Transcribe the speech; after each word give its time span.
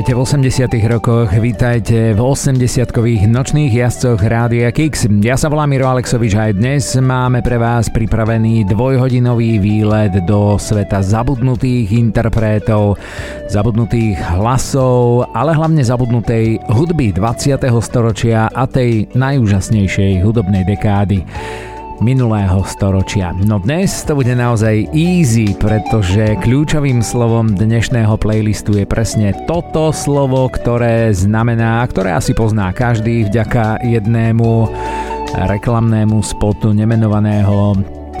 Vítajte 0.00 0.16
v 0.16 0.24
80 0.24 0.96
rokoch, 0.96 1.28
vítajte 1.28 2.16
v 2.16 2.20
80-kových 2.24 3.28
nočných 3.28 3.68
jazdcoch 3.68 4.16
Rádia 4.24 4.72
Kix. 4.72 5.04
Ja 5.20 5.36
sa 5.36 5.52
volám 5.52 5.76
Miro 5.76 5.92
Alexovič 5.92 6.32
a 6.40 6.48
aj 6.48 6.52
dnes 6.56 6.96
máme 6.96 7.44
pre 7.44 7.60
vás 7.60 7.92
pripravený 7.92 8.64
dvojhodinový 8.64 9.60
výlet 9.60 10.24
do 10.24 10.56
sveta 10.56 11.04
zabudnutých 11.04 11.92
interpretov, 11.92 12.96
zabudnutých 13.52 14.40
hlasov, 14.40 15.28
ale 15.36 15.52
hlavne 15.52 15.84
zabudnutej 15.84 16.64
hudby 16.72 17.12
20. 17.12 17.60
storočia 17.84 18.48
a 18.48 18.64
tej 18.64 19.04
najúžasnejšej 19.12 20.24
hudobnej 20.24 20.64
dekády 20.64 21.28
minulého 22.00 22.64
storočia. 22.64 23.36
No 23.44 23.60
dnes 23.60 24.02
to 24.08 24.16
bude 24.16 24.32
naozaj 24.32 24.88
easy, 24.96 25.52
pretože 25.54 26.40
kľúčovým 26.40 27.04
slovom 27.04 27.52
dnešného 27.52 28.16
playlistu 28.16 28.74
je 28.80 28.88
presne 28.88 29.36
toto 29.44 29.92
slovo, 29.92 30.48
ktoré 30.48 31.12
znamená, 31.12 31.84
ktoré 31.86 32.16
asi 32.16 32.32
pozná 32.32 32.72
každý 32.72 33.28
vďaka 33.28 33.84
jednému 33.84 34.68
reklamnému 35.36 36.18
spotu 36.24 36.72
nemenovaného 36.74 37.76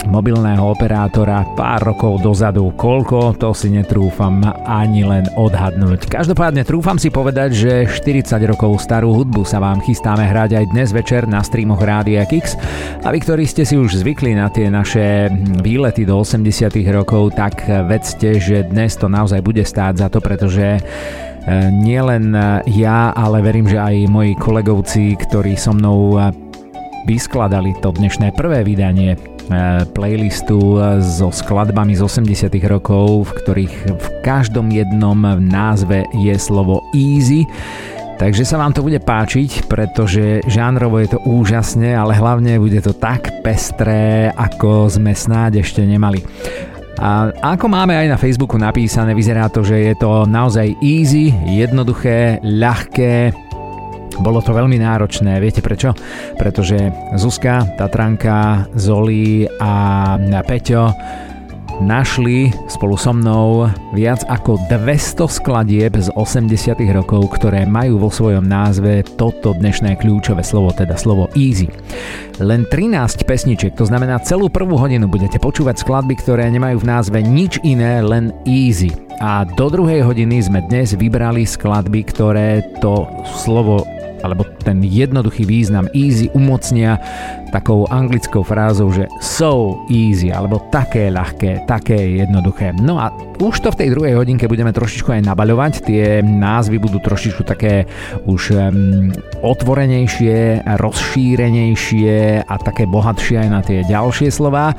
mobilného 0.08 0.64
operátora 0.64 1.44
pár 1.52 1.92
rokov 1.92 2.24
dozadu. 2.24 2.72
Koľko, 2.72 3.36
to 3.36 3.52
si 3.52 3.68
netrúfam 3.68 4.40
ani 4.64 5.04
len 5.04 5.28
odhadnúť. 5.36 6.08
Každopádne 6.08 6.64
trúfam 6.64 6.96
si 6.96 7.12
povedať, 7.12 7.50
že 7.52 7.72
40 7.84 8.40
rokov 8.48 8.80
starú 8.80 9.12
hudbu 9.12 9.44
sa 9.44 9.60
vám 9.60 9.84
chystáme 9.84 10.24
hrať 10.24 10.56
aj 10.56 10.64
dnes 10.72 10.88
večer 10.94 11.28
na 11.28 11.44
streamoch 11.44 11.82
Rádia 11.82 12.24
Kix. 12.24 12.56
A 13.04 13.12
vy, 13.12 13.18
ktorí 13.20 13.44
ste 13.44 13.68
si 13.68 13.76
už 13.76 14.00
zvykli 14.00 14.32
na 14.32 14.48
tie 14.48 14.72
naše 14.72 15.28
výlety 15.60 16.08
do 16.08 16.22
80 16.22 16.70
rokov, 16.94 17.36
tak 17.36 17.66
vedzte, 17.66 18.40
že 18.40 18.64
dnes 18.70 18.96
to 18.96 19.10
naozaj 19.10 19.44
bude 19.44 19.66
stáť 19.66 20.06
za 20.06 20.08
to, 20.08 20.24
pretože 20.24 20.78
e, 20.78 20.80
nielen 21.68 22.32
ja, 22.70 23.12
ale 23.12 23.44
verím, 23.44 23.68
že 23.68 23.76
aj 23.76 24.08
moji 24.08 24.32
kolegovci, 24.38 25.18
ktorí 25.18 25.58
so 25.60 25.76
mnou 25.76 26.16
vyskladali 27.04 27.74
to 27.80 27.90
dnešné 27.96 28.36
prvé 28.36 28.60
vydanie 28.62 29.16
E, 29.16 29.39
playlistu 29.92 30.78
so 31.02 31.28
skladbami 31.34 31.98
z 31.98 32.06
80 32.06 32.50
rokov, 32.70 33.26
v 33.26 33.30
ktorých 33.42 33.74
v 33.90 34.06
každom 34.22 34.70
jednom 34.70 35.18
názve 35.42 36.06
je 36.14 36.34
slovo 36.38 36.86
easy. 36.94 37.44
Takže 38.20 38.44
sa 38.44 38.60
vám 38.60 38.76
to 38.76 38.84
bude 38.84 39.00
páčiť, 39.00 39.64
pretože 39.64 40.44
žánrovo 40.44 41.00
je 41.00 41.16
to 41.16 41.18
úžasne, 41.24 41.96
ale 41.96 42.12
hlavne 42.12 42.60
bude 42.60 42.76
to 42.84 42.92
tak 42.92 43.40
pestré, 43.40 44.28
ako 44.28 44.92
sme 44.92 45.16
snáď 45.16 45.64
ešte 45.64 45.80
nemali. 45.88 46.20
A 47.00 47.32
ako 47.56 47.72
máme 47.72 47.96
aj 47.96 48.12
na 48.12 48.20
Facebooku 48.20 48.60
napísané, 48.60 49.16
vyzerá 49.16 49.48
to, 49.48 49.64
že 49.64 49.72
je 49.72 49.94
to 49.96 50.28
naozaj 50.28 50.68
easy, 50.84 51.32
jednoduché, 51.48 52.44
ľahké, 52.44 53.32
bolo 54.20 54.44
to 54.44 54.52
veľmi 54.52 54.76
náročné, 54.78 55.40
viete 55.40 55.64
prečo? 55.64 55.96
Pretože 56.36 56.92
Zuzka, 57.16 57.64
Tatranka, 57.74 58.68
Zoli 58.76 59.48
a 59.58 60.16
Peťo 60.44 60.92
našli 61.80 62.52
spolu 62.68 62.92
so 63.00 63.16
mnou 63.16 63.64
viac 63.96 64.20
ako 64.28 64.60
200 64.68 65.24
skladieb 65.24 65.96
z 65.96 66.12
80 66.12 66.76
rokov, 66.92 67.40
ktoré 67.40 67.64
majú 67.64 67.96
vo 67.96 68.12
svojom 68.12 68.44
názve 68.44 69.00
toto 69.16 69.56
dnešné 69.56 69.96
kľúčové 69.96 70.44
slovo, 70.44 70.76
teda 70.76 71.00
slovo 71.00 71.32
easy. 71.32 71.72
Len 72.36 72.68
13 72.68 73.24
pesničiek, 73.24 73.72
to 73.72 73.88
znamená 73.88 74.20
celú 74.20 74.52
prvú 74.52 74.76
hodinu 74.76 75.08
budete 75.08 75.40
počúvať 75.40 75.80
skladby, 75.80 76.20
ktoré 76.20 76.52
nemajú 76.52 76.84
v 76.84 76.88
názve 76.88 77.18
nič 77.24 77.56
iné, 77.64 78.04
len 78.04 78.28
easy. 78.44 78.92
A 79.20 79.48
do 79.48 79.72
druhej 79.72 80.04
hodiny 80.04 80.40
sme 80.40 80.60
dnes 80.68 80.92
vybrali 80.96 81.48
skladby, 81.48 82.04
ktoré 82.12 82.60
to 82.84 83.08
slovo 83.40 83.88
alebo 84.22 84.44
ten 84.62 84.84
jednoduchý 84.84 85.48
význam 85.48 85.88
easy 85.96 86.28
umocnia 86.36 87.00
takou 87.50 87.84
anglickou 87.90 88.46
frázou, 88.46 88.94
že 88.94 89.10
so 89.18 89.82
easy, 89.90 90.30
alebo 90.30 90.62
také 90.70 91.10
ľahké, 91.10 91.66
také 91.66 92.22
jednoduché. 92.22 92.70
No 92.78 93.02
a 93.02 93.10
už 93.42 93.66
to 93.66 93.68
v 93.74 93.78
tej 93.84 93.88
druhej 93.96 94.14
hodinke 94.14 94.46
budeme 94.46 94.70
trošičku 94.70 95.10
aj 95.10 95.26
nabaľovať, 95.26 95.72
tie 95.82 96.22
názvy 96.22 96.78
budú 96.78 97.02
trošičku 97.02 97.42
také 97.42 97.90
už 98.28 98.54
um, 98.54 99.10
otvorenejšie, 99.42 100.62
rozšírenejšie 100.78 102.46
a 102.46 102.54
také 102.62 102.86
bohatšie 102.86 103.36
aj 103.42 103.48
na 103.50 103.60
tie 103.64 103.82
ďalšie 103.82 104.30
slova 104.30 104.76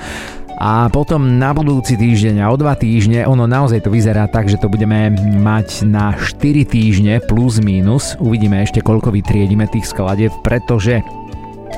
a 0.62 0.94
potom 0.94 1.42
na 1.42 1.58
budúci 1.58 1.98
týždeň 1.98 2.46
a 2.46 2.54
o 2.54 2.56
dva 2.56 2.78
týždne 2.78 3.26
ono 3.26 3.50
naozaj 3.50 3.82
to 3.82 3.90
vyzerá 3.90 4.30
tak, 4.30 4.46
že 4.46 4.62
to 4.62 4.70
budeme 4.70 5.10
mať 5.42 5.90
na 5.90 6.14
4 6.14 6.38
týždne 6.70 7.18
plus 7.26 7.58
minus. 7.58 8.14
Uvidíme 8.22 8.62
ešte 8.62 8.86
koľko 8.86 9.10
vytriedime 9.10 9.66
tých 9.66 9.90
skladieb, 9.90 10.30
pretože 10.46 11.02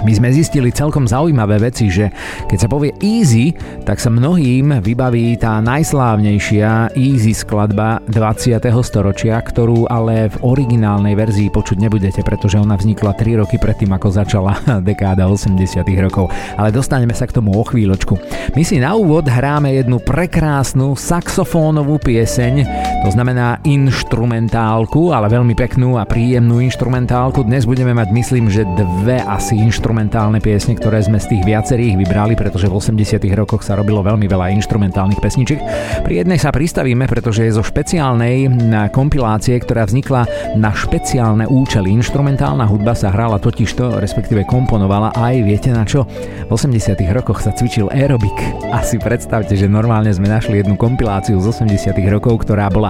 my 0.01 0.11
sme 0.11 0.33
zistili 0.33 0.73
celkom 0.73 1.05
zaujímavé 1.05 1.61
veci, 1.61 1.93
že 1.93 2.09
keď 2.49 2.57
sa 2.57 2.67
povie 2.67 2.91
easy, 2.99 3.53
tak 3.85 4.01
sa 4.01 4.09
mnohým 4.09 4.81
vybaví 4.81 5.37
tá 5.37 5.61
najslávnejšia 5.61 6.97
easy 6.97 7.31
skladba 7.37 8.01
20. 8.09 8.57
storočia, 8.81 9.37
ktorú 9.37 9.85
ale 9.85 10.33
v 10.33 10.35
originálnej 10.41 11.13
verzii 11.13 11.53
počuť 11.53 11.77
nebudete, 11.77 12.25
pretože 12.25 12.57
ona 12.57 12.73
vznikla 12.73 13.13
3 13.13 13.45
roky 13.45 13.61
predtým, 13.61 13.93
ako 13.93 14.07
začala 14.09 14.57
dekáda 14.89 15.29
80. 15.29 15.85
rokov. 16.01 16.33
Ale 16.57 16.73
dostaneme 16.73 17.13
sa 17.13 17.29
k 17.29 17.37
tomu 17.37 17.53
o 17.53 17.63
chvíľočku. 17.63 18.17
My 18.57 18.65
si 18.65 18.81
na 18.81 18.97
úvod 18.97 19.29
hráme 19.29 19.77
jednu 19.77 20.01
prekrásnu 20.01 20.97
saxofónovú 20.97 22.01
pieseň, 22.01 22.65
to 23.05 23.09
znamená 23.13 23.61
inštrumentálku, 23.61 25.13
ale 25.13 25.29
veľmi 25.29 25.53
peknú 25.53 26.01
a 26.01 26.03
príjemnú 26.03 26.59
inštrumentálku. 26.65 27.45
Dnes 27.45 27.69
budeme 27.69 27.93
mať, 27.93 28.09
myslím, 28.09 28.49
že 28.49 28.65
dve 28.73 29.21
asi 29.21 29.53
inštrumentálky 29.61 29.82
inštrumentálne 29.83 30.39
piesne, 30.39 30.79
ktoré 30.79 31.03
sme 31.03 31.19
z 31.19 31.35
tých 31.35 31.43
viacerých 31.43 31.99
vybrali, 31.99 32.39
pretože 32.39 32.71
v 32.71 32.79
80 32.79 33.19
rokoch 33.35 33.67
sa 33.67 33.75
robilo 33.75 33.99
veľmi 33.99 34.31
veľa 34.31 34.55
inštrumentálnych 34.55 35.19
pesničiek. 35.19 35.59
Pri 36.07 36.23
jednej 36.23 36.39
sa 36.39 36.55
pristavíme, 36.55 37.03
pretože 37.03 37.43
je 37.43 37.51
zo 37.51 37.67
špeciálnej 37.67 38.47
kompilácie, 38.95 39.59
ktorá 39.59 39.83
vznikla 39.83 40.23
na 40.55 40.71
špeciálne 40.71 41.51
účely. 41.51 41.91
Inštrumentálna 41.99 42.63
hudba 42.63 42.95
sa 42.95 43.11
hrala 43.11 43.43
totižto, 43.43 43.99
respektíve 43.99 44.47
komponovala 44.47 45.11
aj, 45.19 45.43
viete 45.43 45.75
na 45.75 45.83
čo? 45.83 46.07
V 46.47 46.55
80 46.55 46.95
rokoch 47.11 47.43
sa 47.43 47.51
cvičil 47.51 47.91
aerobik. 47.91 48.39
Asi 48.71 48.95
predstavte, 48.95 49.59
že 49.59 49.67
normálne 49.67 50.15
sme 50.15 50.31
našli 50.31 50.63
jednu 50.63 50.79
kompiláciu 50.79 51.43
z 51.43 51.51
80 51.59 51.91
rokov, 52.07 52.47
ktorá 52.47 52.71
bola 52.71 52.87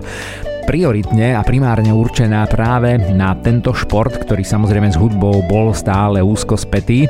prioritne 0.64 1.36
a 1.36 1.42
primárne 1.44 1.92
určená 1.92 2.48
práve 2.48 2.96
na 3.14 3.36
tento 3.36 3.76
šport, 3.76 4.16
ktorý 4.16 4.42
samozrejme 4.42 4.90
s 4.90 4.98
hudbou 4.98 5.44
bol 5.46 5.76
stále 5.76 6.24
úzko 6.24 6.56
spätý. 6.56 7.06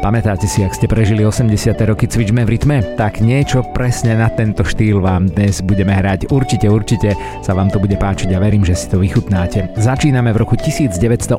Pamätáte 0.00 0.48
si, 0.48 0.64
ak 0.64 0.72
ste 0.72 0.88
prežili 0.88 1.28
80. 1.28 1.76
roky 1.84 2.08
cvičme 2.08 2.48
v 2.48 2.56
rytme? 2.56 2.80
Tak 2.96 3.20
niečo 3.20 3.60
presne 3.76 4.16
na 4.16 4.32
tento 4.32 4.64
štýl 4.64 4.96
vám 4.96 5.28
dnes 5.28 5.60
budeme 5.60 5.92
hrať. 5.92 6.32
Určite, 6.32 6.72
určite 6.72 7.12
sa 7.44 7.52
vám 7.52 7.68
to 7.68 7.76
bude 7.76 8.00
páčiť 8.00 8.32
a 8.32 8.40
verím, 8.40 8.64
že 8.64 8.80
si 8.80 8.88
to 8.88 8.96
vychutnáte. 8.96 9.76
Začíname 9.76 10.32
v 10.32 10.40
roku 10.40 10.56
1983. 10.56 11.36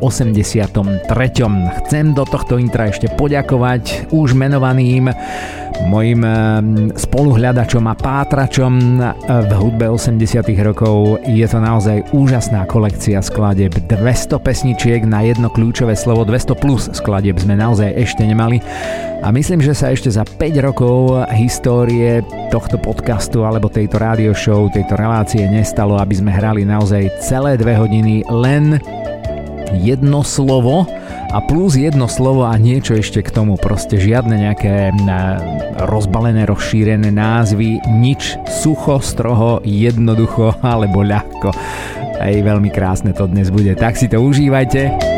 Chcem 1.81 2.05
do 2.13 2.21
tohto 2.21 2.61
intra 2.61 2.93
ešte 2.93 3.09
poďakovať 3.17 4.13
už 4.13 4.37
menovaným 4.37 5.09
mojim 5.89 6.21
spoluhľadačom 6.93 7.89
a 7.89 7.97
pátračom 7.97 9.01
v 9.25 9.51
hudbe 9.57 9.89
80 9.89 10.21
rokov. 10.61 11.17
Je 11.25 11.41
to 11.49 11.57
naozaj 11.57 12.05
úžasná 12.13 12.69
kolekcia 12.69 13.25
skladeb. 13.25 13.73
200 13.89 14.37
pesničiek 14.37 15.01
na 15.01 15.25
jedno 15.25 15.49
kľúčové 15.49 15.97
slovo, 15.97 16.21
200 16.29 16.53
plus 16.61 16.85
skladeb 16.93 17.41
sme 17.41 17.57
naozaj 17.57 17.97
ešte 17.97 18.21
nemali 18.21 18.50
mali. 18.51 18.59
A 19.21 19.29
myslím, 19.29 19.61
že 19.61 19.77
sa 19.77 19.93
ešte 19.93 20.09
za 20.09 20.25
5 20.25 20.65
rokov 20.65 21.23
histórie 21.37 22.25
tohto 22.49 22.81
podcastu 22.81 23.45
alebo 23.45 23.69
tejto 23.69 24.01
rádio 24.01 24.33
show, 24.33 24.65
tejto 24.73 24.97
relácie 24.97 25.45
nestalo, 25.45 26.01
aby 26.01 26.17
sme 26.17 26.33
hrali 26.33 26.65
naozaj 26.65 27.21
celé 27.21 27.53
dve 27.53 27.77
hodiny 27.77 28.25
len 28.27 28.81
jedno 29.77 30.25
slovo 30.25 30.89
a 31.31 31.37
plus 31.45 31.77
jedno 31.77 32.09
slovo 32.09 32.49
a 32.49 32.57
niečo 32.57 32.97
ešte 32.97 33.21
k 33.21 33.29
tomu. 33.29 33.61
Proste 33.61 34.01
žiadne 34.01 34.41
nejaké 34.41 34.89
rozbalené, 35.85 36.49
rozšírené 36.49 37.13
názvy, 37.13 37.77
nič 37.93 38.41
sucho, 38.49 38.97
stroho, 39.05 39.61
jednoducho 39.61 40.57
alebo 40.65 41.05
ľahko. 41.05 41.53
Aj 42.17 42.33
veľmi 42.33 42.73
krásne 42.73 43.13
to 43.13 43.29
dnes 43.29 43.53
bude. 43.53 43.77
Tak 43.77 44.01
si 44.01 44.09
to 44.09 44.17
užívajte. 44.17 45.10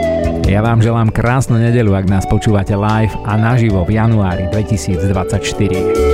Ja 0.43 0.59
vám 0.59 0.83
želám 0.83 1.07
krásnu 1.09 1.55
nedelu, 1.55 1.95
ak 1.95 2.05
nás 2.11 2.25
počúvate 2.27 2.75
live 2.75 3.15
a 3.23 3.39
naživo 3.39 3.87
v 3.87 3.95
januári 3.95 4.51
2024. 4.51 6.12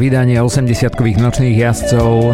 vydanie 0.00 0.40
80-kových 0.40 1.20
nočných 1.20 1.60
jazdcov 1.60 2.32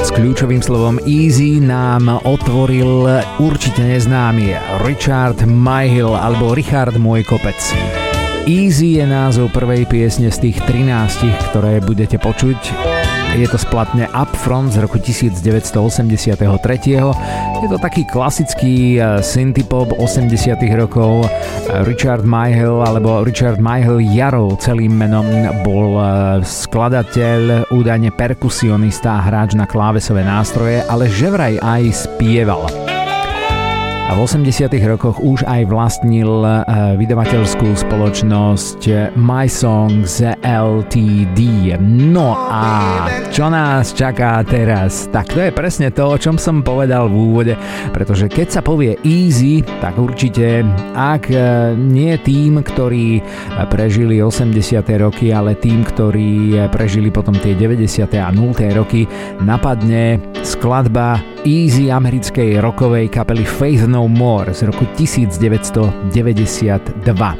s 0.00 0.08
kľúčovým 0.16 0.64
slovom 0.64 0.96
Easy 1.04 1.60
nám 1.60 2.08
otvoril 2.24 3.04
určite 3.36 3.84
neznámy 3.84 4.56
Richard 4.88 5.44
Myhill 5.44 6.16
alebo 6.16 6.56
Richard 6.56 6.96
Môj 6.96 7.28
kopec. 7.28 7.60
Easy 8.48 8.96
je 8.96 9.04
názov 9.04 9.52
prvej 9.52 9.84
piesne 9.84 10.32
z 10.32 10.48
tých 10.48 10.64
13, 10.64 11.52
ktoré 11.52 11.84
budete 11.84 12.16
počuť. 12.16 12.91
Je 13.32 13.48
to 13.48 13.56
splatne 13.56 14.12
Upfront 14.12 14.76
z 14.76 14.84
roku 14.84 15.00
1983. 15.00 15.72
Je 17.64 17.68
to 17.70 17.78
taký 17.80 18.04
klasický 18.04 19.00
eh, 19.00 19.24
synthpop 19.24 19.96
80 19.96 20.60
rokov. 20.76 21.24
Richard 21.88 22.28
Myhill 22.28 22.84
alebo 22.84 23.24
Richard 23.24 23.56
Myhill 23.56 24.04
Jarov 24.04 24.60
celým 24.60 24.92
menom 25.00 25.24
bol 25.64 25.96
eh, 25.96 26.06
skladateľ, 26.44 27.72
údajne 27.72 28.12
perkusionista 28.12 29.16
hráč 29.24 29.56
na 29.56 29.64
klávesové 29.64 30.20
nástroje, 30.28 30.84
ale 30.84 31.08
že 31.08 31.32
vraj 31.32 31.56
aj 31.56 31.82
spieval 31.88 32.81
a 34.12 34.20
v 34.20 34.28
80 34.28 34.68
rokoch 34.92 35.24
už 35.24 35.40
aj 35.48 35.72
vlastnil 35.72 36.44
eh, 36.44 37.00
vydavateľskú 37.00 37.72
spoločnosť 37.72 39.16
My 39.16 39.48
Songs 39.48 40.20
LTD. 40.44 41.40
No 41.80 42.36
a 42.36 43.08
čo 43.32 43.48
nás 43.48 43.96
čaká 43.96 44.44
teraz? 44.44 45.08
Tak 45.08 45.32
to 45.32 45.40
je 45.40 45.48
presne 45.48 45.88
to, 45.88 46.12
o 46.12 46.20
čom 46.20 46.36
som 46.36 46.60
povedal 46.60 47.08
v 47.08 47.16
úvode, 47.16 47.54
pretože 47.96 48.28
keď 48.28 48.48
sa 48.52 48.60
povie 48.60 49.00
easy, 49.00 49.64
tak 49.80 49.96
určite 49.96 50.60
ak 50.92 51.32
eh, 51.32 51.72
nie 51.72 52.12
tým, 52.20 52.60
ktorí 52.60 53.24
prežili 53.72 54.20
80. 54.20 54.76
roky, 55.00 55.32
ale 55.32 55.56
tým, 55.56 55.88
ktorí 55.88 56.60
prežili 56.68 57.08
potom 57.08 57.32
tie 57.32 57.56
90. 57.56 58.04
a 58.20 58.28
0. 58.28 58.76
roky, 58.76 59.08
napadne 59.40 60.20
skladba 60.44 61.31
easy 61.46 61.90
americkej 61.90 62.60
rokovej 62.60 63.08
kapely 63.08 63.44
Faith 63.44 63.86
No 63.86 64.08
More 64.08 64.54
z 64.54 64.62
roku 64.62 64.84
1992. 64.96 67.36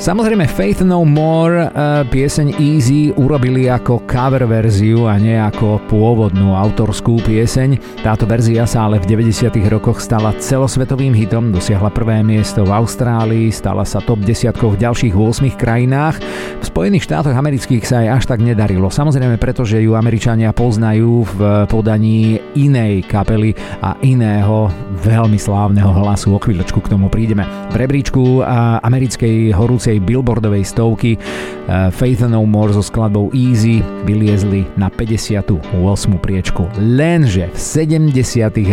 Samozrejme 0.00 0.48
Faith 0.48 0.80
No 0.80 1.04
More 1.04 1.68
uh, 1.68 2.08
pieseň 2.08 2.56
Easy 2.56 3.12
urobili 3.20 3.68
ako 3.68 4.08
cover 4.08 4.48
verziu 4.48 5.04
a 5.04 5.20
nie 5.20 5.36
ako 5.36 5.76
pôvodnú 5.92 6.56
autorskú 6.56 7.20
pieseň. 7.20 8.00
Táto 8.00 8.24
verzia 8.24 8.64
sa 8.64 8.88
ale 8.88 8.96
v 8.96 9.12
90. 9.12 9.52
rokoch 9.68 10.00
stala 10.00 10.32
celosvetovým 10.40 11.12
hitom, 11.12 11.52
dosiahla 11.52 11.92
prvé 11.92 12.24
miesto 12.24 12.64
v 12.64 12.72
Austrálii, 12.72 13.52
stala 13.52 13.84
sa 13.84 14.00
top 14.00 14.24
10 14.24 14.56
v 14.56 14.80
ďalších 14.80 15.12
8 15.12 15.60
krajinách. 15.60 16.16
V 16.60 16.64
Spojených 16.64 17.04
štátoch 17.04 17.36
amerických 17.36 17.84
sa 17.84 18.00
aj 18.00 18.08
až 18.08 18.24
tak 18.32 18.40
nedarilo. 18.40 18.88
Samozrejme 18.88 19.36
preto, 19.36 19.68
že 19.68 19.84
ju 19.84 20.00
Američania 20.00 20.56
poznajú 20.56 21.28
v 21.28 21.68
podaní 21.68 22.40
inej 22.56 23.04
kapely 23.04 23.52
a 23.84 24.00
iného 24.00 24.72
veľmi 25.04 25.36
slávneho 25.36 25.92
hlasu. 25.92 26.32
O 26.32 26.40
chvíľočku 26.40 26.80
k 26.80 26.88
tomu 26.88 27.12
prídeme. 27.12 27.44
V 27.68 27.76
rebríčku 27.76 28.40
americkej 28.80 29.52
horúcej 29.52 29.89
najvyššej 29.90 30.06
billboardovej 30.06 30.64
stovky 30.64 31.10
eh, 31.18 31.90
Faith 31.90 32.22
No 32.30 32.46
More 32.46 32.70
so 32.70 32.82
skladbou 32.82 33.34
Easy 33.34 33.82
vyliezli 34.06 34.62
na 34.78 34.86
58. 34.86 35.66
priečku. 36.22 36.70
Lenže 36.78 37.50
v 37.50 37.58
70. 37.58 38.14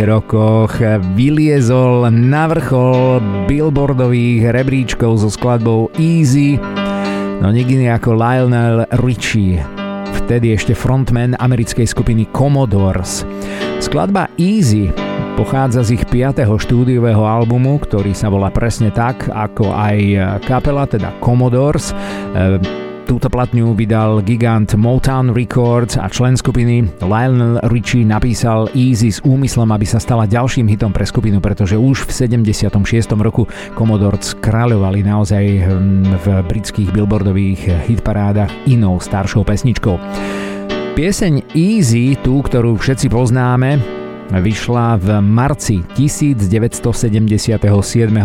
rokoch 0.06 0.78
vyliezol 1.18 2.06
na 2.14 2.46
vrchol 2.46 3.18
billboardových 3.50 4.54
rebríčkov 4.54 5.18
so 5.18 5.30
skladbou 5.30 5.90
Easy 5.98 6.54
no 7.42 7.50
nikdy 7.50 7.90
ako 7.90 8.14
Lionel 8.14 8.86
Richie 9.02 9.58
vtedy 10.24 10.52
ešte 10.52 10.76
frontman 10.76 11.34
americkej 11.40 11.88
skupiny 11.88 12.28
Commodores. 12.30 13.24
Skladba 13.78 14.26
Easy 14.36 14.90
Pochádza 15.38 15.86
z 15.86 15.94
ich 15.94 16.04
5. 16.10 16.42
štúdiového 16.50 17.22
albumu, 17.22 17.78
ktorý 17.78 18.10
sa 18.10 18.26
volá 18.26 18.50
presne 18.50 18.90
tak, 18.90 19.30
ako 19.30 19.70
aj 19.70 19.98
kapela, 20.42 20.82
teda 20.82 21.14
Commodores. 21.22 21.94
E, 21.94 22.58
túto 23.06 23.30
platňu 23.30 23.70
vydal 23.78 24.26
gigant 24.26 24.74
Motown 24.74 25.30
Records 25.30 25.94
a 25.94 26.10
člen 26.10 26.34
skupiny 26.34 26.90
Lionel 26.98 27.62
Richie 27.70 28.02
napísal 28.02 28.66
Easy 28.74 29.14
s 29.14 29.22
úmyslom, 29.22 29.70
aby 29.70 29.86
sa 29.86 30.02
stala 30.02 30.26
ďalším 30.26 30.66
hitom 30.66 30.90
pre 30.90 31.06
skupinu, 31.06 31.38
pretože 31.38 31.78
už 31.78 32.10
v 32.10 32.34
76. 32.34 32.74
roku 33.14 33.46
Commodores 33.78 34.34
kráľovali 34.42 35.06
naozaj 35.06 35.44
hm, 35.54 36.18
v 36.18 36.26
britských 36.50 36.90
billboardových 36.90 37.86
hitparádach 37.86 38.50
inou 38.66 38.98
staršou 38.98 39.46
pesničkou. 39.46 39.94
Pieseň 40.98 41.54
Easy, 41.54 42.18
tú, 42.26 42.42
ktorú 42.42 42.74
všetci 42.74 43.06
poznáme, 43.06 43.78
vyšla 44.34 44.98
v 44.98 45.22
marci 45.22 45.78
1977 45.94 47.62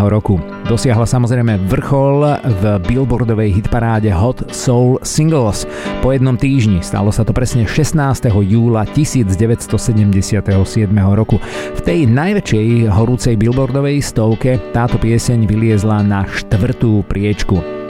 roku. 0.10 0.42
Dosiahla 0.66 1.06
samozrejme 1.06 1.70
vrchol 1.70 2.34
v 2.42 2.64
billboardovej 2.82 3.62
hitparáde 3.62 4.10
Hot 4.10 4.50
Soul 4.50 4.98
Singles 5.06 5.70
po 6.02 6.18
jednom 6.18 6.34
týždni. 6.34 6.82
Stalo 6.82 7.14
sa 7.14 7.22
to 7.22 7.30
presne 7.30 7.70
16. 7.70 7.94
júla 8.42 8.90
1977 8.90 10.34
roku. 11.14 11.38
V 11.78 11.80
tej 11.86 12.10
najväčšej 12.10 12.90
horúcej 12.90 13.38
billboardovej 13.38 14.02
stovke 14.02 14.58
táto 14.74 14.98
pieseň 14.98 15.46
vyliezla 15.46 16.02
na 16.02 16.26
štvrtú 16.26 17.06
priečku. 17.06 17.83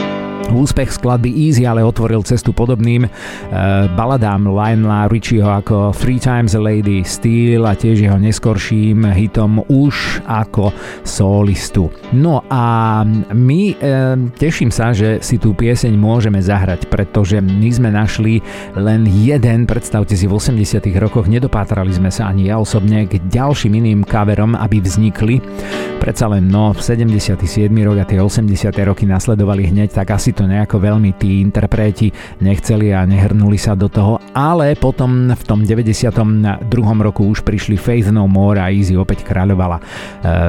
Úspech 0.52 0.92
skladby 1.00 1.32
Easy 1.32 1.64
ale 1.64 1.80
otvoril 1.86 2.20
cestu 2.28 2.52
podobným 2.52 3.08
uh, 3.08 3.12
baladám 3.96 4.52
Lionela 4.52 5.08
Richieho 5.08 5.48
ako 5.48 5.96
Three 5.96 6.20
Times 6.20 6.52
a 6.58 6.62
Lady, 6.62 7.08
Steel 7.08 7.64
a 7.64 7.72
tiež 7.78 8.04
jeho 8.04 8.20
neskorším 8.20 9.08
hitom 9.16 9.64
už 9.72 10.26
ako 10.28 10.76
solistu. 11.08 11.88
No 12.12 12.44
a 12.52 13.02
my 13.32 13.62
uh, 13.72 14.20
teším 14.36 14.70
sa, 14.70 14.92
že 14.92 15.24
si 15.24 15.40
tú 15.40 15.56
pieseň 15.56 15.96
môžeme 15.96 16.44
zahrať, 16.44 16.92
pretože 16.92 17.40
my 17.40 17.70
sme 17.72 17.90
našli 17.96 18.44
len 18.76 19.08
jeden, 19.08 19.64
predstavte 19.64 20.20
si 20.20 20.28
v 20.28 20.36
80 20.36 20.84
rokoch, 21.00 21.32
nedopátrali 21.32 21.96
sme 21.96 22.12
sa 22.12 22.28
ani 22.28 22.52
ja 22.52 22.60
osobne 22.60 23.08
k 23.08 23.22
ďalším 23.32 23.80
iným 23.80 24.02
coverom, 24.04 24.60
aby 24.60 24.84
vznikli. 24.84 25.40
Predsa 26.04 26.28
len 26.28 26.52
no, 26.52 26.76
77 26.76 27.40
rok 27.88 27.98
a 28.02 28.06
tie 28.06 28.20
80 28.20 28.76
roky 28.84 29.08
nasledovali 29.08 29.72
hneď, 29.72 30.04
tak 30.04 30.12
asi 30.12 30.33
to 30.34 30.50
nejako 30.50 30.82
veľmi 30.82 31.16
tí 31.16 31.40
interpreti 31.40 32.10
nechceli 32.42 32.92
a 32.92 33.06
nehrnuli 33.06 33.56
sa 33.56 33.78
do 33.78 33.88
toho, 33.88 34.18
ale 34.34 34.74
potom 34.76 35.30
v 35.32 35.44
tom 35.46 35.62
92. 35.62 36.66
roku 37.00 37.30
už 37.30 37.46
prišli 37.46 37.78
Faith 37.78 38.10
No 38.10 38.26
More 38.26 38.60
a 38.60 38.74
Easy 38.74 38.98
opäť 38.98 39.24
kráľovala 39.24 39.78
e, 39.78 39.84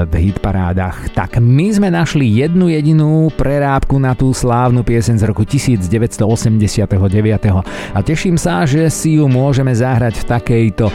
v 0.08 0.14
hitparádach. 0.30 1.12
Tak 1.12 1.38
my 1.38 1.66
sme 1.70 1.88
našli 1.92 2.40
jednu 2.40 2.72
jedinú 2.72 3.28
prerábku 3.36 4.00
na 4.00 4.16
tú 4.16 4.32
slávnu 4.32 4.82
piesen 4.82 5.20
z 5.20 5.28
roku 5.28 5.44
1989 5.44 6.24
a 7.94 7.98
teším 8.00 8.40
sa, 8.40 8.64
že 8.64 8.88
si 8.88 9.20
ju 9.20 9.28
môžeme 9.28 9.70
zahrať 9.76 10.24
v 10.24 10.24
takejto 10.24 10.86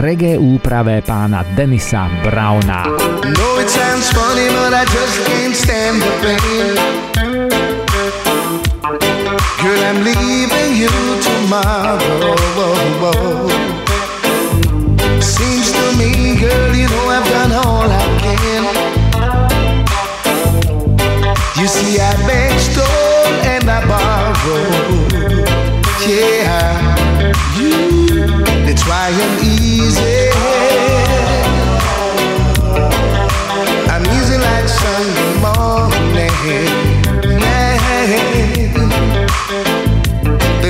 reggae 0.00 0.40
úprave 0.40 1.04
pána 1.04 1.44
Denisa 1.52 2.08
Browna. 2.24 2.88
No, 3.28 3.48
it 3.60 3.68
sounds 3.68 4.08
funny, 4.10 4.48
but 4.48 4.72
I 4.72 4.84
just 4.88 5.16
can't 5.26 5.54
stand 5.54 6.00
the 6.02 6.12
pain. 6.22 7.07
Girl, 9.60 9.82
I'm 9.82 10.04
leaving 10.04 10.76
you 10.76 10.88
tomorrow. 11.20 11.98
Seems 15.20 15.72
to 15.72 15.96
me, 15.98 16.36
girl, 16.38 16.74
you 16.76 16.86
know 16.86 17.08
I've 17.08 17.26
done 17.28 17.50
all 17.50 17.90
I 17.90 18.06
can. 18.20 18.64
You 21.60 21.66
see, 21.66 21.98
I 21.98 22.14
beg, 22.24 22.60
stole, 22.60 23.34
and 23.52 23.68
I 23.68 23.84
borrowed. 23.90 25.12
Yeah, 26.06 26.96
you, 27.58 27.74
why 28.86 29.10
I'm 29.10 29.38
easy. 29.42 30.30
I'm 33.90 34.04
easy 34.06 34.38
like 34.38 34.68
Sunday 34.68 35.34
morning 35.42 35.98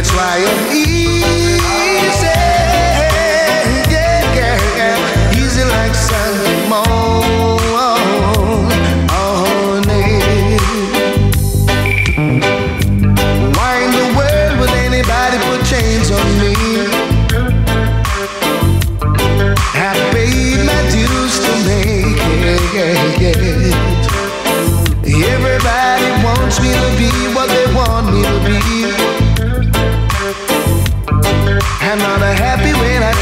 triumph. 0.08 1.37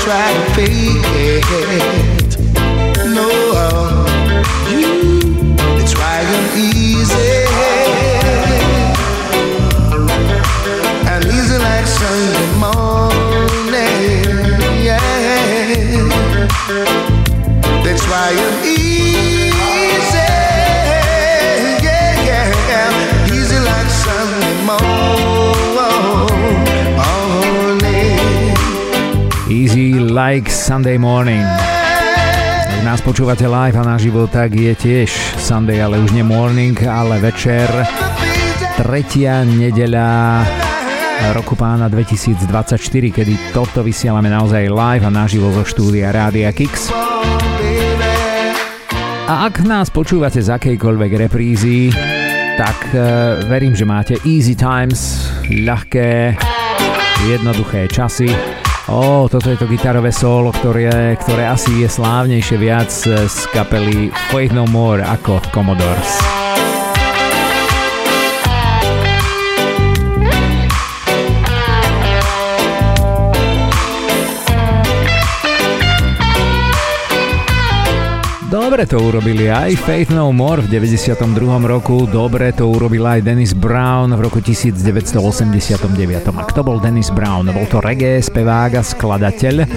try 0.07 0.33
to 0.33 0.55
fake 0.55 0.71
it. 1.19 2.39
No, 3.17 3.29
you, 4.71 4.87
it's 5.81 5.95
why 5.97 6.21
you 6.31 6.76
Like 30.17 30.49
Sunday 30.49 30.97
Morning. 30.97 31.45
Ak 32.65 32.81
nás 32.89 33.05
počúvate 33.05 33.45
live 33.45 33.77
a 33.77 33.85
naživo, 33.85 34.25
tak 34.25 34.57
je 34.57 34.73
tiež 34.73 35.13
Sunday, 35.37 35.77
ale 35.85 36.01
už 36.01 36.17
nie 36.17 36.25
morning, 36.25 36.73
ale 36.89 37.21
večer. 37.21 37.69
Tretia 38.81 39.45
nedeľa 39.45 40.09
roku 41.37 41.53
pána 41.53 41.93
2024, 41.93 42.49
kedy 43.13 43.53
toto 43.53 43.85
vysielame 43.85 44.33
naozaj 44.33 44.73
live 44.73 45.05
a 45.05 45.13
naživo 45.13 45.53
zo 45.53 45.69
štúdia 45.69 46.09
Rádia 46.09 46.49
Kix. 46.49 46.89
A 49.29 49.53
ak 49.53 49.69
nás 49.69 49.93
počúvate 49.93 50.41
z 50.41 50.49
akejkoľvek 50.49 51.29
reprízy, 51.29 51.93
tak 52.57 52.89
uh, 52.97 53.37
verím, 53.53 53.77
že 53.77 53.85
máte 53.85 54.17
easy 54.25 54.57
times, 54.57 55.29
ľahké, 55.45 56.41
jednoduché 57.29 57.85
časy 57.93 58.56
Ó, 58.87 58.95
oh, 58.95 59.23
toto 59.27 59.51
je 59.51 59.59
to 59.59 59.67
gitarové 59.67 60.15
solo, 60.15 60.55
ktoré, 60.55 61.19
ktoré 61.19 61.51
asi 61.51 61.83
je 61.83 61.91
slávnejšie 61.91 62.55
viac 62.55 62.87
z 62.87 63.37
kapely 63.51 64.15
Faith 64.31 64.55
No 64.55 64.63
More 64.71 65.03
ako 65.03 65.43
Commodores. 65.51 66.46
Dobre 78.67 78.83
to 78.83 78.99
urobili 78.99 79.47
aj 79.47 79.79
Faith 79.79 80.11
No 80.11 80.35
More 80.35 80.59
v 80.59 80.83
92. 80.83 81.15
roku, 81.71 82.03
dobre 82.03 82.51
to 82.51 82.67
urobil 82.67 83.07
aj 83.07 83.23
Dennis 83.23 83.55
Brown 83.55 84.11
v 84.11 84.27
roku 84.27 84.43
1989. 84.43 85.23
A 86.35 86.43
kto 86.51 86.67
bol 86.67 86.83
Dennis 86.83 87.15
Brown? 87.15 87.47
Bol 87.47 87.71
to 87.71 87.79
reggae, 87.79 88.19
spevák 88.19 88.75
a 88.75 88.83
skladateľ. 88.83 89.71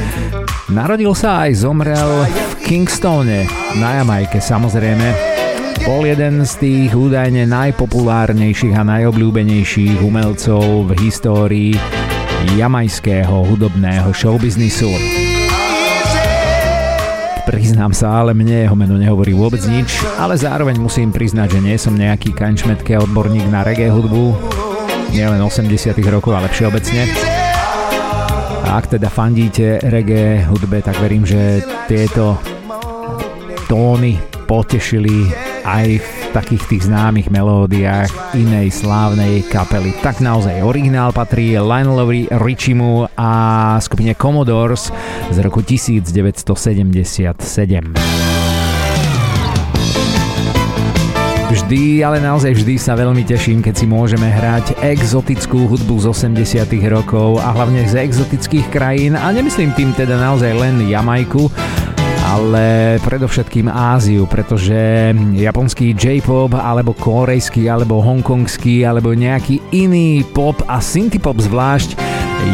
Narodil 0.74 1.14
sa 1.14 1.46
aj 1.46 1.70
zomrel 1.70 2.26
v 2.26 2.54
Kingstone 2.66 3.46
na 3.78 4.02
Jamajke 4.02 4.42
samozrejme. 4.42 5.14
Bol 5.86 6.10
jeden 6.10 6.42
z 6.42 6.54
tých 6.58 6.90
údajne 6.90 7.46
najpopulárnejších 7.46 8.74
a 8.74 8.82
najobľúbenejších 8.90 10.02
umelcov 10.02 10.90
v 10.90 10.92
histórii 10.98 11.78
jamajského 12.58 13.54
hudobného 13.54 14.10
showbiznisu. 14.18 15.29
Priznám 17.50 17.98
sa, 17.98 18.22
ale 18.22 18.38
mne 18.38 18.70
jeho 18.70 18.78
meno 18.78 18.94
nehovorí 18.94 19.34
vôbec 19.34 19.66
nič, 19.66 20.06
ale 20.22 20.38
zároveň 20.38 20.78
musím 20.78 21.10
priznať, 21.10 21.58
že 21.58 21.60
nie 21.66 21.82
som 21.82 21.98
nejaký 21.98 22.30
kančmetke 22.38 22.94
odborník 22.94 23.50
na 23.50 23.66
reggae 23.66 23.90
hudbu, 23.90 24.38
nielen 25.10 25.42
80 25.42 25.98
rokov, 26.14 26.38
ale 26.38 26.46
všeobecne. 26.54 27.10
A 28.70 28.78
ak 28.78 28.94
teda 28.94 29.10
fandíte 29.10 29.82
reggae 29.82 30.46
hudbe, 30.46 30.86
tak 30.86 31.02
verím, 31.02 31.26
že 31.26 31.66
tieto 31.90 32.38
tóny 33.66 34.22
potešili 34.46 35.34
aj 35.66 36.19
takých 36.30 36.64
tých 36.70 36.84
známych 36.86 37.34
melódiách 37.34 38.38
inej 38.38 38.70
slávnej 38.72 39.42
kapely. 39.50 39.94
Tak 40.00 40.22
naozaj 40.22 40.62
originál 40.62 41.10
patrí 41.10 41.58
Lionelovi 41.58 42.30
Richimu 42.30 43.10
a 43.18 43.32
skupine 43.82 44.14
Commodores 44.14 44.94
z 45.34 45.38
roku 45.42 45.66
1977. 45.66 46.46
Vždy, 51.50 52.06
ale 52.06 52.22
naozaj 52.22 52.62
vždy 52.62 52.78
sa 52.78 52.94
veľmi 52.94 53.26
teším, 53.26 53.66
keď 53.66 53.74
si 53.74 53.90
môžeme 53.90 54.30
hrať 54.30 54.86
exotickú 54.86 55.66
hudbu 55.66 55.98
z 55.98 56.06
80 56.14 56.62
rokov 56.94 57.42
a 57.42 57.50
hlavne 57.50 57.90
z 57.90 58.06
exotických 58.06 58.70
krajín 58.70 59.18
a 59.18 59.34
nemyslím 59.34 59.74
tým 59.74 59.90
teda 59.98 60.14
naozaj 60.22 60.54
len 60.54 60.86
Jamajku, 60.86 61.50
ale 62.30 63.02
predovšetkým 63.02 63.66
Áziu, 63.66 64.30
pretože 64.30 65.12
japonský 65.34 65.98
J-pop, 65.98 66.54
alebo 66.54 66.94
korejský, 66.94 67.66
alebo 67.66 68.06
hongkongský, 68.06 68.86
alebo 68.86 69.18
nejaký 69.18 69.58
iný 69.74 70.22
pop 70.22 70.62
a 70.70 70.78
synthpop 70.78 71.42
zvlášť 71.42 71.98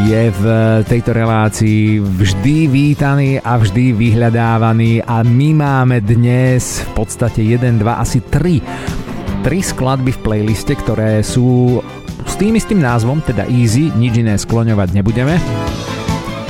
je 0.07 0.31
v 0.31 0.43
tejto 0.87 1.11
relácii 1.13 1.99
vždy 2.01 2.57
vítaný 2.71 3.37
a 3.43 3.59
vždy 3.59 3.93
vyhľadávaný 3.93 5.03
a 5.03 5.21
my 5.21 5.49
máme 5.53 5.99
dnes 6.01 6.81
v 6.81 6.89
podstate 6.95 7.43
1, 7.43 7.83
2, 7.83 7.85
asi 7.85 8.23
3 8.23 9.45
tri 9.45 9.61
skladby 9.61 10.09
v 10.09 10.23
playliste, 10.25 10.73
ktoré 10.73 11.21
sú 11.21 11.77
s 12.25 12.33
tým 12.33 12.57
istým 12.57 12.81
názvom, 12.81 13.21
teda 13.21 13.45
Easy, 13.45 13.93
nič 13.93 14.17
iné 14.17 14.41
skloňovať 14.41 14.89
nebudeme. 14.97 15.37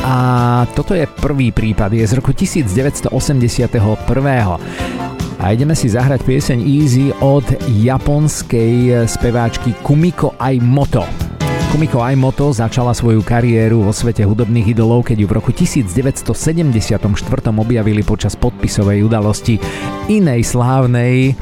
A 0.06 0.16
toto 0.78 0.94
je 0.94 1.10
prvý 1.10 1.50
prípad, 1.50 1.90
je 1.90 2.06
z 2.06 2.14
roku 2.22 2.30
1981. 2.30 3.10
A 5.42 5.46
ideme 5.50 5.74
si 5.74 5.90
zahrať 5.90 6.22
pieseň 6.22 6.62
Easy 6.62 7.10
od 7.26 7.42
japonskej 7.66 9.10
speváčky 9.10 9.74
Kumiko 9.82 10.38
Aimoto. 10.38 11.10
Kumiko 11.74 12.06
Aimoto 12.06 12.54
začala 12.54 12.94
svoju 12.94 13.26
kariéru 13.26 13.82
vo 13.82 13.90
svete 13.90 14.22
hudobných 14.22 14.78
idolov, 14.78 15.10
keď 15.10 15.26
ju 15.26 15.28
v 15.28 15.34
roku 15.42 15.50
1974 15.50 17.02
objavili 17.50 18.06
počas 18.06 18.38
podpisovej 18.38 19.02
udalosti 19.10 19.58
inej 20.06 20.46
slávnej 20.46 21.34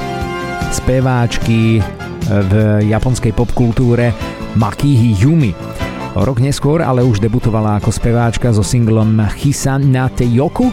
speváčky 0.72 1.84
v 2.32 2.54
japonskej 2.88 3.36
popkultúre 3.36 4.16
Makihi 4.56 5.20
Yumi. 5.20 5.83
Rok 6.14 6.46
neskôr 6.46 6.86
ale 6.86 7.02
už 7.02 7.18
debutovala 7.18 7.82
ako 7.82 7.90
speváčka 7.90 8.54
so 8.54 8.62
singlom 8.62 9.18
Hisa 9.34 9.82
na 9.82 10.06
Teyoku 10.14 10.70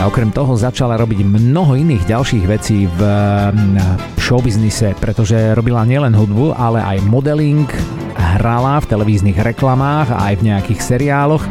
a 0.00 0.08
okrem 0.08 0.32
toho 0.32 0.56
začala 0.56 0.96
robiť 0.96 1.28
mnoho 1.28 1.76
iných 1.76 2.08
ďalších 2.08 2.44
vecí 2.48 2.88
v 2.88 3.00
mm, 3.04 3.76
showbiznise, 4.16 4.96
pretože 4.96 5.52
robila 5.52 5.84
nielen 5.84 6.16
hudbu, 6.16 6.56
ale 6.56 6.80
aj 6.80 7.04
modeling, 7.04 7.68
hrala 8.16 8.80
v 8.80 8.88
televíznych 8.88 9.36
reklamách 9.36 10.08
a 10.08 10.32
aj 10.32 10.34
v 10.40 10.46
nejakých 10.56 10.80
seriáloch 10.80 11.44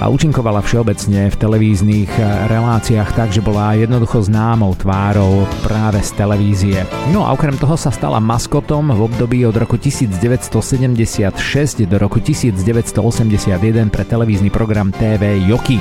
a 0.00 0.08
účinkovala 0.08 0.64
všeobecne 0.64 1.28
v 1.28 1.36
televíznych 1.36 2.10
eh, 2.16 2.48
reláciách 2.48 3.12
tak, 3.12 3.28
že 3.30 3.44
bola 3.44 3.76
jednoducho 3.76 4.24
známou 4.24 4.72
tvárou 4.74 5.44
práve 5.60 6.00
z 6.00 6.10
televízie. 6.16 6.88
No 7.12 7.28
a 7.28 7.36
okrem 7.36 7.54
toho 7.60 7.76
sa 7.76 7.92
stala 7.92 8.18
maskotom 8.18 8.96
v 8.96 9.00
období 9.04 9.44
od 9.44 9.60
roku 9.60 9.76
1976 9.76 11.84
do 11.84 11.96
roku 12.00 12.18
1981 12.18 13.92
pre 13.92 14.02
televízny 14.08 14.48
program 14.48 14.88
TV 14.88 15.44
Joki. 15.44 15.76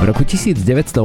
V 0.00 0.08
roku 0.08 0.24
1980 0.24 0.96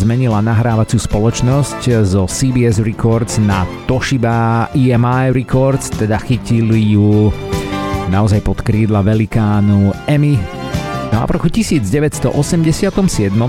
zmenila 0.00 0.40
nahrávaciu 0.40 0.96
spoločnosť 0.96 2.00
zo 2.00 2.24
CBS 2.24 2.80
Records 2.80 3.36
na 3.36 3.68
Toshiba 3.84 4.72
EMI 4.72 5.36
Records, 5.36 5.92
teda 5.92 6.16
chytili 6.24 6.96
ju 6.96 7.28
naozaj 8.08 8.40
pod 8.40 8.64
krídla 8.64 9.04
velikánu 9.04 9.92
Emmy 10.08 10.55
a 11.12 11.22
v 11.26 11.30
roku 11.38 11.46
1987 11.46 12.32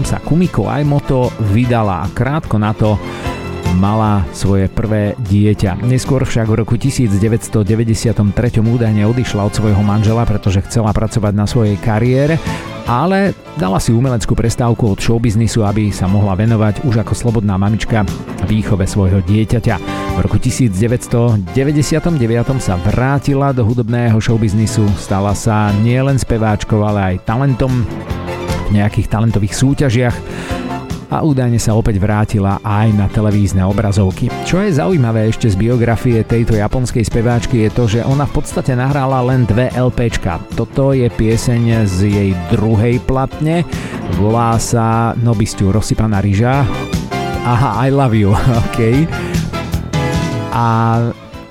sa 0.05 0.17
Kumiko 0.21 0.69
Aimoto 0.69 1.33
vydala 1.53 2.05
krátko 2.13 2.61
na 2.61 2.75
to 2.75 2.99
mala 3.75 4.23
svoje 4.31 4.71
prvé 4.71 5.19
dieťa. 5.19 5.83
Neskôr 5.83 6.23
však 6.23 6.47
v 6.47 6.63
roku 6.63 6.79
1993 6.79 8.23
údajne 8.63 9.03
odišla 9.03 9.43
od 9.43 9.53
svojho 9.53 9.83
manžela, 9.83 10.23
pretože 10.23 10.63
chcela 10.63 10.95
pracovať 10.95 11.33
na 11.35 11.43
svojej 11.43 11.75
kariére 11.75 12.39
ale 12.87 13.35
dala 13.59 13.83
si 13.83 13.91
umeleckú 13.91 14.31
prestávku 14.31 14.95
od 14.95 14.99
showbiznisu, 15.03 15.67
aby 15.67 15.91
sa 15.91 16.07
mohla 16.07 16.39
venovať 16.39 16.87
už 16.87 17.03
ako 17.03 17.13
slobodná 17.13 17.59
mamička 17.59 18.07
výchove 18.47 18.87
svojho 18.87 19.19
dieťaťa. 19.27 19.75
V 20.15 20.19
roku 20.23 20.39
1999 20.39 21.51
sa 22.63 22.79
vrátila 22.79 23.51
do 23.51 23.67
hudobného 23.67 24.17
showbiznisu, 24.23 24.87
stala 24.95 25.35
sa 25.35 25.69
nielen 25.83 26.15
speváčkou, 26.15 26.79
ale 26.79 27.13
aj 27.13 27.27
talentom 27.27 27.83
v 28.71 28.79
nejakých 28.79 29.11
talentových 29.11 29.53
súťažiach 29.53 30.15
a 31.07 31.23
údajne 31.23 31.59
sa 31.59 31.75
opäť 31.75 31.99
vrátila 31.99 32.59
aj 32.63 32.87
na 32.95 33.07
televízne 33.07 33.63
obrazovky. 33.63 34.27
Čo 34.43 34.63
je 34.63 34.75
zaujímavé 34.75 35.31
ešte 35.31 35.47
z 35.47 35.55
biografie 35.55 36.23
tejto 36.23 36.59
japonskej 36.59 37.07
speváčky 37.07 37.67
je 37.67 37.69
to, 37.71 37.83
že 37.87 38.05
ona 38.07 38.27
v 38.27 38.35
podstate 38.39 38.75
nahrála 38.75 39.23
len 39.23 39.47
dve 39.47 39.71
LPčka. 39.71 40.43
Toto 40.55 40.91
je 40.91 41.07
pieseň 41.07 41.87
z 41.87 41.97
jej 42.07 42.31
druhej 42.51 42.99
platne, 43.03 43.63
volá 44.19 44.59
sa 44.59 45.15
Nobistiu 45.19 45.71
rozsypaná 45.71 46.19
ryža. 46.19 46.67
Aha, 47.47 47.87
I 47.87 47.89
love 47.91 48.11
you, 48.11 48.35
ok. 48.67 48.79
A 50.51 50.67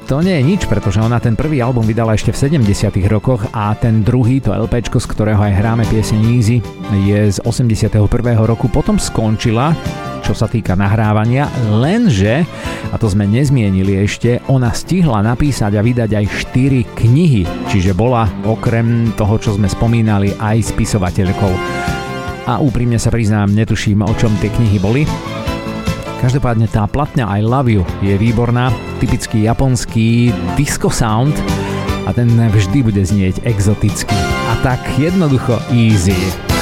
to 0.07 0.23
nie 0.23 0.39
je 0.39 0.49
nič, 0.55 0.63
pretože 0.71 1.03
ona 1.03 1.19
ten 1.19 1.35
prvý 1.35 1.59
album 1.59 1.83
vydala 1.83 2.15
ešte 2.15 2.31
v 2.31 2.63
70 2.63 2.95
rokoch 3.11 3.43
a 3.51 3.75
ten 3.75 4.07
druhý, 4.07 4.39
to 4.39 4.55
LP, 4.55 4.87
z 4.87 5.03
ktorého 5.03 5.43
aj 5.43 5.59
hráme 5.59 5.83
pieseň 5.91 6.21
Easy, 6.31 6.63
je 7.03 7.21
z 7.35 7.39
81. 7.43 7.91
roku. 8.47 8.71
Potom 8.71 9.03
skončila 9.03 9.75
čo 10.27 10.35
sa 10.35 10.51
týka 10.51 10.75
nahrávania, 10.75 11.47
lenže, 11.71 12.43
a 12.91 12.99
to 12.99 13.07
sme 13.07 13.31
nezmienili 13.31 13.95
ešte, 14.03 14.43
ona 14.51 14.75
stihla 14.75 15.23
napísať 15.23 15.79
a 15.79 15.87
vydať 15.87 16.11
aj 16.19 16.27
4 16.51 16.99
knihy, 16.99 17.47
čiže 17.71 17.95
bola 17.95 18.27
okrem 18.43 19.15
toho, 19.15 19.39
čo 19.39 19.55
sme 19.55 19.71
spomínali, 19.71 20.35
aj 20.35 20.75
spisovateľkou. 20.75 21.55
a 22.51 22.59
úprimne 22.59 22.99
sa 22.99 23.15
priznám, 23.15 23.55
netuším, 23.55 24.03
o 24.03 24.15
čom 24.19 24.35
tie 24.43 24.51
knihy 24.51 24.83
boli. 24.83 25.36
Každopádne 26.17 26.65
tá 26.73 26.89
platňa 26.89 27.29
I 27.29 27.45
Love 27.45 27.71
You 27.71 27.83
je 28.01 28.17
výborná, 28.17 28.73
typický 28.99 29.45
japonský 29.45 30.33
disco 30.57 30.89
sound 30.89 31.37
a 32.09 32.11
ten 32.17 32.33
vždy 32.33 32.81
bude 32.81 33.03
znieť 33.05 33.45
exoticky. 33.45 34.17
A 34.49 34.57
tak 34.65 34.81
jednoducho 34.97 35.61
easy. 35.71 36.56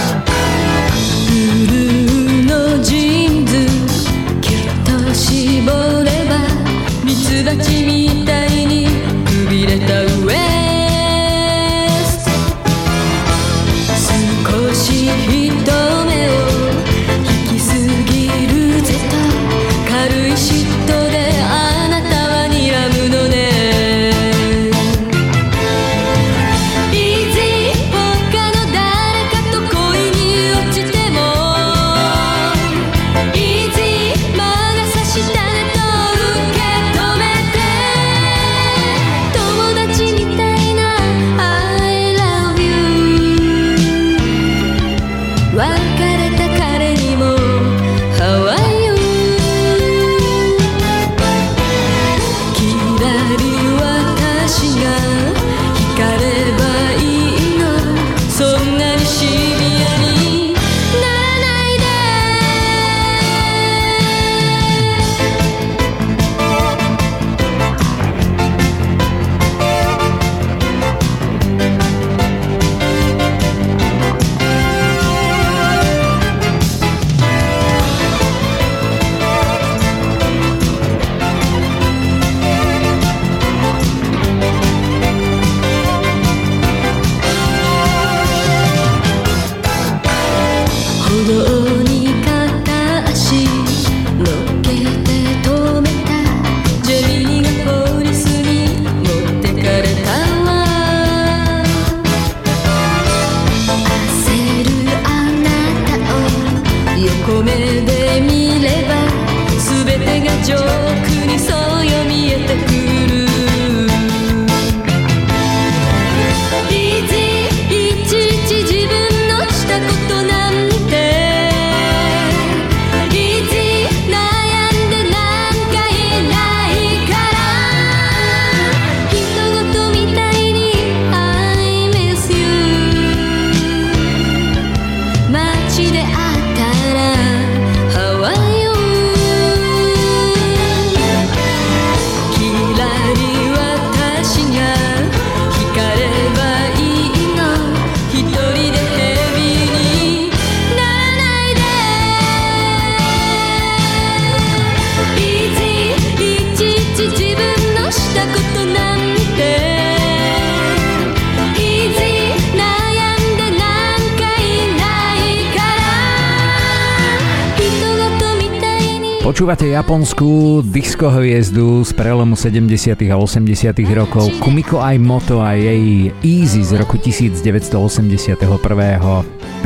Japonskú 169.74 170.62
disco 170.62 171.10
hviezdu 171.10 171.82
z 171.82 171.90
prelomu 171.98 172.38
70. 172.38 172.94
a 173.10 173.18
80. 173.18 173.74
rokov 173.90 174.30
Kumiko 174.38 174.78
Moto 175.02 175.42
a 175.42 175.58
jej 175.58 176.14
Easy 176.22 176.62
z 176.62 176.78
roku 176.78 176.94
1981. 176.94 178.38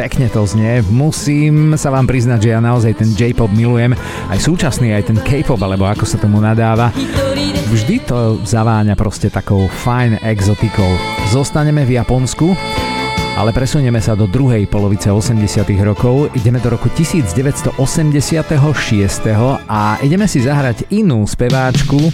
Pekne 0.01 0.27
to 0.33 0.40
znie, 0.49 0.81
musím 0.88 1.77
sa 1.77 1.92
vám 1.92 2.09
priznať, 2.09 2.40
že 2.40 2.49
ja 2.57 2.61
naozaj 2.64 2.97
ten 2.97 3.12
J-pop 3.12 3.53
milujem, 3.53 3.92
aj 4.33 4.40
súčasný, 4.40 4.97
aj 4.97 5.12
ten 5.12 5.18
K-pop, 5.21 5.61
alebo 5.61 5.85
ako 5.85 6.09
sa 6.09 6.16
tomu 6.16 6.40
nadáva. 6.40 6.88
Vždy 7.68 8.01
to 8.09 8.40
zaváňa 8.49 8.97
proste 8.97 9.29
takou 9.29 9.68
fajn 9.68 10.25
exotikou. 10.25 10.88
Zostaneme 11.29 11.85
v 11.85 12.01
Japonsku, 12.01 12.57
ale 13.38 13.55
presunieme 13.55 14.03
sa 14.03 14.18
do 14.18 14.27
druhej 14.27 14.66
polovice 14.66 15.14
80 15.14 15.70
rokov, 15.87 16.35
ideme 16.35 16.59
do 16.59 16.74
roku 16.74 16.90
1986 16.90 17.79
a 19.70 19.94
ideme 20.03 20.27
si 20.27 20.42
zahrať 20.42 20.90
inú 20.90 21.22
speváčku, 21.22 22.11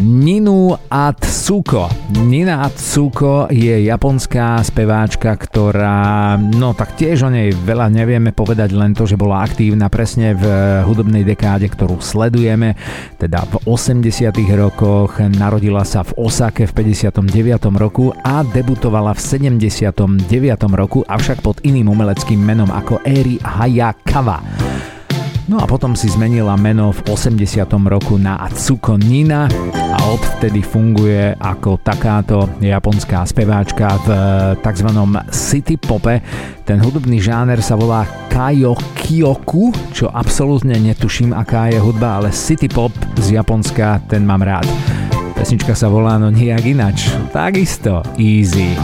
Ninu 0.00 0.72
Atsuko. 0.88 1.84
Nina 2.24 2.64
Atsuko 2.64 3.52
je 3.52 3.84
japonská 3.84 4.56
speváčka, 4.64 5.36
ktorá, 5.36 6.40
no 6.40 6.72
tak 6.72 6.96
tiež 6.96 7.28
o 7.28 7.30
nej 7.30 7.52
veľa 7.52 7.92
nevieme 7.92 8.32
povedať, 8.32 8.72
len 8.72 8.96
to, 8.96 9.04
že 9.04 9.20
bola 9.20 9.44
aktívna 9.44 9.92
presne 9.92 10.32
v 10.32 10.44
hudobnej 10.88 11.20
dekáde, 11.20 11.68
ktorú 11.68 12.00
sledujeme, 12.00 12.80
teda 13.20 13.44
v 13.44 13.54
80 13.68 14.32
rokoch, 14.56 15.20
narodila 15.36 15.84
sa 15.84 16.00
v 16.00 16.16
Osake 16.16 16.64
v 16.64 16.96
59. 16.96 17.68
roku 17.76 18.16
a 18.24 18.40
debutovala 18.40 19.12
v 19.12 19.20
79. 19.20 20.16
roku, 20.72 21.04
avšak 21.04 21.44
pod 21.44 21.60
iným 21.60 21.92
umeleckým 21.92 22.40
menom 22.40 22.72
ako 22.72 23.04
Eri 23.04 23.36
Hayakawa. 23.36 24.99
No 25.50 25.58
a 25.58 25.66
potom 25.66 25.98
si 25.98 26.06
zmenila 26.06 26.54
meno 26.54 26.94
v 26.94 27.10
80. 27.10 27.66
roku 27.90 28.14
na 28.22 28.38
Atsuko 28.38 28.94
Nina 28.94 29.50
a 29.74 29.98
odvtedy 30.14 30.62
funguje 30.62 31.34
ako 31.42 31.74
takáto 31.82 32.46
japonská 32.62 33.26
speváčka 33.26 33.98
v 34.06 34.08
tzv. 34.62 34.88
city 35.34 35.74
pope. 35.74 36.22
Ten 36.62 36.78
hudobný 36.78 37.18
žáner 37.18 37.58
sa 37.66 37.74
volá 37.74 38.06
Kaio 38.30 38.78
Kyoku, 38.94 39.74
čo 39.90 40.06
absolútne 40.06 40.78
netuším, 40.78 41.34
aká 41.34 41.66
je 41.66 41.82
hudba, 41.82 42.22
ale 42.22 42.30
city 42.30 42.70
pop 42.70 42.94
z 43.18 43.34
Japonska, 43.34 44.06
ten 44.06 44.22
mám 44.22 44.46
rád. 44.46 44.70
Pesnička 45.34 45.74
sa 45.74 45.90
volá 45.90 46.14
no 46.14 46.30
nijak 46.30 46.62
inač. 46.62 47.10
Takisto 47.34 48.06
easy. 48.22 48.78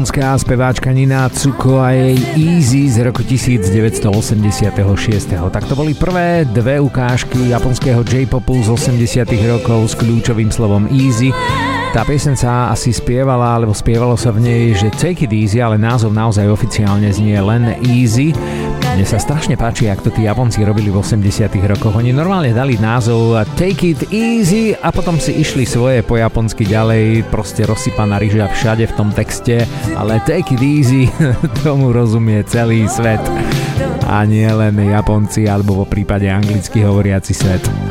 Japonská 0.00 0.32
speváčka 0.40 0.88
Nina 0.96 1.28
Tsuko 1.28 1.76
a 1.76 1.92
jej 1.92 2.16
Easy 2.32 2.88
z 2.88 3.04
roku 3.04 3.20
1986. 3.20 4.08
Tak 5.52 5.64
to 5.68 5.76
boli 5.76 5.92
prvé 5.92 6.48
dve 6.48 6.80
ukážky 6.80 7.52
japonského 7.52 8.00
J-popu 8.00 8.64
z 8.64 8.96
80 8.96 9.28
rokov 9.44 9.92
s 9.92 9.94
kľúčovým 10.00 10.48
slovom 10.48 10.88
Easy. 10.88 11.36
Tá 11.92 12.08
piesen 12.08 12.32
sa 12.32 12.72
asi 12.72 12.96
spievala, 12.96 13.60
alebo 13.60 13.76
spievalo 13.76 14.16
sa 14.16 14.32
v 14.32 14.40
nej, 14.40 14.72
že 14.72 14.88
Take 14.88 15.28
It 15.28 15.36
Easy, 15.36 15.60
ale 15.60 15.76
názov 15.76 16.16
naozaj 16.16 16.48
oficiálne 16.48 17.12
znie 17.12 17.36
len 17.36 17.76
Easy. 17.84 18.32
Mne 18.90 19.06
sa 19.06 19.22
strašne 19.22 19.54
páči, 19.54 19.86
ako 19.86 20.08
to 20.08 20.10
tí 20.18 20.26
Japonci 20.26 20.66
robili 20.66 20.90
v 20.90 20.98
80 20.98 21.46
rokoch. 21.70 21.94
Oni 21.94 22.10
normálne 22.10 22.50
dali 22.50 22.74
názov 22.74 23.38
Take 23.54 23.94
It 23.94 24.02
Easy 24.10 24.74
a 24.74 24.90
potom 24.90 25.20
si 25.22 25.38
išli 25.38 25.62
svoje 25.62 26.02
po 26.02 26.18
japonsky 26.18 26.66
ďalej, 26.66 27.28
proste 27.30 27.62
rozsypaná 27.66 28.18
ryža 28.18 28.50
všade 28.50 28.90
v 28.90 28.96
tom 28.98 29.14
texte, 29.14 29.62
ale 29.94 30.18
Take 30.26 30.58
It 30.58 30.62
Easy, 30.62 31.06
tomu 31.62 31.94
rozumie 31.94 32.42
celý 32.46 32.90
svet 32.90 33.22
a 34.10 34.26
nie 34.26 34.50
len 34.50 34.74
Japonci 34.74 35.46
alebo 35.46 35.84
vo 35.84 35.86
prípade 35.86 36.26
anglicky 36.26 36.82
hovoriaci 36.82 37.32
svet. 37.32 37.89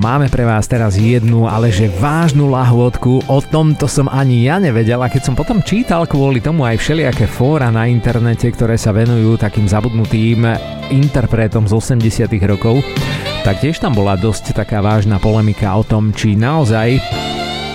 Máme 0.00 0.32
pre 0.32 0.48
vás 0.48 0.64
teraz 0.64 0.96
jednu, 0.96 1.44
ale 1.44 1.68
že 1.68 1.92
vážnu 1.92 2.48
lahôdku, 2.48 3.20
o 3.28 3.38
tomto 3.44 3.84
som 3.84 4.08
ani 4.08 4.48
ja 4.48 4.56
nevedel 4.56 4.96
a 4.96 5.12
keď 5.12 5.28
som 5.28 5.36
potom 5.36 5.60
čítal 5.60 6.08
kvôli 6.08 6.40
tomu 6.40 6.64
aj 6.64 6.80
všelijaké 6.80 7.28
fóra 7.28 7.68
na 7.68 7.84
internete, 7.84 8.48
ktoré 8.48 8.80
sa 8.80 8.96
venujú 8.96 9.36
takým 9.36 9.68
zabudnutým 9.68 10.48
interpretom 10.88 11.68
z 11.68 12.00
80 12.00 12.32
rokov, 12.48 12.80
tak 13.44 13.60
tiež 13.60 13.76
tam 13.76 13.92
bola 13.92 14.16
dosť 14.16 14.56
taká 14.56 14.80
vážna 14.80 15.20
polemika 15.20 15.68
o 15.76 15.84
tom, 15.84 16.16
či 16.16 16.32
naozaj 16.32 16.96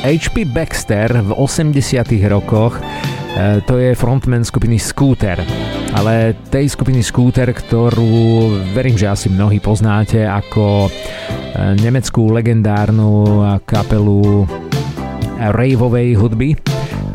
H.P. 0.02 0.50
Baxter 0.50 1.22
v 1.22 1.30
80 1.30 1.78
rokoch 2.26 2.82
e, 3.38 3.62
to 3.70 3.78
je 3.78 3.94
frontman 3.94 4.42
skupiny 4.42 4.82
Scooter. 4.82 5.46
Ale 5.94 6.34
tej 6.50 6.74
skupiny 6.74 7.06
Scooter, 7.06 7.54
ktorú 7.54 8.50
verím, 8.74 8.98
že 8.98 9.14
asi 9.14 9.30
mnohí 9.30 9.62
poznáte 9.62 10.26
ako 10.26 10.90
nemeckú 11.56 12.32
legendárnu 12.36 13.44
kapelu 13.64 14.44
raveovej 15.40 16.16
hudby. 16.16 16.56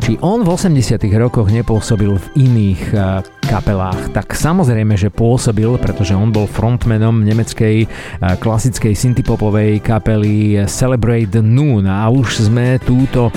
Či 0.01 0.17
on 0.25 0.41
v 0.41 0.49
80 0.57 0.97
rokoch 1.13 1.53
nepôsobil 1.53 2.09
v 2.17 2.27
iných 2.33 2.81
eh, 2.89 3.21
kapelách, 3.45 4.09
tak 4.17 4.33
samozrejme, 4.33 4.97
že 4.97 5.13
pôsobil, 5.13 5.69
pretože 5.77 6.17
on 6.17 6.33
bol 6.33 6.49
frontmanom 6.49 7.21
nemeckej 7.21 7.85
eh, 7.85 7.87
klasickej 8.41 8.97
synthpopovej 8.97 9.85
kapely 9.85 10.57
Celebrate 10.65 11.29
the 11.29 11.45
Noon 11.45 11.85
a 11.85 12.09
už 12.09 12.49
sme 12.49 12.81
túto 12.81 13.29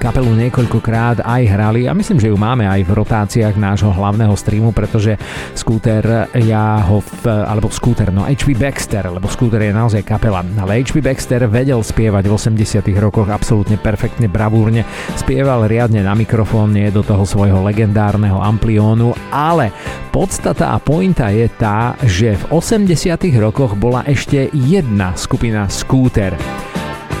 kapelu 0.00 0.30
niekoľkokrát 0.34 1.22
aj 1.22 1.42
hrali 1.46 1.86
a 1.86 1.94
myslím, 1.94 2.18
že 2.20 2.30
ju 2.30 2.36
máme 2.36 2.66
aj 2.66 2.80
v 2.84 2.90
rotáciách 2.90 3.54
nášho 3.56 3.92
hlavného 3.92 4.34
streamu, 4.34 4.70
pretože 4.74 5.16
Scooter, 5.54 6.28
ja 6.42 6.82
ho, 6.82 7.00
v, 7.00 7.24
alebo 7.28 7.70
Scooter, 7.70 8.10
no 8.10 8.26
H.P. 8.26 8.58
Baxter, 8.58 9.06
lebo 9.08 9.30
Scooter 9.30 9.62
je 9.62 9.72
naozaj 9.72 10.02
kapela, 10.02 10.42
ale 10.58 10.82
H.P. 10.82 11.00
Baxter 11.00 11.46
vedel 11.46 11.80
spievať 11.80 12.24
v 12.26 12.32
80 12.34 12.84
rokoch 12.98 13.28
absolútne 13.30 13.78
perfektne, 13.78 14.26
bravúrne, 14.26 14.82
spieval 15.14 15.70
riadne 15.70 16.02
na 16.02 16.12
mikrofón, 16.18 16.74
nie 16.74 16.90
do 16.90 17.06
toho 17.06 17.22
svojho 17.22 17.62
legendárneho 17.62 18.42
ampliónu, 18.42 19.14
ale 19.30 19.70
podstata 20.10 20.74
a 20.74 20.78
pointa 20.82 21.30
je 21.30 21.46
tá, 21.52 21.94
že 22.02 22.36
v 22.36 22.44
80 22.58 22.90
rokoch 23.38 23.78
bola 23.78 24.02
ešte 24.04 24.50
jedna 24.52 25.14
skupina 25.14 25.70
Scooter 25.70 26.36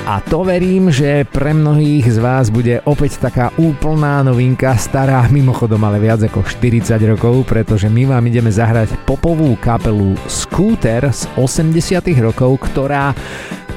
a 0.04 0.20
to 0.20 0.44
verím, 0.44 0.92
že 0.92 1.24
pre 1.24 1.56
mnohých 1.56 2.04
z 2.12 2.18
vás 2.20 2.52
bude 2.52 2.84
opäť 2.84 3.24
taká 3.24 3.48
úplná 3.56 4.20
novinka, 4.20 4.76
stará 4.76 5.24
mimochodom 5.32 5.80
ale 5.80 5.96
viac 5.96 6.20
ako 6.28 6.44
40 6.44 7.00
rokov, 7.16 7.48
pretože 7.48 7.88
my 7.88 8.12
vám 8.12 8.28
ideme 8.28 8.52
zahrať 8.52 9.00
popovú 9.08 9.56
kapelu 9.56 10.12
Scooter 10.28 11.08
z 11.08 11.24
80 11.40 12.04
rokov, 12.20 12.68
ktorá 12.68 13.16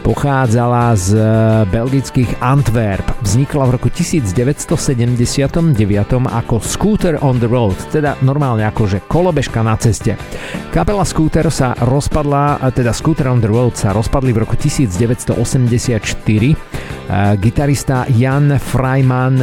pochádzala 0.08 0.96
z 0.96 1.20
eh, 1.20 1.68
belgických 1.68 2.40
Antwerp. 2.40 3.04
Vznikla 3.20 3.68
v 3.68 3.72
roku 3.76 3.92
1979 3.92 5.76
ako 6.32 6.64
Scooter 6.64 7.20
on 7.20 7.44
the 7.44 7.50
Road, 7.52 7.76
teda 7.92 8.16
normálne 8.24 8.64
ako 8.64 8.88
že 8.88 9.04
kolobežka 9.04 9.60
na 9.68 9.76
ceste. 9.76 10.16
Kapela 10.72 11.04
Scooter 11.04 11.52
sa 11.52 11.76
rozpadla, 11.84 12.64
eh, 12.64 12.72
teda 12.72 12.96
Scooter 12.96 13.28
on 13.28 13.44
the 13.44 13.52
Road 13.52 13.76
sa 13.76 13.92
rozpadli 13.92 14.32
v 14.32 14.48
roku 14.48 14.56
1984. 14.56 16.56
Eh, 16.56 17.36
gitarista 17.44 18.08
Jan 18.08 18.56
Freiman 18.64 19.36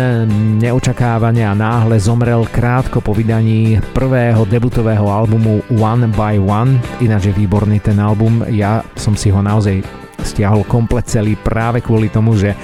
a 1.44 1.53
náhle 1.53 2.00
zomrel 2.00 2.48
krátko 2.48 3.05
po 3.05 3.12
vydaní 3.12 3.85
prvého 3.92 4.48
debutového 4.48 5.12
albumu 5.12 5.61
One 5.77 6.09
by 6.09 6.40
One, 6.40 6.81
ináč 7.05 7.29
je 7.29 7.37
výborný 7.37 7.85
ten 7.85 8.00
album, 8.00 8.40
ja 8.48 8.81
som 8.96 9.12
si 9.12 9.29
ho 9.29 9.44
naozaj 9.44 10.03
stiahol 10.24 10.64
komplet 10.64 11.06
celý 11.06 11.37
práve 11.37 11.84
kvôli 11.84 12.08
tomu, 12.08 12.34
že 12.34 12.56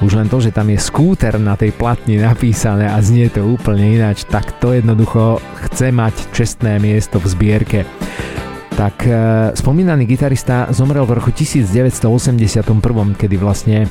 už 0.00 0.16
len 0.16 0.30
to, 0.30 0.40
že 0.40 0.54
tam 0.54 0.70
je 0.70 0.78
skúter 0.80 1.36
na 1.36 1.58
tej 1.58 1.76
platni 1.76 2.16
napísané 2.16 2.88
a 2.88 2.96
znie 3.02 3.28
to 3.28 3.44
úplne 3.44 4.00
ináč, 4.00 4.24
tak 4.24 4.56
to 4.62 4.72
jednoducho 4.72 5.42
chce 5.68 5.92
mať 5.92 6.14
čestné 6.32 6.80
miesto 6.80 7.20
v 7.20 7.26
zbierke. 7.28 7.80
Tak 8.78 8.96
e, 9.04 9.12
spomínaný 9.52 10.08
gitarista 10.08 10.72
zomrel 10.72 11.04
v 11.04 11.20
roku 11.20 11.34
1981, 11.34 12.64
kedy 13.18 13.36
vlastne 13.36 13.90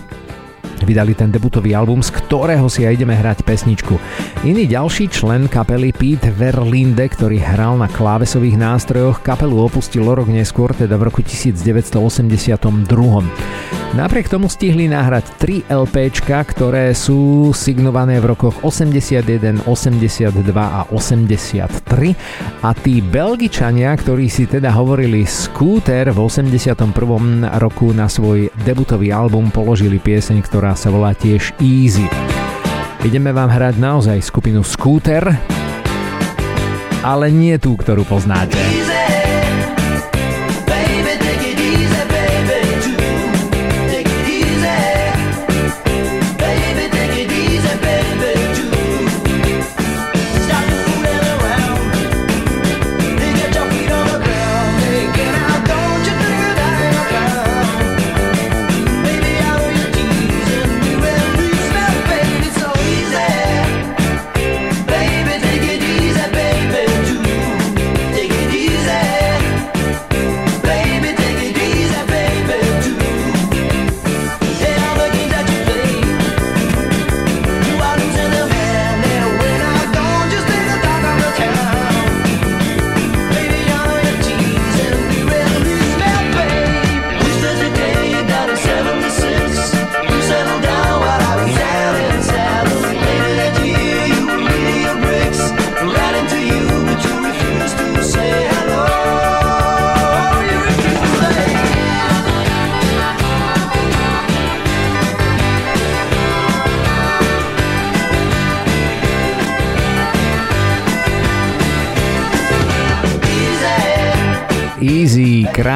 vydali 0.83 1.15
ten 1.15 1.31
debutový 1.31 1.75
album, 1.75 2.03
z 2.03 2.13
ktorého 2.13 2.67
si 2.67 2.83
aj 2.85 2.99
ideme 2.99 3.15
hrať 3.15 3.47
pesničku. 3.47 3.95
Iný 4.43 4.67
ďalší 4.67 5.11
člen 5.11 5.47
kapely 5.47 5.91
Pete 5.91 6.31
Verlinde, 6.31 7.07
ktorý 7.07 7.39
hral 7.39 7.79
na 7.79 7.87
klávesových 7.91 8.59
nástrojoch, 8.59 9.23
kapelu 9.23 9.55
opustil 9.59 10.07
rok 10.07 10.27
neskôr, 10.29 10.71
teda 10.75 10.95
v 10.95 11.11
roku 11.11 11.19
1982. 11.25 11.97
Napriek 13.89 14.29
tomu 14.29 14.45
stihli 14.45 14.85
nahrať 14.85 15.33
3 15.41 15.65
LPčka, 15.65 16.45
ktoré 16.45 16.93
sú 16.93 17.49
signované 17.57 18.21
v 18.21 18.37
rokoch 18.37 18.61
81, 18.61 19.65
82 19.65 20.29
a 20.53 20.85
83 20.93 22.61
a 22.61 22.69
tí 22.77 23.01
Belgičania, 23.01 23.89
ktorí 23.97 24.29
si 24.29 24.45
teda 24.45 24.69
hovorili 24.77 25.25
Scooter 25.25 26.13
v 26.13 26.21
81. 26.21 26.85
roku 27.57 27.89
na 27.89 28.05
svoj 28.05 28.53
debutový 28.61 29.09
album 29.09 29.49
položili 29.49 29.97
pieseň, 29.97 30.37
ktorá 30.45 30.68
sa 30.75 30.93
volá 30.93 31.15
tiež 31.17 31.55
Easy. 31.61 32.05
Ideme 33.01 33.31
vám 33.31 33.47
hrať 33.47 33.79
naozaj 33.79 34.19
skupinu 34.19 34.61
Scooter, 34.61 35.23
ale 37.01 37.31
nie 37.31 37.55
tú, 37.57 37.79
ktorú 37.79 38.03
poznáte. 38.03 38.59
Easy. 38.59 39.08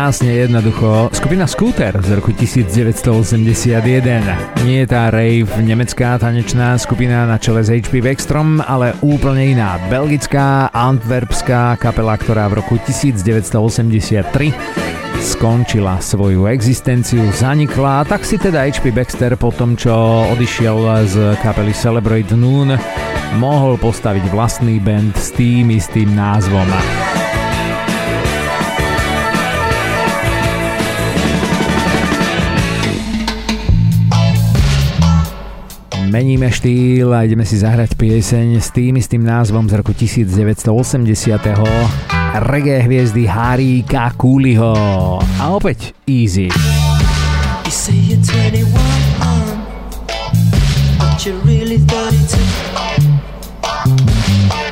Krásne 0.03 0.35
jednoducho. 0.35 1.15
Skupina 1.15 1.47
Scooter 1.47 1.95
z 2.03 2.19
roku 2.19 2.35
1981. 2.35 4.67
Nie 4.67 4.83
je 4.83 4.87
tá 4.91 5.07
rave 5.07 5.47
nemecká 5.63 6.19
tanečná 6.19 6.75
skupina 6.75 7.23
na 7.23 7.39
čele 7.39 7.63
s 7.63 7.71
HP 7.71 8.03
Backstrom, 8.03 8.59
ale 8.59 8.99
úplne 8.99 9.55
iná. 9.55 9.79
Belgická, 9.87 10.67
antwerpská 10.75 11.79
kapela, 11.79 12.19
ktorá 12.19 12.51
v 12.51 12.59
roku 12.59 12.75
1983 12.83 14.51
skončila 15.23 16.03
svoju 16.03 16.51
existenciu, 16.51 17.23
zanikla 17.31 18.03
a 18.03 18.05
tak 18.07 18.27
si 18.27 18.35
teda 18.35 18.67
HP 18.67 18.91
Baxter 18.91 19.39
po 19.39 19.55
tom, 19.55 19.79
čo 19.79 20.27
odišiel 20.35 21.07
z 21.07 21.15
kapely 21.39 21.71
Celebrate 21.71 22.35
Noon, 22.35 22.75
mohol 23.39 23.79
postaviť 23.79 24.27
vlastný 24.35 24.83
band 24.83 25.15
s 25.15 25.31
tým 25.31 25.71
istým 25.71 26.11
názvom. 26.11 26.67
Meníme 36.13 36.53
štýl 36.53 37.09
a 37.09 37.25
ideme 37.25 37.41
si 37.41 37.57
zahrať 37.57 37.97
pieseň 37.97 38.61
s 38.61 38.69
tým 38.69 39.01
istým 39.01 39.25
názvom 39.25 39.65
z 39.65 39.81
roku 39.81 39.97
1980. 39.97 40.61
Reggae 42.37 42.85
hviezdy 42.85 43.25
Harika 43.25 44.13
Cooleyho. 44.13 44.77
A 45.41 45.43
opäť 45.57 45.97
Easy. 46.05 46.53
You 47.65 47.73
say 47.73 47.97
you're 47.97 48.21
21, 48.21 48.69
but 51.01 51.17
you're 51.25 51.41
really 51.49 51.81
32. 51.81 52.37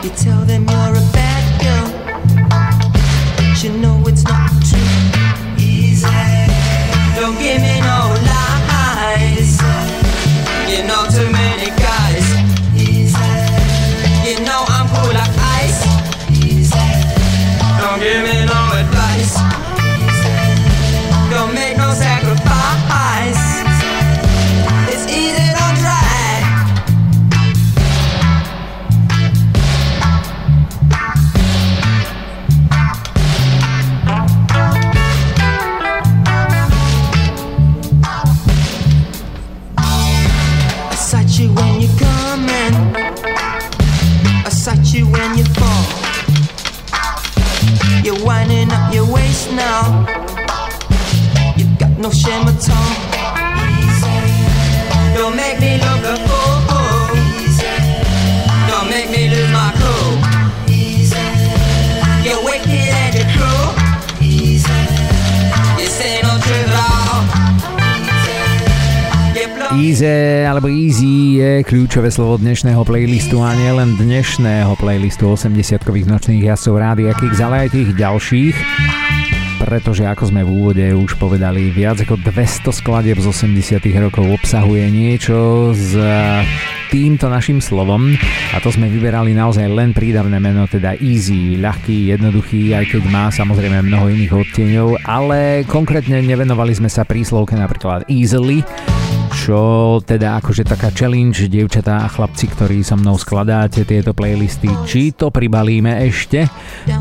You 0.06 0.13
tell 0.13 0.45
them 0.45 0.69
you're 0.69 0.90
kľúčové 71.91 72.15
slovo 72.15 72.39
dnešného 72.39 72.88
playlistu 72.88 73.43
a 73.43 73.51
nielen 73.51 73.99
dnešného 73.99 74.80
playlistu 74.80 75.27
80-kových 75.27 76.08
nočných 76.08 76.47
jazdcov 76.47 76.80
Rádia 76.80 77.12
Kix, 77.12 77.36
ale 77.43 77.67
aj 77.67 77.75
tých 77.75 77.91
ďalších. 77.99 78.56
Pretože 79.60 80.08
ako 80.08 80.23
sme 80.32 80.47
v 80.47 80.56
úvode 80.56 80.88
už 80.95 81.19
povedali, 81.19 81.67
viac 81.67 81.99
ako 81.99 82.15
200 82.23 82.71
skladieb 82.71 83.19
z 83.19 83.27
80 83.27 83.84
rokov 84.08 84.23
obsahuje 84.23 84.88
niečo 84.88 85.75
s 85.75 85.91
týmto 86.95 87.27
našim 87.27 87.60
slovom. 87.60 88.15
A 88.56 88.63
to 88.63 88.71
sme 88.71 88.88
vyberali 88.88 89.36
naozaj 89.36 89.67
len 89.67 89.91
prídavné 89.91 90.39
meno, 90.39 90.71
teda 90.71 90.95
easy, 90.95 91.60
ľahký, 91.60 92.15
jednoduchý, 92.15 92.71
aj 92.71 92.88
keď 92.88 93.04
má 93.12 93.27
samozrejme 93.36 93.84
mnoho 93.91 94.08
iných 94.08 94.32
odtieňov, 94.32 95.04
ale 95.04 95.67
konkrétne 95.67 96.23
nevenovali 96.23 96.71
sme 96.71 96.88
sa 96.88 97.04
príslovke 97.04 97.60
napríklad 97.60 98.08
easily, 98.08 98.63
čo 99.32 99.62
teda 100.04 100.38
akože 100.44 100.67
taká 100.67 100.91
challenge, 100.91 101.48
dievčatá 101.48 102.04
a 102.04 102.12
chlapci, 102.12 102.52
ktorí 102.52 102.84
so 102.84 103.00
mnou 103.00 103.15
skladáte 103.15 103.88
tieto 103.88 104.12
playlisty, 104.12 104.67
či 104.86 105.15
to 105.15 105.32
pribalíme 105.32 105.91
ešte, 106.06 106.46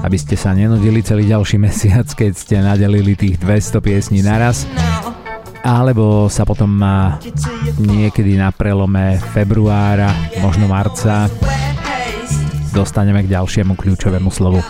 aby 0.03 0.17
ste 0.17 0.39
sa 0.39 0.55
nenudili 0.55 1.03
celý 1.03 1.27
ďalší 1.29 1.57
mesiac, 1.59 2.07
keď 2.07 2.33
ste 2.33 2.57
nadelili 2.63 3.19
tých 3.19 3.37
200 3.43 3.83
piesní 3.83 4.21
naraz, 4.23 4.65
alebo 5.61 6.31
sa 6.33 6.49
potom 6.49 6.81
niekedy 7.77 8.39
na 8.41 8.49
prelome 8.55 9.21
februára, 9.37 10.15
možno 10.41 10.71
marca 10.71 11.29
dostaneme 12.71 13.27
k 13.27 13.35
ďalšiemu 13.35 13.75
kľúčovému 13.75 14.31
slovu. 14.33 14.63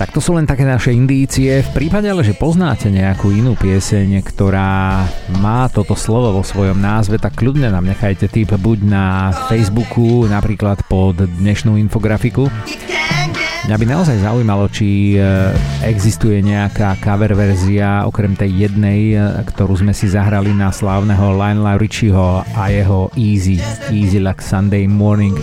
Tak 0.00 0.16
to 0.16 0.24
sú 0.24 0.32
len 0.32 0.48
také 0.48 0.64
naše 0.64 0.96
indície. 0.96 1.60
V 1.60 1.70
prípade 1.76 2.08
ale, 2.08 2.24
že 2.24 2.32
poznáte 2.32 2.88
nejakú 2.88 3.36
inú 3.36 3.52
pieseň, 3.52 4.24
ktorá 4.24 5.04
má 5.44 5.68
toto 5.68 5.92
slovo 5.92 6.32
vo 6.32 6.40
svojom 6.40 6.80
názve, 6.80 7.20
tak 7.20 7.36
kľudne 7.36 7.68
nám 7.68 7.84
nechajte 7.84 8.32
tip 8.32 8.48
buď 8.48 8.78
na 8.88 9.28
Facebooku, 9.52 10.24
napríklad 10.24 10.88
pod 10.88 11.20
dnešnú 11.20 11.76
infografiku. 11.76 12.48
Mňa 13.68 13.76
by 13.76 13.84
naozaj 13.84 14.24
zaujímalo, 14.24 14.72
či 14.72 15.20
e, 15.20 15.52
existuje 15.84 16.40
nejaká 16.40 16.96
cover 17.04 17.36
verzia 17.36 18.08
okrem 18.08 18.32
tej 18.32 18.56
jednej, 18.56 19.20
e, 19.20 19.44
ktorú 19.52 19.84
sme 19.84 19.92
si 19.92 20.08
zahrali 20.08 20.56
na 20.56 20.72
slávneho 20.72 21.36
Lionela 21.36 21.76
Richieho 21.76 22.40
a 22.40 22.72
jeho 22.72 23.12
Easy, 23.20 23.60
Easy 23.92 24.16
like 24.16 24.40
Sunday 24.40 24.88
Morning 24.88 25.36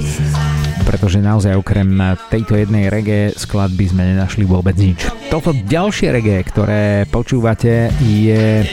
pretože 0.88 1.20
naozaj 1.20 1.60
okrem 1.60 2.00
tejto 2.32 2.56
jednej 2.56 2.88
reggae 2.88 3.36
skladby 3.36 3.92
sme 3.92 4.16
nenašli 4.16 4.48
vôbec 4.48 4.80
nič. 4.80 5.12
Toto 5.28 5.52
ďalšie 5.52 6.16
reggae, 6.16 6.40
ktoré 6.48 7.04
počúvate, 7.12 7.92
je 8.00 8.64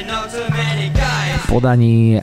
podaní 1.50 2.22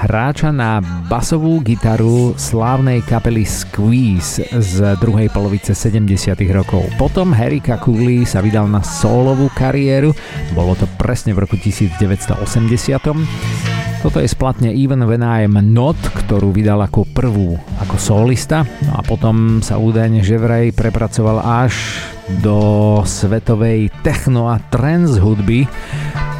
hráča 0.00 0.52
na 0.52 0.80
basovú 1.08 1.60
gitaru 1.64 2.34
slávnej 2.36 3.00
kapely 3.04 3.44
Squeeze 3.44 4.40
z 4.52 4.96
druhej 5.00 5.28
polovice 5.32 5.74
70 5.76 6.36
rokov. 6.52 6.84
Potom 7.00 7.32
Harry 7.36 7.60
Cooley 7.60 8.24
sa 8.24 8.40
vydal 8.40 8.68
na 8.68 8.80
solovú 8.80 9.52
kariéru, 9.52 10.14
bolo 10.56 10.74
to 10.76 10.88
presne 10.96 11.32
v 11.36 11.44
roku 11.44 11.56
1980. 11.60 13.85
Toto 14.06 14.22
je 14.22 14.30
splatne 14.30 14.70
Even 14.70 15.02
When 15.02 15.26
I'm 15.26 15.58
Not, 15.74 15.98
ktorú 15.98 16.54
vydal 16.54 16.78
ako 16.78 17.10
prvú 17.10 17.58
ako 17.82 17.98
solista 17.98 18.62
no 18.86 18.94
a 18.94 19.02
potom 19.02 19.58
sa 19.58 19.82
údajne 19.82 20.22
že 20.22 20.38
vraj 20.38 20.70
prepracoval 20.70 21.42
až 21.42 21.74
do 22.38 23.02
svetovej 23.02 23.90
techno 24.06 24.46
a 24.46 24.62
trance 24.70 25.18
hudby. 25.18 25.66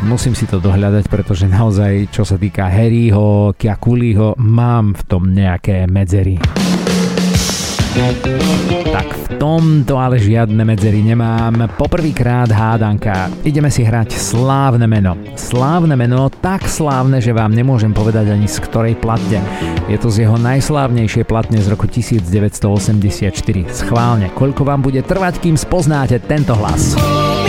Musím 0.07 0.39
si 0.39 0.47
to 0.47 0.63
dohľadať, 0.63 1.11
pretože 1.11 1.51
naozaj, 1.51 2.15
čo 2.15 2.23
sa 2.23 2.39
týka 2.39 2.71
Harryho, 2.71 3.59
Kiakuliho, 3.59 4.39
mám 4.39 4.95
v 4.95 5.03
tom 5.03 5.35
nejaké 5.35 5.91
medzery. 5.91 6.39
Tak 8.93 9.09
v 9.09 9.27
tomto 9.41 9.97
ale 9.97 10.21
žiadne 10.21 10.69
medzery 10.69 11.01
nemám. 11.01 11.65
Poprvýkrát 11.81 12.53
hádanka. 12.53 13.33
Ideme 13.41 13.73
si 13.73 13.89
hrať 13.89 14.13
slávne 14.13 14.85
meno. 14.85 15.17
Slávne 15.33 15.97
meno, 15.97 16.29
tak 16.29 16.69
slávne, 16.69 17.25
že 17.25 17.33
vám 17.33 17.57
nemôžem 17.57 17.97
povedať 17.97 18.37
ani 18.37 18.53
z 18.53 18.61
ktorej 18.69 19.01
platne. 19.01 19.41
Je 19.89 19.97
to 19.97 20.13
z 20.13 20.29
jeho 20.29 20.37
najslávnejšej 20.37 21.25
platne 21.25 21.57
z 21.57 21.73
roku 21.73 21.89
1984. 21.89 23.33
Schválne, 23.73 24.29
koľko 24.37 24.69
vám 24.69 24.85
bude 24.85 25.01
trvať, 25.01 25.41
kým 25.41 25.57
spoznáte 25.57 26.21
tento 26.21 26.53
hlas. 26.53 26.93
Got 27.01 27.46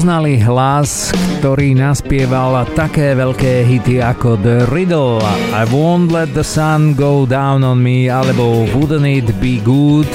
spoznali 0.00 0.40
hlas, 0.40 1.12
ktorý 1.44 1.76
naspieval 1.76 2.64
také 2.72 3.12
veľké 3.12 3.68
hity 3.68 4.00
ako 4.00 4.40
The 4.40 4.64
Riddle, 4.72 5.20
I 5.52 5.68
Won't 5.68 6.08
Let 6.08 6.32
the 6.32 6.40
Sun 6.40 6.96
Go 6.96 7.28
Down 7.28 7.60
on 7.60 7.84
Me 7.84 8.08
alebo 8.08 8.64
Wouldn't 8.72 9.04
It 9.04 9.28
Be 9.44 9.60
Good, 9.60 10.08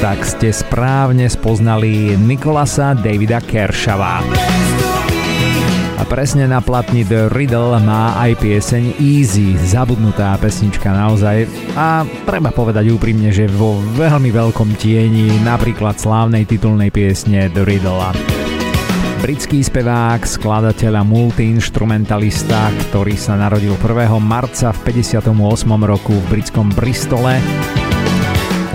tak 0.00 0.24
ste 0.24 0.48
správne 0.48 1.28
spoznali 1.28 2.16
Nikolasa 2.16 2.96
Davida 2.96 3.44
Kershava. 3.44 4.24
A 6.00 6.02
presne 6.08 6.48
na 6.48 6.64
platni 6.64 7.04
The 7.04 7.28
Riddle 7.28 7.76
má 7.84 8.16
aj 8.24 8.40
pieseň 8.40 9.04
Easy, 9.04 9.52
zabudnutá 9.68 10.32
pesnička 10.40 10.88
naozaj. 10.96 11.44
A 11.76 12.08
treba 12.24 12.48
povedať 12.56 12.88
úprimne, 12.88 13.28
že 13.28 13.52
vo 13.52 13.84
veľmi 14.00 14.32
veľkom 14.32 14.80
tieni 14.80 15.28
napríklad 15.44 16.00
slávnej 16.00 16.48
titulnej 16.48 16.88
piesne 16.88 17.52
The 17.52 17.68
Riddle 17.68 18.33
britský 19.24 19.64
spevák, 19.64 20.20
skladateľ 20.20 21.00
a 21.00 21.02
multiinstrumentalista, 21.08 22.68
ktorý 22.76 23.16
sa 23.16 23.40
narodil 23.40 23.72
1. 23.72 24.20
marca 24.20 24.68
v 24.68 25.00
58. 25.00 25.32
roku 25.80 26.12
v 26.12 26.24
britskom 26.28 26.68
Bristole. 26.68 27.40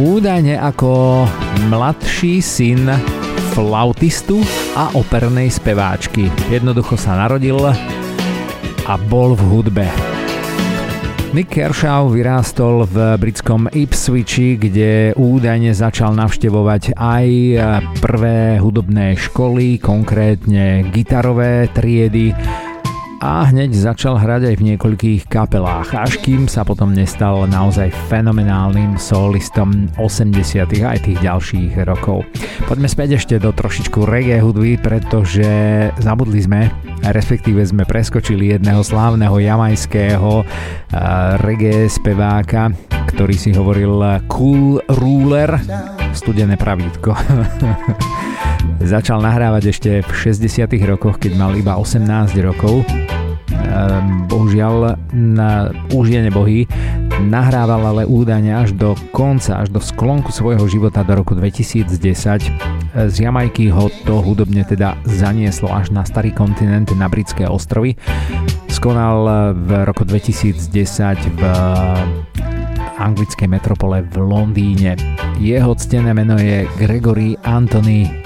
Údajne 0.01 0.57
ako 0.57 1.21
mladší 1.69 2.41
syn 2.41 2.89
flautistu 3.53 4.41
a 4.73 4.89
opernej 4.97 5.53
speváčky. 5.53 6.33
Jednoducho 6.49 6.97
sa 6.97 7.13
narodil 7.13 7.61
a 8.89 8.93
bol 9.05 9.37
v 9.37 9.41
hudbe. 9.53 10.08
Nick 11.29 11.53
Kershaw 11.53 12.09
vyrástol 12.09 12.89
v 12.89 13.13
britskom 13.21 13.69
Ipswichi, 13.69 14.57
kde 14.57 15.13
údajne 15.13 15.77
začal 15.77 16.17
navštevovať 16.17 16.97
aj 16.97 17.27
prvé 18.01 18.57
hudobné 18.57 19.13
školy, 19.13 19.77
konkrétne 19.77 20.89
gitarové 20.89 21.69
triedy 21.69 22.33
a 23.19 23.43
hneď 23.51 23.75
začal 23.75 24.15
hrať 24.15 24.51
aj 24.51 24.55
v 24.55 24.65
niekoľkých 24.73 25.21
kapelách, 25.27 25.91
až 25.91 26.19
kým 26.23 26.47
sa 26.47 26.63
potom 26.63 26.95
nestal 26.95 27.43
naozaj 27.51 27.91
fenomenálnym 28.07 28.95
solistom 28.95 29.91
80. 29.99 30.63
aj 30.63 30.99
tých 31.03 31.19
ďalších 31.19 31.83
rokov. 31.83 32.23
Poďme 32.63 32.87
späť 32.87 33.19
ešte 33.19 33.35
do 33.37 33.51
trošičku 33.51 34.07
reggae 34.07 34.39
hudby, 34.39 34.79
pretože 34.79 35.45
zabudli 35.99 36.39
sme 36.39 36.71
respektíve 37.03 37.63
sme 37.63 37.87
preskočili 37.87 38.55
jedného 38.55 38.83
slávneho 38.83 39.39
jamajského 39.39 40.43
reggae 41.43 41.87
speváka, 41.87 42.75
ktorý 43.15 43.35
si 43.39 43.55
hovoril 43.55 44.03
Cool 44.27 44.83
Ruler, 44.99 45.59
studené 46.11 46.59
pravítko. 46.59 47.15
Začal 48.77 49.19
nahrávať 49.25 49.63
ešte 49.73 49.91
v 50.05 50.11
60 50.13 50.69
rokoch, 50.85 51.17
keď 51.17 51.31
mal 51.33 51.51
iba 51.57 51.75
18 51.75 52.37
rokov. 52.45 52.85
Ehm, 53.49 54.29
bohužiaľ, 54.29 54.97
na, 55.13 55.73
už 55.93 56.13
je 56.13 56.21
nebohý, 56.21 56.59
nahrával 57.25 57.97
ale 57.97 58.03
údajne 58.05 58.53
až 58.53 58.77
do 58.77 58.93
konca, 59.09 59.61
až 59.61 59.73
do 59.73 59.81
sklonku 59.81 60.29
svojho 60.29 60.65
života 60.69 61.01
do 61.01 61.17
roku 61.17 61.33
2010 61.33 61.97
z 62.89 63.15
Jamajky 63.21 63.69
ho 63.69 63.93
to 64.05 64.17
hudobne 64.25 64.65
teda 64.65 64.97
zanieslo 65.05 65.69
až 65.69 65.93
na 65.93 66.01
starý 66.01 66.33
kontinent, 66.33 66.89
na 66.97 67.05
britské 67.05 67.45
ostrovy. 67.45 67.93
Skonal 68.65 69.53
v 69.53 69.85
roku 69.85 70.03
2010 70.03 70.57
v 71.37 71.41
anglickej 72.99 73.47
metropole 73.47 74.03
v 74.03 74.15
Londýne. 74.19 74.97
Jeho 75.39 75.71
ctené 75.77 76.11
meno 76.11 76.35
je 76.35 76.67
Gregory 76.75 77.39
Anthony 77.45 78.18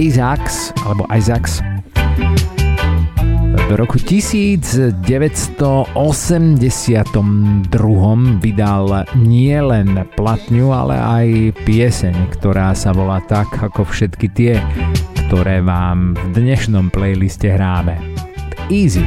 Isaacs, 0.00 0.72
alebo 0.88 1.04
Isaacs. 1.12 1.60
V 3.68 3.72
roku 3.76 4.00
1982 4.00 5.92
vydal 8.40 8.86
nielen 9.20 9.88
platňu, 10.16 10.72
ale 10.72 10.96
aj 10.96 11.52
pieseň, 11.68 12.32
ktorá 12.32 12.72
sa 12.72 12.96
volá 12.96 13.20
tak 13.28 13.52
ako 13.60 13.84
všetky 13.84 14.26
tie, 14.32 14.56
ktoré 15.28 15.60
vám 15.60 16.16
v 16.16 16.24
dnešnom 16.32 16.88
playliste 16.88 17.52
hráme. 17.52 18.00
Easy. 18.72 19.04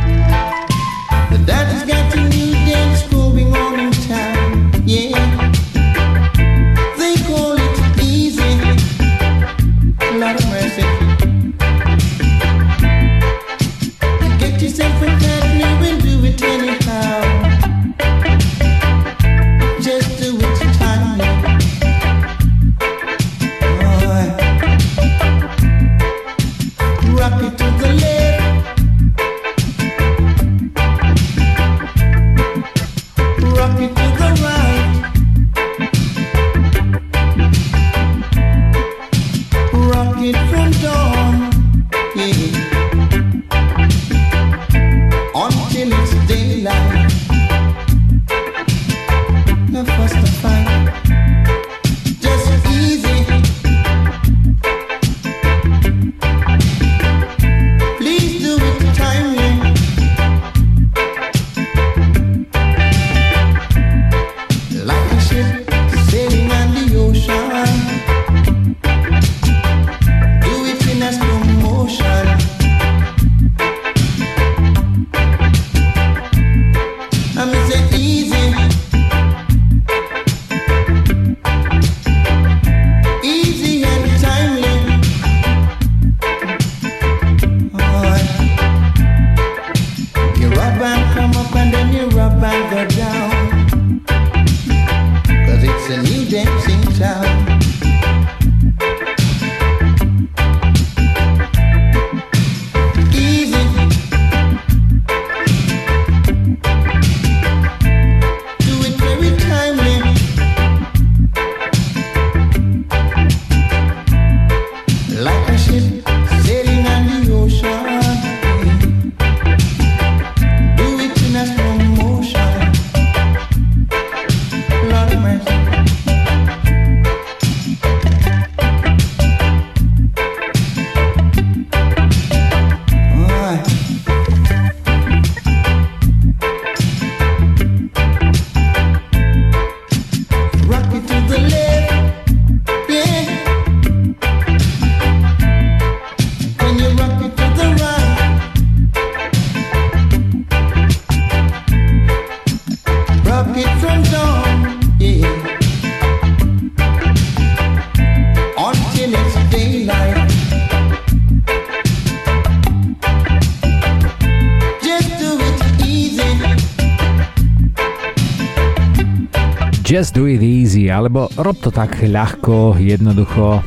Alebo 171.03 171.27
rob 171.35 171.59
to 171.59 171.67
tak 171.67 171.99
ľahko, 171.99 172.79
jednoducho. 172.79 173.59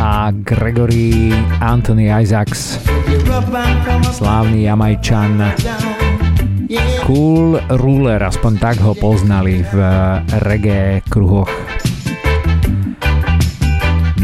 A 0.00 0.32
Gregory 0.32 1.36
Anthony 1.60 2.08
Isaacs, 2.08 2.80
slávny 4.16 4.64
Jamajčan, 4.64 5.52
Cool 7.04 7.60
Ruler, 7.76 8.24
aspoň 8.24 8.52
tak 8.56 8.80
ho 8.80 8.96
poznali 8.96 9.60
v 9.68 9.76
reggae 10.40 11.04
kruhoch. 11.12 11.52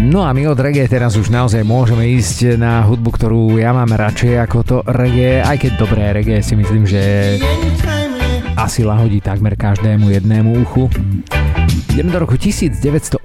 No 0.01 0.25
a 0.25 0.33
my 0.33 0.49
od 0.49 0.57
reggae 0.57 0.89
teraz 0.89 1.21
už 1.21 1.29
naozaj 1.29 1.69
môžeme 1.69 2.09
ísť 2.17 2.57
na 2.57 2.81
hudbu, 2.81 3.13
ktorú 3.13 3.61
ja 3.61 3.77
mám 3.77 3.93
radšej 3.93 4.41
ako 4.41 4.59
to 4.65 4.77
reggae, 4.89 5.45
aj 5.45 5.69
keď 5.69 5.73
dobré 5.77 6.17
reggae 6.17 6.41
si 6.41 6.57
myslím, 6.57 6.89
že 6.89 7.37
asi 8.59 8.83
lahodí 8.83 9.23
takmer 9.23 9.55
každému 9.55 10.11
jednému 10.11 10.51
uchu. 10.67 10.91
Ideme 11.99 12.15
do 12.15 12.23
roku 12.23 12.39
1986 12.39 13.19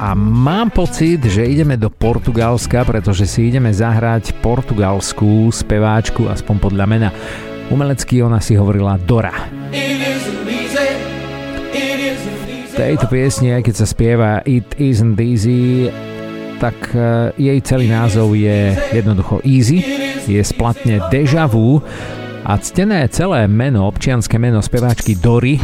a 0.00 0.10
mám 0.16 0.72
pocit, 0.72 1.20
že 1.28 1.44
ideme 1.44 1.76
do 1.76 1.92
Portugalska, 1.92 2.88
pretože 2.88 3.28
si 3.28 3.52
ideme 3.52 3.68
zahrať 3.68 4.32
portugalskú 4.40 5.52
speváčku, 5.52 6.24
aspoň 6.24 6.56
podľa 6.56 6.84
mena. 6.88 7.08
Umelecky 7.68 8.24
ona 8.24 8.40
si 8.40 8.56
hovorila 8.56 8.96
Dora. 8.96 9.52
Tejto 12.72 13.06
piesni, 13.12 13.52
aj 13.52 13.68
keď 13.68 13.74
sa 13.74 13.86
spieva 13.86 14.40
It 14.48 14.72
Isn't 14.80 15.20
Easy, 15.20 15.92
tak 16.56 16.80
eh, 16.96 17.28
jej 17.36 17.60
celý 17.60 17.92
názov 17.92 18.32
je 18.32 18.72
jednoducho 18.96 19.44
Easy, 19.44 19.84
je 20.24 20.40
splatne 20.40 21.04
Deja 21.12 21.44
Vu 21.44 21.84
a 22.44 22.52
ctené 22.58 23.06
celé 23.08 23.46
meno, 23.50 23.86
občianské 23.88 24.38
meno 24.38 24.62
speváčky 24.62 25.18
Dory 25.18 25.58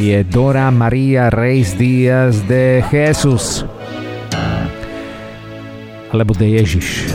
je 0.00 0.18
Dora 0.28 0.68
Maria 0.70 1.32
Reis 1.32 1.76
Diaz 1.76 2.44
de 2.44 2.84
Jesus 2.92 3.64
alebo 6.12 6.32
de 6.32 6.56
Ježiš. 6.56 7.10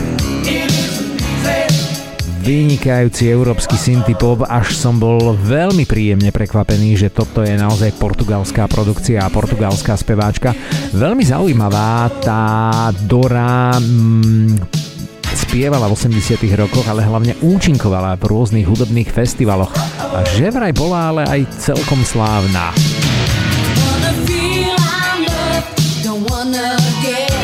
Vynikajúci 2.42 3.30
európsky 3.30 3.78
synthie 3.78 4.18
pop, 4.18 4.42
až 4.42 4.74
som 4.74 4.98
bol 4.98 5.38
veľmi 5.38 5.86
príjemne 5.86 6.34
prekvapený, 6.34 6.98
že 6.98 7.14
toto 7.14 7.46
je 7.46 7.54
naozaj 7.54 7.94
portugalská 8.02 8.66
produkcia 8.66 9.22
a 9.22 9.30
portugalská 9.30 9.94
speváčka. 9.94 10.50
Veľmi 10.90 11.22
zaujímavá 11.22 12.10
tá 12.18 12.90
Dora 13.06 13.78
mm, 13.78 14.91
spievala 15.52 15.84
v 15.84 15.92
80 15.92 16.48
rokoch, 16.56 16.88
ale 16.88 17.04
hlavne 17.04 17.36
účinkovala 17.44 18.16
v 18.16 18.24
rôznych 18.24 18.64
hudobných 18.64 19.12
festivaloch. 19.12 19.68
A 20.00 20.24
že 20.24 20.48
vraj 20.48 20.72
bola 20.72 21.12
ale 21.12 21.22
aj 21.28 21.40
celkom 21.60 22.00
slávna. 22.08 22.72
It 27.04 27.41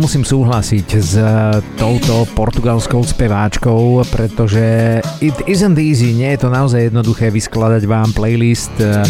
musím 0.00 0.24
súhlasiť 0.24 0.88
s 0.96 1.12
e, 1.12 1.24
touto 1.76 2.24
portugalskou 2.32 3.04
speváčkou, 3.04 4.00
pretože 4.08 4.98
It 5.20 5.36
isn't 5.44 5.76
easy, 5.76 6.16
nie 6.16 6.32
je 6.32 6.40
to 6.40 6.48
naozaj 6.48 6.88
jednoduché 6.88 7.28
vyskladať 7.28 7.84
vám 7.84 8.16
playlist 8.16 8.72
e, 8.80 9.04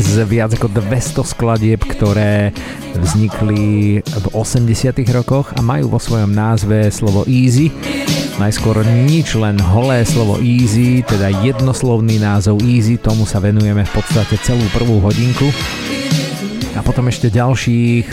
z 0.00 0.24
viac 0.24 0.56
ako 0.56 0.72
200 0.72 1.20
skladieb, 1.36 1.84
ktoré 1.84 2.56
vznikli 2.96 4.00
v 4.00 4.26
80 4.32 4.96
rokoch 5.12 5.52
a 5.52 5.60
majú 5.60 5.92
vo 5.92 6.00
svojom 6.00 6.32
názve 6.32 6.88
slovo 6.88 7.28
easy. 7.28 7.68
Najskôr 8.40 8.80
nič, 9.04 9.36
len 9.36 9.60
holé 9.60 10.00
slovo 10.08 10.40
easy, 10.40 11.04
teda 11.04 11.28
jednoslovný 11.44 12.16
názov 12.16 12.64
easy, 12.64 12.96
tomu 12.96 13.28
sa 13.28 13.36
venujeme 13.36 13.84
v 13.84 13.92
podstate 13.92 14.40
celú 14.40 14.64
prvú 14.72 14.96
hodinku 15.04 15.52
a 16.72 16.80
potom 16.80 17.12
ešte 17.12 17.28
ďalších 17.28 18.08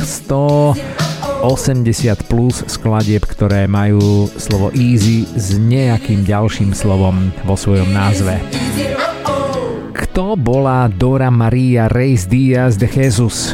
180 1.38 2.26
plus 2.26 2.66
skladieb, 2.66 3.22
ktoré 3.22 3.70
majú 3.70 4.26
slovo 4.42 4.74
easy 4.74 5.30
s 5.38 5.54
nejakým 5.54 6.26
ďalším 6.26 6.74
slovom 6.74 7.30
vo 7.46 7.54
svojom 7.54 7.94
názve. 7.94 8.42
Kto 9.94 10.34
bola 10.34 10.90
Dora 10.90 11.30
Maria 11.30 11.86
Reis 11.86 12.26
Díaz 12.26 12.82
de 12.82 12.90
Jesus? 12.90 13.54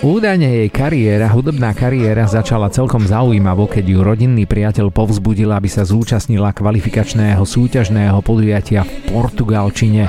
Údajne 0.00 0.64
jej 0.64 0.70
kariéra, 0.72 1.28
hudobná 1.28 1.76
kariéra 1.76 2.24
začala 2.24 2.72
celkom 2.72 3.04
zaujímavo, 3.04 3.68
keď 3.68 3.84
ju 3.92 3.98
rodinný 4.00 4.48
priateľ 4.48 4.88
povzbudil, 4.88 5.52
aby 5.52 5.68
sa 5.68 5.84
zúčastnila 5.84 6.56
kvalifikačného 6.56 7.44
súťažného 7.44 8.24
podujatia 8.24 8.88
v 8.88 8.92
Portugalčine. 9.12 10.08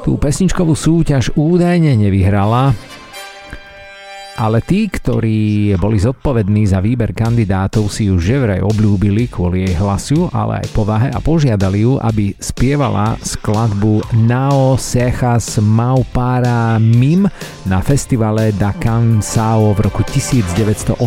Tú 0.00 0.16
pesničkovú 0.16 0.72
súťaž 0.72 1.36
údajne 1.36 1.92
nevyhrala, 1.92 2.72
ale 4.38 4.62
tí, 4.62 4.86
ktorí 4.86 5.74
boli 5.82 5.98
zodpovední 5.98 6.62
za 6.70 6.78
výber 6.78 7.10
kandidátov, 7.10 7.90
si 7.90 8.06
ju 8.06 8.22
že 8.22 8.38
vraj 8.38 8.62
obľúbili 8.62 9.26
kvôli 9.26 9.66
jej 9.66 9.74
hlasu, 9.74 10.30
ale 10.30 10.62
aj 10.62 10.70
povahe 10.70 11.10
a 11.10 11.18
požiadali 11.18 11.82
ju, 11.82 11.98
aby 11.98 12.38
spievala 12.38 13.18
skladbu 13.18 14.14
Nao 14.22 14.78
Sechas 14.78 15.58
Maupara 15.58 16.78
Mim 16.78 17.26
na 17.66 17.82
festivale 17.82 18.54
Da 18.54 18.70
Cansao 18.78 19.74
v 19.74 19.90
roku 19.90 20.06
1986. 20.06 21.02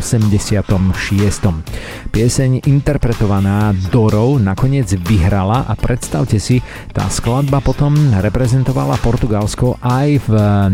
Pieseň 2.11 2.67
interpretovaná 2.67 3.71
Dorou 3.87 4.35
nakoniec 4.43 4.91
vyhrala 5.07 5.63
a 5.71 5.73
predstavte 5.79 6.35
si, 6.35 6.59
tá 6.91 7.07
skladba 7.07 7.63
potom 7.63 7.95
reprezentovala 8.19 8.99
Portugalsko 8.99 9.79
aj 9.79 10.09
v 10.27 10.33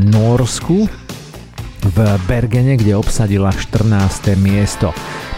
Norsku, 0.09 1.06
v 1.93 1.97
Bergene, 2.27 2.75
kde 2.75 2.97
obsadila 2.97 3.51
14. 3.53 4.35
miesto. 4.39 4.91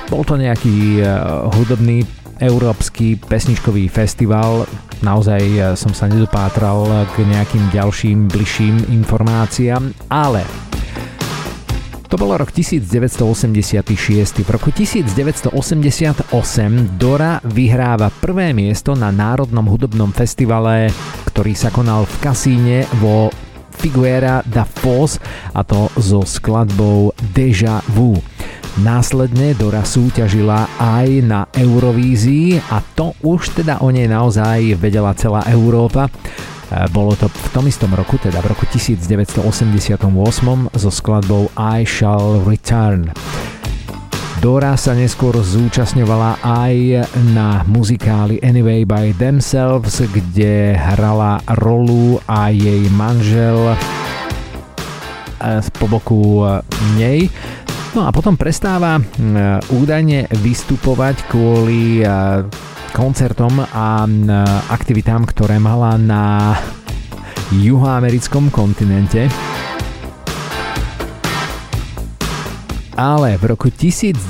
Bol 0.09 0.25
to 0.25 0.35
nejaký 0.37 1.01
eh, 1.01 1.09
hudobný 1.53 2.01
európsky 2.39 3.19
pesničkový 3.19 3.91
festival. 3.91 4.65
Naozaj 5.05 5.41
eh, 5.41 5.61
som 5.77 5.93
sa 5.93 6.09
nedopátral 6.09 7.05
k 7.13 7.25
nejakým 7.27 7.69
ďalším 7.69 8.31
bližším 8.31 8.89
informáciám, 8.89 9.93
ale 10.09 10.41
to 12.09 12.17
bolo 12.17 12.41
rok 12.41 12.49
1986. 12.49 14.41
V 14.41 14.49
roku 14.49 14.73
1988 14.73 15.53
Dora 16.97 17.37
vyhráva 17.45 18.09
prvé 18.09 18.49
miesto 18.49 18.97
na 18.97 19.13
Národnom 19.13 19.69
hudobnom 19.69 20.09
festivale, 20.09 20.89
ktorý 21.29 21.53
sa 21.53 21.69
konal 21.69 22.09
v 22.09 22.15
kasíne 22.17 22.89
vo 22.97 23.29
Figuera 23.79 24.43
da 24.43 24.67
Foz 24.67 25.23
a 25.55 25.63
to 25.63 25.87
so 25.95 26.27
skladbou 26.27 27.15
Deja 27.31 27.79
Vu. 27.95 28.19
Následne 28.83 29.55
Dora 29.55 29.87
súťažila 29.87 30.67
aj 30.75 31.07
na 31.23 31.47
Eurovízii 31.55 32.59
a 32.59 32.83
to 32.95 33.15
už 33.23 33.63
teda 33.63 33.79
o 33.79 33.87
nej 33.87 34.11
naozaj 34.11 34.75
vedela 34.75 35.15
celá 35.15 35.47
Európa. 35.47 36.11
E, 36.11 36.11
bolo 36.91 37.15
to 37.15 37.31
v 37.31 37.47
tom 37.55 37.65
istom 37.71 37.95
roku, 37.95 38.19
teda 38.19 38.43
v 38.43 38.51
roku 38.51 38.67
1988 38.67 39.99
so 40.75 40.91
skladbou 40.91 41.47
I 41.55 41.87
Shall 41.87 42.43
Return. 42.43 43.15
Dora 44.39 44.79
sa 44.79 44.95
neskôr 44.95 45.35
zúčastňovala 45.35 46.39
aj 46.39 47.03
na 47.35 47.67
muzikáli 47.67 48.39
Anyway 48.39 48.87
by 48.87 49.11
Themselves, 49.19 49.99
kde 49.99 50.79
hrala 50.79 51.43
rolu 51.59 52.23
a 52.23 52.47
jej 52.47 52.87
manžel 52.95 53.75
eh, 55.43 55.59
po 55.75 55.91
boku 55.91 56.47
nej. 56.95 57.27
No 57.91 58.07
a 58.07 58.15
potom 58.15 58.39
prestáva 58.39 58.95
eh, 58.95 59.59
údajne 59.75 60.31
vystupovať 60.31 61.27
kvôli 61.27 62.07
koncertom 62.95 63.59
a 63.59 64.07
aktivitám, 64.71 65.27
ktoré 65.27 65.59
mala 65.59 65.99
na 65.99 66.55
juhoamerickom 67.59 68.55
kontinente. 68.55 69.27
Ale 72.99 73.39
v 73.39 73.55
roku 73.55 73.71
1990 73.71 74.27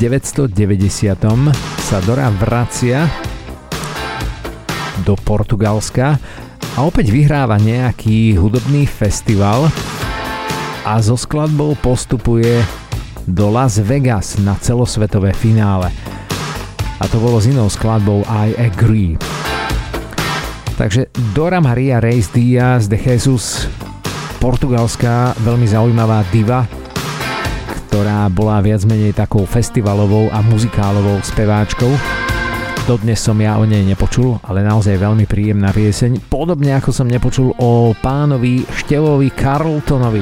sa 1.81 1.97
Dora 2.05 2.29
vracia 2.29 3.09
do 5.01 5.17
Portugalska 5.17 6.21
a 6.77 6.85
opäť 6.85 7.09
vyhráva 7.09 7.57
nejaký 7.57 8.37
hudobný 8.37 8.85
festival 8.85 9.73
a 10.85 11.01
so 11.01 11.17
skladbou 11.17 11.73
postupuje 11.81 12.61
do 13.25 13.49
Las 13.49 13.81
Vegas 13.81 14.37
na 14.37 14.53
celosvetové 14.61 15.33
finále. 15.33 15.89
A 17.01 17.09
to 17.09 17.17
bolo 17.17 17.41
s 17.41 17.49
inou 17.49 17.73
skladbou 17.73 18.21
I 18.29 18.53
Agree. 18.53 19.17
Takže 20.77 21.09
Dora 21.33 21.57
Maria 21.57 21.97
Reis 21.97 22.29
Diaz 22.29 22.85
de 22.85 23.01
Jesus, 23.01 23.65
portugalská, 24.37 25.33
veľmi 25.41 25.65
zaujímavá 25.65 26.21
diva, 26.29 26.69
ktorá 27.89 28.29
bola 28.29 28.61
viac 28.61 28.85
menej 28.85 29.17
takou 29.17 29.49
festivalovou 29.49 30.29
a 30.29 30.45
muzikálovou 30.45 31.25
speváčkou. 31.25 31.89
Dodnes 32.85 33.17
som 33.17 33.33
ja 33.41 33.57
o 33.57 33.65
nej 33.65 33.81
nepočul, 33.81 34.37
ale 34.45 34.61
naozaj 34.61 35.01
veľmi 35.01 35.25
príjemná 35.25 35.73
pieseň. 35.73 36.29
Podobne 36.29 36.77
ako 36.77 36.93
som 36.93 37.09
nepočul 37.09 37.49
o 37.57 37.97
pánovi 37.97 38.61
Števovi 38.69 39.33
Carltonovi. 39.33 40.21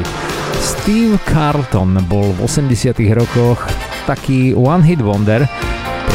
Steve 0.64 1.20
Carlton 1.28 2.00
bol 2.08 2.32
v 2.40 2.48
80 2.48 2.96
rokoch 3.12 3.68
taký 4.08 4.56
one 4.56 4.88
hit 4.88 5.04
wonder, 5.04 5.44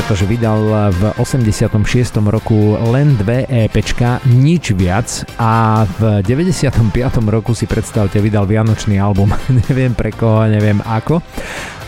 pretože 0.02 0.26
vydal 0.26 0.90
v 0.98 1.02
86. 1.22 2.18
roku 2.26 2.74
len 2.90 3.14
dve 3.14 3.46
EPčka, 3.46 4.18
nič 4.26 4.74
viac 4.74 5.06
a 5.38 5.86
v 5.86 6.26
95. 6.26 6.90
roku 7.30 7.54
si 7.54 7.70
predstavte 7.70 8.18
vydal 8.18 8.50
Vianočný 8.50 8.98
album, 8.98 9.30
neviem 9.70 9.94
pre 9.94 10.10
koho, 10.10 10.50
neviem 10.50 10.82
ako 10.82 11.22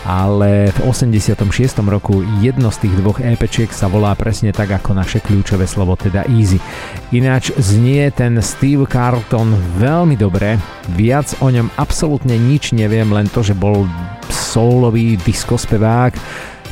ale 0.07 0.71
v 0.71 0.79
86. 0.87 1.43
roku 1.89 2.23
jedno 2.39 2.69
z 2.71 2.87
tých 2.87 2.95
dvoch 3.03 3.19
EPčiek 3.19 3.73
sa 3.73 3.89
volá 3.89 4.13
presne 4.15 4.53
tak 4.55 4.71
ako 4.71 4.95
naše 4.95 5.19
kľúčové 5.19 5.65
slovo, 5.65 5.97
teda 5.97 6.23
Easy. 6.29 6.61
Ináč 7.09 7.51
znie 7.57 8.13
ten 8.15 8.37
Steve 8.39 8.85
Carlton 8.85 9.57
veľmi 9.75 10.15
dobre, 10.15 10.61
viac 10.93 11.33
o 11.41 11.49
ňom 11.49 11.73
absolútne 11.75 12.37
nič 12.37 12.71
neviem, 12.77 13.11
len 13.11 13.27
to, 13.27 13.43
že 13.43 13.57
bol 13.57 13.89
soulový 14.29 15.17
diskospevák, 15.19 16.13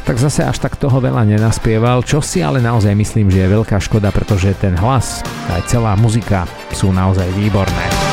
tak 0.03 0.19
zase 0.19 0.43
až 0.43 0.59
tak 0.59 0.75
toho 0.75 0.99
veľa 0.99 1.23
nenaspieval, 1.23 2.03
čo 2.03 2.19
si 2.19 2.43
ale 2.43 2.59
naozaj 2.59 2.91
myslím, 2.91 3.31
že 3.31 3.47
je 3.47 3.53
veľká 3.55 3.79
škoda, 3.79 4.11
pretože 4.11 4.51
ten 4.59 4.75
hlas, 4.75 5.23
aj 5.49 5.63
celá 5.71 5.95
muzika 5.95 6.43
sú 6.75 6.91
naozaj 6.91 7.31
výborné. 7.33 8.12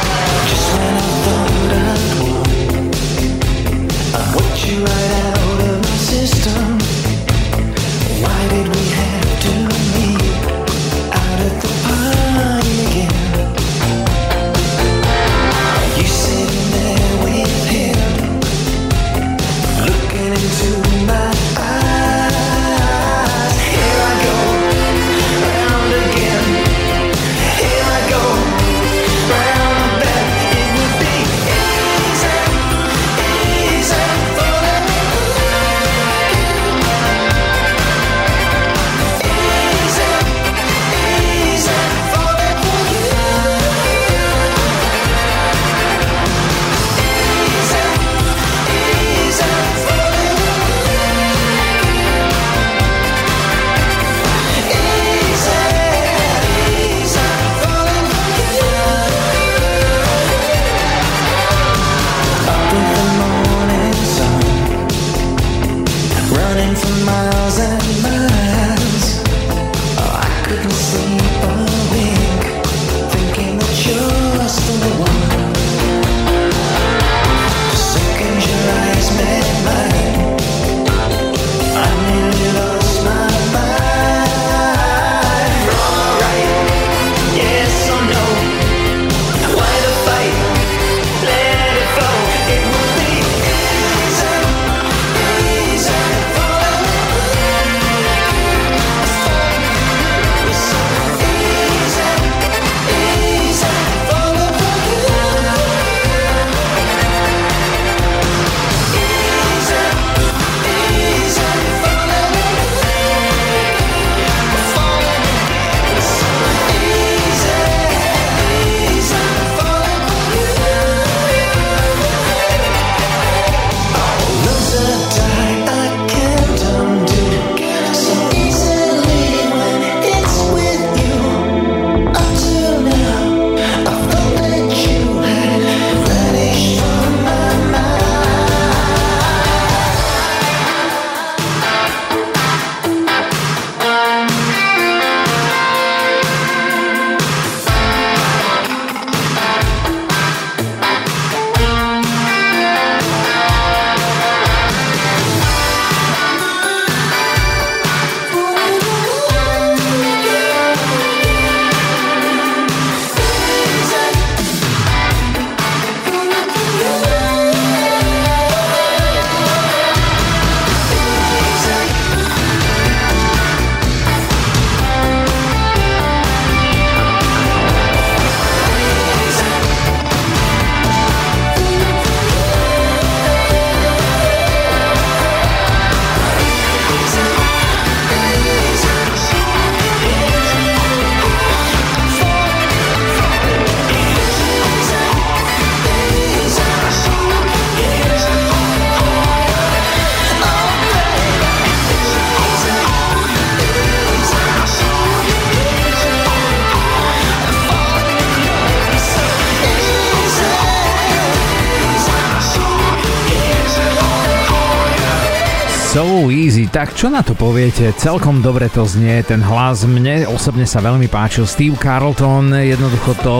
Čo 217.01 217.09
na 217.09 217.25
to 217.25 217.33
poviete? 217.33 217.97
Celkom 217.97 218.45
dobre 218.45 218.69
to 218.69 218.85
znie, 218.85 219.25
ten 219.25 219.41
hlas 219.41 219.89
mne 219.89 220.29
osobne 220.29 220.69
sa 220.69 220.85
veľmi 220.85 221.09
páčil. 221.09 221.49
Steve 221.49 221.73
Carlton, 221.81 222.53
jednoducho 222.53 223.17
to, 223.25 223.39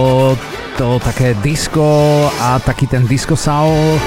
to 0.81 0.97
také 1.05 1.37
disco 1.45 1.85
a 2.41 2.57
taký 2.57 2.89
ten 2.89 3.05
disco 3.05 3.37
soul, 3.37 4.01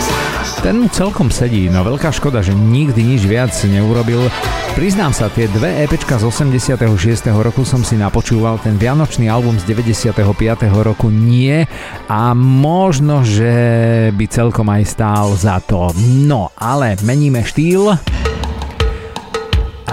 ten 0.65 0.81
mu 0.81 0.89
celkom 0.89 1.29
sedí, 1.29 1.69
no 1.69 1.85
veľká 1.85 2.09
škoda, 2.09 2.41
že 2.41 2.57
nikdy 2.57 3.05
nič 3.05 3.29
viac 3.29 3.53
neurobil. 3.69 4.25
Priznám 4.73 5.13
sa, 5.13 5.29
tie 5.29 5.45
dve 5.45 5.85
EPčka 5.85 6.17
z 6.17 6.25
86. 6.33 7.29
roku 7.29 7.61
som 7.61 7.85
si 7.85 7.93
napočúval, 7.93 8.57
ten 8.57 8.73
vianočný 8.81 9.29
album 9.29 9.61
z 9.61 9.69
95. 9.69 10.17
roku 10.81 11.13
nie 11.13 11.61
a 12.09 12.33
možno, 12.33 13.21
že 13.21 13.53
by 14.17 14.25
celkom 14.33 14.65
aj 14.73 14.83
stál 14.89 15.29
za 15.37 15.61
to. 15.61 15.93
No, 16.25 16.49
ale 16.57 16.97
meníme 17.05 17.45
štýl 17.45 17.93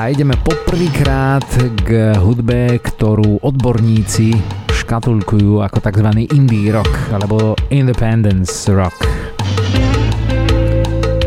a 0.01 0.09
ideme 0.09 0.33
poprvýkrát 0.41 1.45
k 1.85 2.17
hudbe, 2.17 2.81
ktorú 2.81 3.45
odborníci 3.45 4.33
škatulkujú 4.73 5.61
ako 5.61 5.77
tzv. 5.77 6.25
indie 6.33 6.73
rock 6.73 7.13
alebo 7.13 7.53
independence 7.69 8.65
rock. 8.73 8.97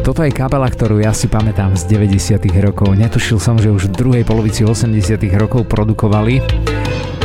Toto 0.01 0.25
je 0.25 0.33
kapela, 0.33 0.65
ktorú 0.65 1.05
ja 1.05 1.13
si 1.13 1.29
pamätám 1.29 1.77
z 1.77 1.85
90. 1.85 2.49
rokov. 2.65 2.97
Netušil 2.97 3.37
som, 3.37 3.61
že 3.61 3.69
už 3.69 3.93
v 3.93 3.93
druhej 3.93 4.23
polovici 4.25 4.65
80. 4.65 5.21
rokov 5.37 5.69
produkovali 5.69 6.41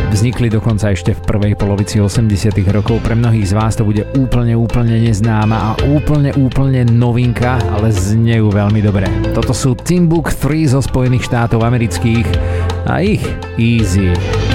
Vznikli 0.09 0.49
dokonca 0.49 0.89
ešte 0.89 1.13
v 1.13 1.21
prvej 1.21 1.53
polovici 1.55 2.01
80 2.01 2.57
rokov. 2.73 3.05
Pre 3.05 3.13
mnohých 3.13 3.53
z 3.53 3.55
vás 3.55 3.77
to 3.77 3.85
bude 3.85 4.09
úplne, 4.17 4.57
úplne 4.57 4.97
neznáma 5.05 5.57
a 5.61 5.71
úplne, 5.85 6.33
úplne 6.33 6.89
novinka, 6.89 7.61
ale 7.69 7.93
znejú 7.93 8.49
veľmi 8.49 8.81
dobre. 8.81 9.05
Toto 9.37 9.53
sú 9.53 9.77
Timbuk 9.77 10.33
3 10.33 10.75
zo 10.75 10.81
Spojených 10.81 11.29
štátov 11.29 11.61
amerických 11.61 12.27
a 12.89 13.05
ich 13.05 13.23
Easy. 13.61 14.48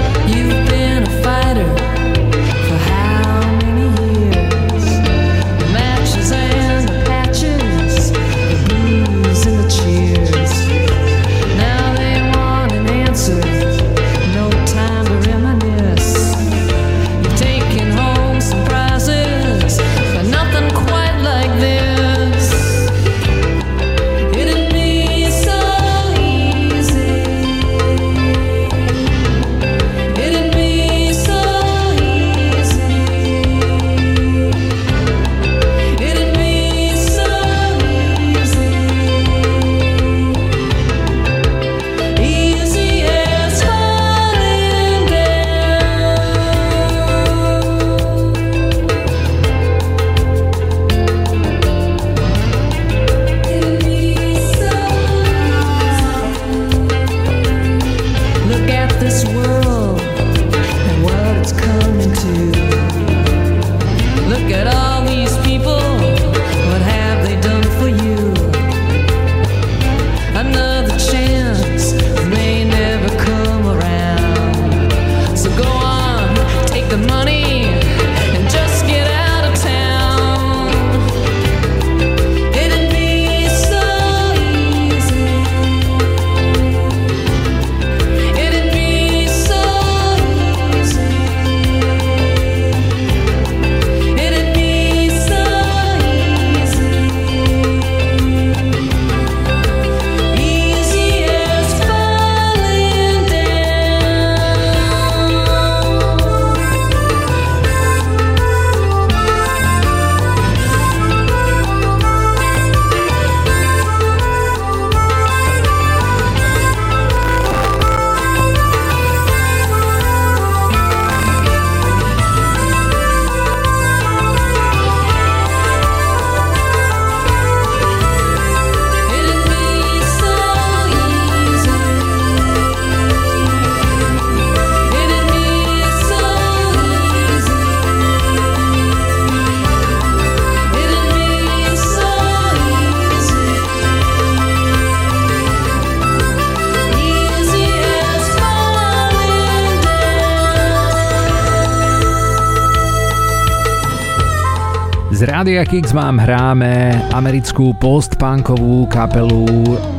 Rádia 155.44 155.68
Kix 155.68 155.92
vám 155.92 156.24
hráme 156.24 156.96
americkú 157.12 157.76
postpunkovú 157.76 158.88
kapelu, 158.88 159.44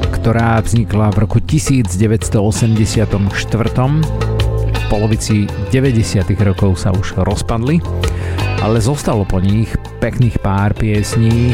ktorá 0.09 0.57
vznikla 0.65 1.13
v 1.13 1.29
roku 1.29 1.37
1984. 1.37 2.73
V 4.73 4.85
polovici 4.89 5.45
90. 5.69 6.33
rokov 6.49 6.81
sa 6.81 6.97
už 6.97 7.21
rozpadli, 7.21 7.77
ale 8.65 8.81
zostalo 8.81 9.29
po 9.29 9.37
nich 9.37 9.69
pekných 10.01 10.41
pár 10.41 10.73
piesní, 10.73 11.53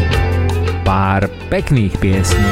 pár 0.87 1.27
pekných 1.51 1.91
piesní. 1.99 2.47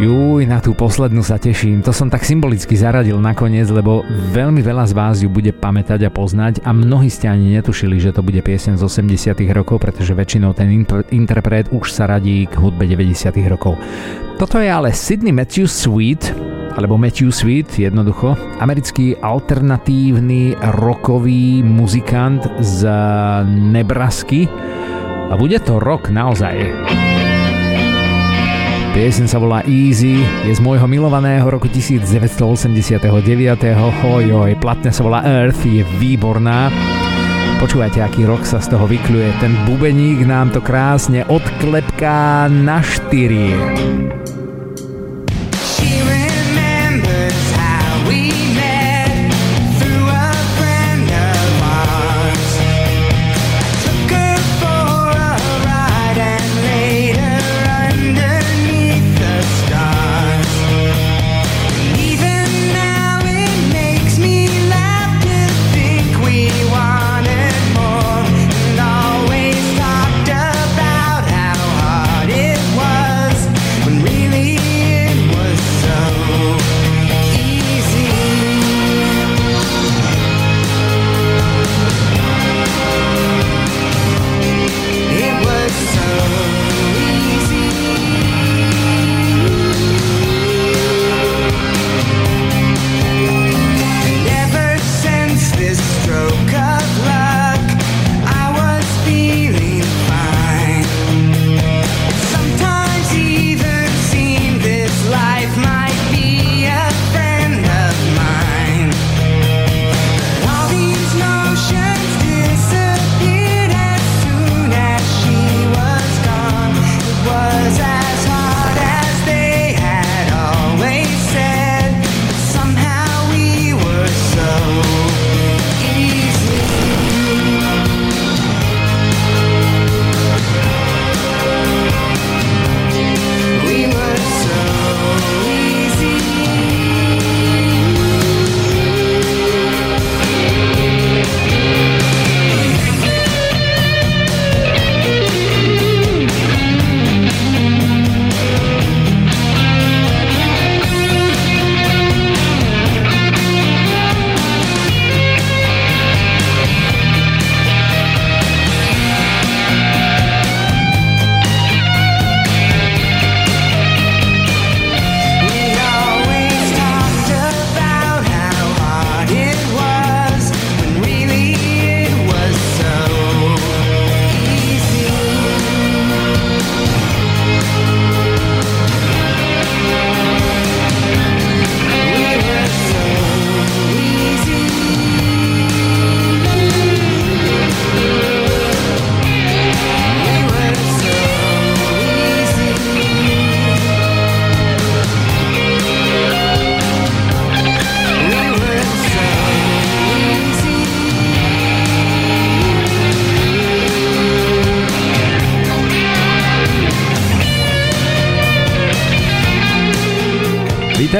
Juj, 0.00 0.48
na 0.48 0.64
tú 0.64 0.72
poslednú 0.72 1.20
sa 1.20 1.36
teším. 1.36 1.84
To 1.84 1.92
som 1.92 2.08
tak 2.08 2.24
symbolicky 2.24 2.72
zaradil 2.80 3.20
nakoniec, 3.20 3.68
lebo 3.68 4.08
veľmi 4.32 4.64
veľa 4.64 4.88
z 4.88 4.92
vás 4.96 5.20
ju 5.20 5.28
bude 5.28 5.52
pamätať 5.52 6.08
a 6.08 6.10
poznať 6.12 6.64
a 6.64 6.72
mnohí 6.72 7.12
ste 7.12 7.28
ani 7.28 7.60
netušili, 7.60 8.00
že 8.00 8.16
to 8.16 8.24
bude 8.24 8.40
piesen 8.40 8.80
z 8.80 8.88
80 8.88 9.36
rokov, 9.52 9.84
pretože 9.84 10.16
väčšinou 10.16 10.56
ten 10.56 10.72
interpret 11.12 11.68
už 11.68 11.92
sa 11.92 12.08
radí 12.08 12.48
k 12.48 12.56
hudbe 12.56 12.88
90 12.88 13.36
rokov. 13.52 13.76
Toto 14.40 14.60
je 14.64 14.68
ale 14.72 14.96
Sydney 14.96 15.32
Matthews 15.32 15.76
Sweet, 15.76 16.55
alebo 16.76 17.00
Matthew 17.00 17.32
Sweet, 17.32 17.88
jednoducho, 17.88 18.36
americký 18.60 19.16
alternatívny 19.16 20.52
rokový 20.76 21.64
muzikant 21.64 22.44
z 22.60 22.84
Nebrasky 23.48 24.44
a 25.32 25.34
bude 25.40 25.56
to 25.64 25.80
rok 25.80 26.12
naozaj. 26.12 26.54
Piesen 28.96 29.28
sa 29.28 29.36
volá 29.36 29.60
Easy, 29.68 30.24
je 30.48 30.52
z 30.56 30.60
môjho 30.64 30.88
milovaného 30.88 31.44
roku 31.44 31.68
1989. 31.68 32.96
Hojoj, 33.76 34.56
platne 34.56 34.88
sa 34.88 35.04
volá 35.04 35.20
Earth, 35.20 35.68
je 35.68 35.84
výborná. 36.00 36.72
Počúvajte, 37.60 38.00
aký 38.00 38.24
rok 38.24 38.44
sa 38.44 38.60
z 38.60 38.72
toho 38.72 38.88
vykľuje. 38.88 39.28
Ten 39.40 39.52
bubeník 39.68 40.24
nám 40.24 40.52
to 40.52 40.64
krásne 40.64 41.28
odklepká 41.28 42.48
na 42.48 42.80
štyri. 42.80 43.52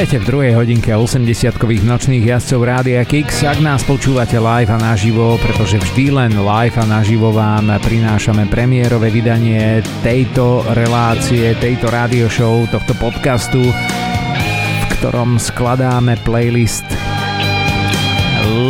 Vítajte 0.07 0.23
v 0.23 0.31
druhej 0.39 0.53
hodinke 0.55 0.95
80-kových 0.95 1.83
nočných 1.83 2.31
jazdcov 2.31 2.61
Rádia 2.63 3.03
Kix. 3.03 3.43
Ak 3.43 3.59
nás 3.59 3.83
počúvate 3.83 4.39
live 4.39 4.71
a 4.71 4.79
naživo, 4.79 5.35
pretože 5.43 5.83
vždy 5.83 6.15
len 6.15 6.31
live 6.31 6.79
a 6.79 6.87
naživo 6.87 7.35
vám 7.35 7.75
prinášame 7.83 8.47
premiérové 8.47 9.11
vydanie 9.11 9.83
tejto 10.07 10.63
relácie, 10.79 11.59
tejto 11.59 11.91
radio 11.91 12.31
show, 12.31 12.71
tohto 12.71 12.95
podcastu, 13.03 13.59
v 13.67 14.85
ktorom 14.95 15.43
skladáme 15.43 16.15
playlist 16.23 16.87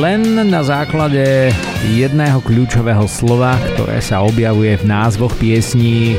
len 0.01 0.49
na 0.49 0.65
základe 0.65 1.53
jedného 1.93 2.41
kľúčového 2.41 3.05
slova, 3.05 3.61
ktoré 3.77 4.01
sa 4.01 4.25
objavuje 4.25 4.81
v 4.81 4.89
názvoch 4.89 5.37
piesní 5.37 6.17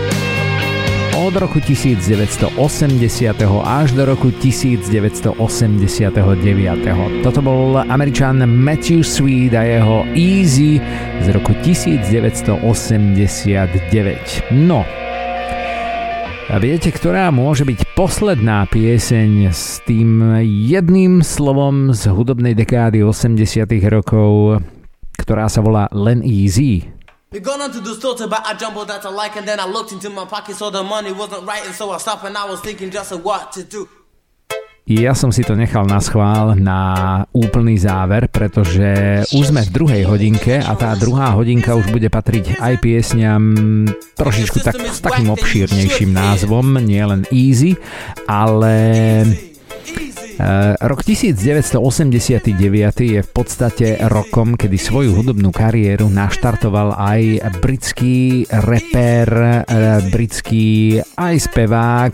od 1.28 1.44
roku 1.44 1.60
1980. 1.60 2.56
až 3.68 3.92
do 3.92 4.08
roku 4.08 4.32
1989. 4.32 5.36
Toto 7.20 7.44
bol 7.44 7.84
američan 7.84 8.40
Matthew 8.48 9.04
Sweet 9.04 9.52
a 9.52 9.68
jeho 9.68 10.08
Easy 10.16 10.80
z 11.20 11.28
roku 11.36 11.52
1989. 11.60 12.64
No, 14.56 14.88
a 16.48 16.56
viete, 16.64 16.96
ktorá 16.96 17.28
môže 17.36 17.68
byť 17.68 17.92
posledná 17.92 18.64
pieseň 18.72 19.52
s 19.52 19.84
tým 19.84 20.40
jedným 20.48 21.28
slovom 21.28 21.92
z 21.92 22.08
hudobnej 22.08 22.56
dekády 22.56 23.04
80 23.04 23.68
rokov, 23.92 24.64
ktorá 25.20 25.52
sa 25.52 25.60
volá 25.60 25.92
Len 25.92 26.24
Easy? 26.24 26.97
We 27.28 27.42
gone 27.42 27.60
on 27.60 27.76
to 27.76 27.82
the 27.84 27.92
store 27.92 28.16
to 28.24 28.28
buy 28.32 28.40
a 28.40 28.56
jumbo 28.56 28.86
that 28.88 29.04
I 29.06 29.12
like, 29.12 29.36
and 29.36 29.46
then 29.46 29.60
I 29.60 29.68
looked 29.68 29.92
into 29.92 30.10
my 30.10 30.24
pocket, 30.24 30.56
so 30.56 30.72
the 30.72 30.80
money 30.82 31.12
wasn't 31.12 31.44
right, 31.44 31.60
and 31.66 31.76
so 31.76 31.92
I 31.92 31.98
stopped 32.00 32.24
and 32.24 32.38
I 32.38 32.48
was 32.48 32.62
thinking 32.62 32.90
just 32.90 33.12
what 33.20 33.52
to 33.52 33.68
do. 33.68 33.84
Ja 34.88 35.12
som 35.12 35.36
si 35.36 35.44
to 35.44 35.52
nechal 35.52 35.84
na 35.84 36.00
schvál 36.00 36.56
na 36.56 36.80
úplný 37.36 37.76
záver, 37.76 38.32
pretože 38.32 39.20
už 39.36 39.52
sme 39.52 39.68
v 39.68 39.74
druhej 39.76 40.08
hodinke 40.08 40.64
a 40.64 40.72
tá 40.80 40.96
druhá 40.96 41.36
hodinka 41.36 41.76
už 41.76 41.92
bude 41.92 42.08
patriť 42.08 42.64
aj 42.64 42.74
piesňam 42.80 43.44
trošičku 44.16 44.64
tak, 44.64 44.80
s 44.80 45.04
takým 45.04 45.28
obšírnejším 45.36 46.16
názvom, 46.16 46.80
nie 46.80 47.04
len 47.04 47.28
Easy, 47.28 47.76
ale 48.32 49.28
rok 50.82 51.02
1989 51.02 52.54
je 53.02 53.20
v 53.26 53.30
podstate 53.34 53.98
rokom, 54.06 54.54
kedy 54.54 54.78
svoju 54.78 55.18
hudobnú 55.18 55.50
kariéru 55.50 56.10
naštartoval 56.14 56.94
aj 56.94 57.22
britský 57.58 58.46
reper, 58.46 59.30
eh, 59.66 60.00
britský 60.14 61.02
aj 61.18 61.36
spevák 61.50 62.14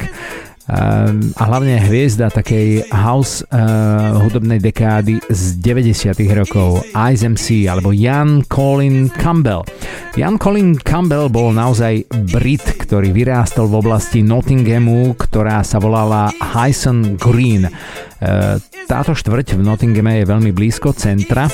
a 0.72 1.44
hlavne 1.44 1.76
hviezda 1.76 2.32
takej 2.32 2.88
house 2.88 3.44
uh, 3.52 4.16
hudobnej 4.24 4.64
dekády 4.64 5.20
z 5.28 5.60
90. 5.60 6.16
rokov 6.32 6.88
Ice 7.12 7.28
MC 7.28 7.68
alebo 7.68 7.92
Jan 7.92 8.48
Colin 8.48 9.12
Campbell. 9.12 9.68
Jan 10.16 10.40
Colin 10.40 10.80
Campbell 10.80 11.28
bol 11.28 11.52
naozaj 11.52 12.08
Brit, 12.32 12.64
ktorý 12.64 13.12
vyrástol 13.12 13.68
v 13.68 13.84
oblasti 13.84 14.24
Nottinghamu, 14.24 15.20
ktorá 15.20 15.68
sa 15.68 15.84
volala 15.84 16.32
Hyson 16.40 17.20
Green. 17.20 17.68
Uh, 17.68 18.56
táto 18.88 19.12
štvrť 19.12 19.60
v 19.60 19.68
Nottinghame 19.68 20.24
je 20.24 20.32
veľmi 20.32 20.56
blízko 20.56 20.96
centra 20.96 21.52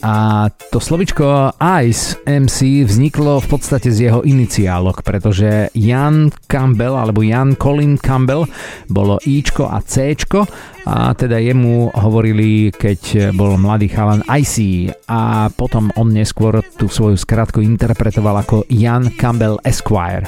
a 0.00 0.48
to 0.72 0.80
slovičko 0.80 1.52
Ice 1.84 2.16
MC 2.24 2.88
vzniklo 2.88 3.40
v 3.44 3.46
podstate 3.52 3.92
z 3.92 4.08
jeho 4.08 4.24
iniciálok, 4.24 5.04
pretože 5.04 5.68
Jan 5.76 6.32
Campbell 6.48 6.96
alebo 6.96 7.20
Jan 7.20 7.52
Colin 7.60 8.00
Campbell 8.00 8.48
bolo 8.88 9.20
Ičko 9.20 9.68
a 9.68 9.84
Cčko 9.84 10.48
a 10.84 11.12
teda 11.12 11.36
jemu 11.38 11.92
hovorili, 11.92 12.72
keď 12.72 13.32
bol 13.36 13.60
mladý 13.60 13.92
chalan 13.92 14.24
IC 14.24 14.88
a 15.06 15.52
potom 15.52 15.92
on 15.96 16.08
neskôr 16.08 16.64
tú 16.76 16.88
svoju 16.88 17.20
skratku 17.20 17.60
interpretoval 17.60 18.40
ako 18.40 18.64
Jan 18.72 19.12
Campbell 19.16 19.60
Esquire. 19.60 20.24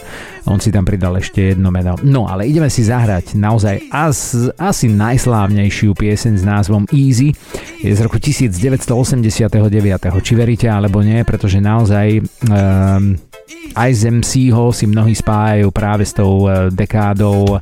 On 0.50 0.58
si 0.58 0.74
tam 0.74 0.82
pridal 0.82 1.16
ešte 1.22 1.54
jedno 1.54 1.70
meno. 1.70 1.94
No 2.02 2.26
ale 2.26 2.50
ideme 2.50 2.66
si 2.66 2.82
zahrať 2.82 3.38
naozaj 3.38 3.88
as, 3.94 4.34
asi 4.58 4.90
najslávnejšiu 4.90 5.94
pieseň 5.94 6.34
s 6.42 6.44
názvom 6.44 6.84
Easy. 6.90 7.30
Je 7.78 7.94
z 7.94 8.00
roku 8.02 8.18
1989. 8.18 8.90
Či 10.20 10.32
veríte 10.34 10.66
alebo 10.66 11.00
nie, 11.00 11.22
pretože 11.22 11.62
naozaj 11.62 12.26
um, 12.50 13.14
aj 13.72 13.90
z 13.92 14.02
MC-ho 14.20 14.70
si 14.70 14.84
mnohí 14.86 15.16
spájajú 15.16 15.68
práve 15.72 16.04
s 16.04 16.12
tou 16.12 16.46
e, 16.48 16.68
dekádou 16.72 17.58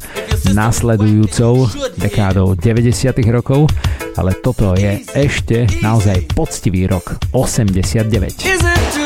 nasledujúcou, 0.51 1.71
dekádou 1.97 2.59
90. 2.59 3.15
rokov, 3.31 3.71
ale 4.19 4.35
toto 4.43 4.75
je 4.75 5.01
ešte 5.15 5.71
naozaj 5.81 6.35
poctivý 6.35 6.91
rok 6.91 7.17
89. 7.33 9.00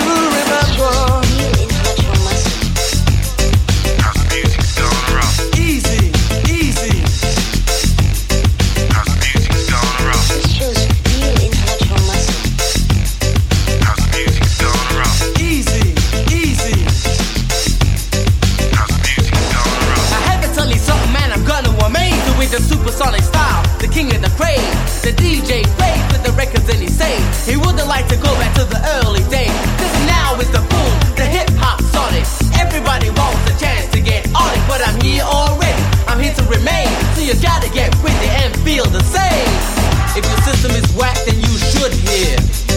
remain. 36.48 36.88
So 37.14 37.22
you 37.22 37.34
gotta 37.40 37.70
get 37.70 37.94
with 38.02 38.16
it 38.22 38.32
and 38.42 38.54
feel 38.60 38.84
the 38.84 39.02
same. 39.02 39.48
If 40.16 40.24
your 40.24 40.40
system 40.42 40.70
is 40.72 40.86
whack, 40.94 41.16
then 41.26 41.40
you 41.40 41.58
should 41.58 41.92
hear. 41.92 42.73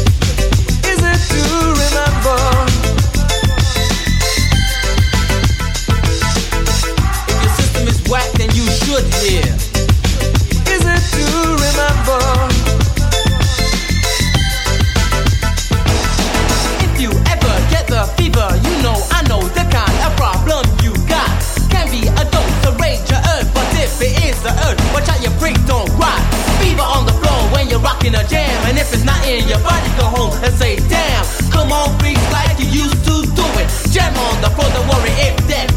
how 25.18 25.24
your 25.24 25.32
freak 25.40 25.58
don't 25.66 25.90
rock. 25.98 26.22
Fever 26.60 26.82
on 26.82 27.06
the 27.06 27.14
floor 27.14 27.42
when 27.54 27.70
you're 27.70 27.80
rocking 27.80 28.16
a 28.16 28.24
jam. 28.28 28.50
And 28.68 28.78
if 28.78 28.94
it's 28.94 29.04
not 29.04 29.20
in 29.28 29.48
your 29.48 29.60
body, 29.60 29.90
go 29.98 30.06
home 30.06 30.32
and 30.44 30.54
say, 30.54 30.78
damn. 30.90 31.26
Come 31.52 31.72
on, 31.72 31.98
freaks 32.00 32.22
like 32.32 32.60
you 32.60 32.68
used 32.68 33.04
to 33.06 33.26
do 33.36 33.46
it. 33.62 33.68
Jam 33.92 34.14
on 34.18 34.42
the 34.42 34.50
floor, 34.50 34.70
don't 34.74 34.88
worry 34.88 35.14
if 35.28 35.36
that 35.48 35.77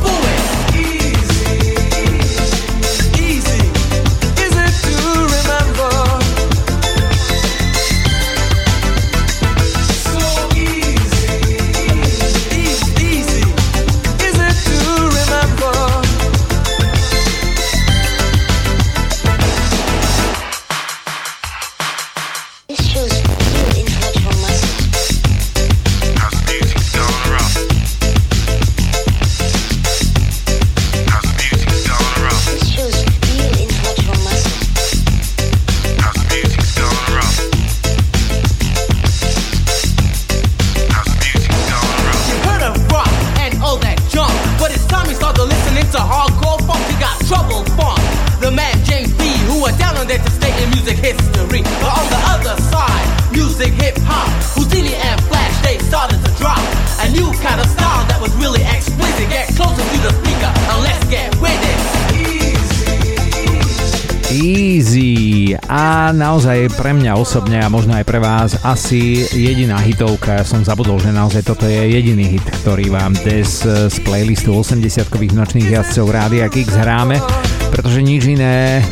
pre 66.80 66.96
mňa 66.96 67.12
osobne 67.14 67.60
a 67.62 67.68
možno 67.68 67.94
aj 67.94 68.08
pre 68.08 68.18
vás 68.18 68.58
asi 68.64 69.22
jediná 69.30 69.78
hitovka. 69.78 70.40
Ja 70.40 70.44
som 70.48 70.66
zabudol, 70.66 70.98
že 70.98 71.14
naozaj 71.14 71.46
toto 71.46 71.68
je 71.68 71.76
jediný 71.76 72.34
hit, 72.34 72.46
ktorý 72.64 72.90
vám 72.90 73.14
dnes 73.20 73.62
z 73.68 73.96
playlistu 74.02 74.50
80-kových 74.50 75.36
nočných 75.36 75.70
jazdcov 75.70 76.10
Rádia 76.10 76.50
Kix 76.50 76.74
hráme, 76.74 77.22
pretože 77.70 78.02
nič 78.02 78.26
iné, 78.26 78.82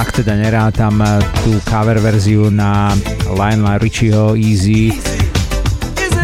ak 0.00 0.24
teda 0.24 0.38
nerátam 0.38 1.02
tú 1.44 1.58
cover 1.68 2.00
verziu 2.00 2.48
na 2.48 2.94
Lionel 3.28 3.82
Richieho 3.82 4.32
Easy, 4.38 4.94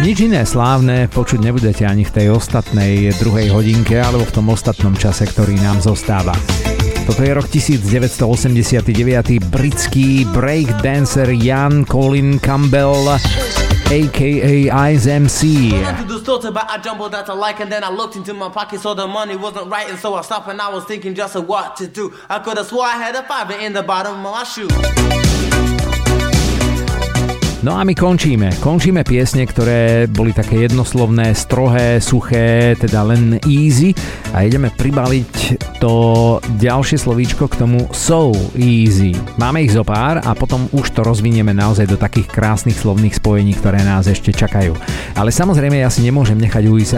nič 0.01 0.17
iné 0.25 0.47
slávne 0.47 1.11
počuť 1.11 1.43
nebudete 1.43 1.85
ani 1.85 2.07
v 2.07 2.15
tej 2.15 2.27
ostatnej 2.33 3.13
druhej 3.21 3.53
hodinke 3.53 4.01
alebo 4.01 4.25
v 4.25 4.33
tom 4.33 4.49
ostatnom 4.49 4.97
čase, 4.97 5.29
ktorý 5.29 5.59
nám 5.61 5.83
zostáva. 5.83 6.33
Toto 7.05 7.23
je 7.23 7.33
rok 7.33 7.49
1989. 7.49 9.39
Britský 9.49 10.25
breakdancer 10.29 11.29
Jan 11.33 11.85
Colin 11.85 12.39
Campbell 12.39 13.09
aka 13.91 14.71
Ice 14.93 15.07
MC. 15.07 15.73
I 15.73 16.05
out 17.13 17.25
to 17.25 17.33
like 17.33 17.59
and 17.59 17.71
then 17.71 17.83
I 17.83 17.89
looked 17.89 18.15
into 18.15 18.33
my 18.33 18.49
pocket 18.49 18.79
so 18.79 18.93
the 18.93 19.07
money 19.07 19.35
wasn't 19.35 19.67
right 19.67 19.89
and 19.89 19.99
so 19.99 20.13
I 20.15 20.21
stopped 20.21 20.47
and 20.47 20.61
I 20.61 20.69
was 20.69 20.85
thinking 20.85 21.13
just 21.13 21.35
what 21.35 21.75
to 21.77 21.87
do. 21.87 22.13
I 22.29 22.39
could 22.39 22.57
have 22.57 22.67
swore 22.67 22.85
I 22.85 22.97
had 22.97 23.15
a 23.15 23.23
fiver 23.23 23.53
in 23.53 23.73
the 23.73 23.83
bottom 23.83 24.15
of 24.15 24.21
my 24.21 24.43
shoe. 24.43 24.69
No 27.61 27.77
a 27.77 27.85
my 27.85 27.93
končíme. 27.93 28.49
Končíme 28.57 29.05
piesne, 29.05 29.45
ktoré 29.45 30.09
boli 30.09 30.33
také 30.33 30.65
jednoslovné, 30.65 31.37
strohé, 31.37 32.01
suché, 32.01 32.73
teda 32.73 33.05
len 33.05 33.37
easy 33.45 33.93
a 34.33 34.41
ideme 34.41 34.73
pribaliť 34.73 35.61
to 35.77 35.93
ďalšie 36.57 36.97
slovíčko 36.97 37.45
k 37.45 37.61
tomu 37.61 37.85
so 37.93 38.33
easy. 38.57 39.13
Máme 39.37 39.61
ich 39.61 39.77
zo 39.77 39.85
pár 39.85 40.25
a 40.25 40.33
potom 40.33 40.73
už 40.73 40.89
to 40.89 41.05
rozvinieme 41.05 41.53
naozaj 41.53 41.85
do 41.85 42.01
takých 42.01 42.33
krásnych 42.33 42.81
slovných 42.81 43.21
spojení, 43.21 43.53
ktoré 43.53 43.85
nás 43.85 44.09
ešte 44.09 44.33
čakajú. 44.33 44.73
Ale 45.13 45.29
samozrejme 45.29 45.85
ja 45.85 45.93
si 45.93 46.01
nemôžem 46.01 46.41
nechať 46.41 46.65
ujsť 46.65 46.97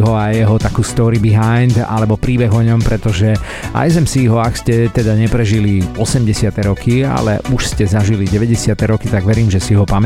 ho 0.00 0.16
a 0.16 0.32
jeho 0.32 0.56
takú 0.56 0.80
story 0.80 1.20
behind 1.20 1.76
alebo 1.84 2.16
príbeh 2.16 2.48
o 2.48 2.64
ňom, 2.64 2.80
pretože 2.80 3.36
ISMC 3.76 4.24
ho, 4.32 4.40
ak 4.40 4.56
ste 4.56 4.88
teda 4.88 5.12
neprežili 5.20 5.84
80. 6.00 6.48
roky, 6.64 7.04
ale 7.04 7.44
už 7.52 7.76
ste 7.76 7.84
zažili 7.84 8.24
90. 8.24 8.72
roky, 8.88 9.12
tak 9.12 9.28
verím, 9.28 9.52
že 9.52 9.60
si 9.60 9.76
ho 9.76 9.84
pamätáte. 9.84 9.97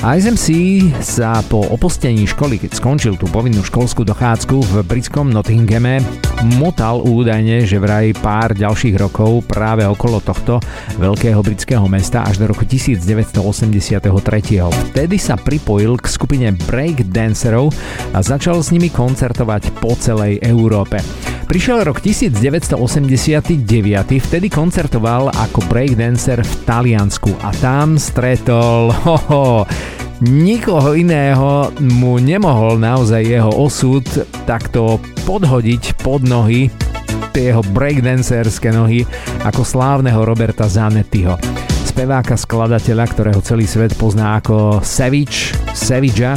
ISMC 0.00 0.46
sa 1.04 1.44
po 1.44 1.60
opustení 1.68 2.24
školy, 2.24 2.56
keď 2.56 2.72
skončil 2.72 3.20
tú 3.20 3.28
povinnú 3.28 3.60
školskú 3.60 4.00
dochádzku 4.08 4.56
v 4.56 4.74
britskom 4.80 5.28
Nottinghame, 5.28 6.00
motal 6.56 7.04
údajne, 7.04 7.68
že 7.68 7.76
vraj 7.76 8.16
pár 8.16 8.56
ďalších 8.56 8.96
rokov 8.96 9.44
práve 9.44 9.84
okolo 9.84 10.24
tohto 10.24 10.56
veľkého 10.96 11.44
britského 11.44 11.84
mesta 11.84 12.24
až 12.24 12.40
do 12.40 12.48
roku 12.48 12.64
1983. 12.64 13.36
Vtedy 14.88 15.16
sa 15.20 15.36
pripojil 15.36 16.00
k 16.00 16.06
skupine 16.08 16.48
break 16.64 17.12
dancerov 17.12 17.68
a 18.16 18.24
začal 18.24 18.64
s 18.64 18.72
nimi 18.72 18.88
koncertovať 18.88 19.84
po 19.84 19.92
celej 20.00 20.40
Európe. 20.40 21.04
Prišiel 21.50 21.82
rok 21.82 21.98
1989, 21.98 22.78
vtedy 24.22 24.46
koncertoval 24.46 25.34
ako 25.34 25.66
breakdancer 25.66 26.38
v 26.46 26.52
Taliansku 26.62 27.26
a 27.42 27.50
tam 27.58 27.98
stretol 27.98 28.94
hoho, 29.02 29.66
nikoho 30.22 30.94
iného 30.94 31.74
mu 31.82 32.22
nemohol 32.22 32.78
naozaj 32.78 33.26
jeho 33.26 33.50
osud 33.50 34.06
takto 34.46 35.02
podhodiť 35.26 35.98
pod 36.06 36.22
nohy 36.22 36.70
tie 37.34 37.50
jeho 37.50 37.66
breakdancerské 37.74 38.70
nohy 38.70 39.02
ako 39.42 39.66
slávneho 39.66 40.22
Roberta 40.22 40.70
Zanettiho. 40.70 41.34
Speváka, 41.82 42.38
skladateľa, 42.38 43.10
ktorého 43.10 43.42
celý 43.42 43.66
svet 43.66 43.98
pozná 43.98 44.38
ako 44.38 44.86
Savage, 44.86 45.50
Savage 45.74 46.30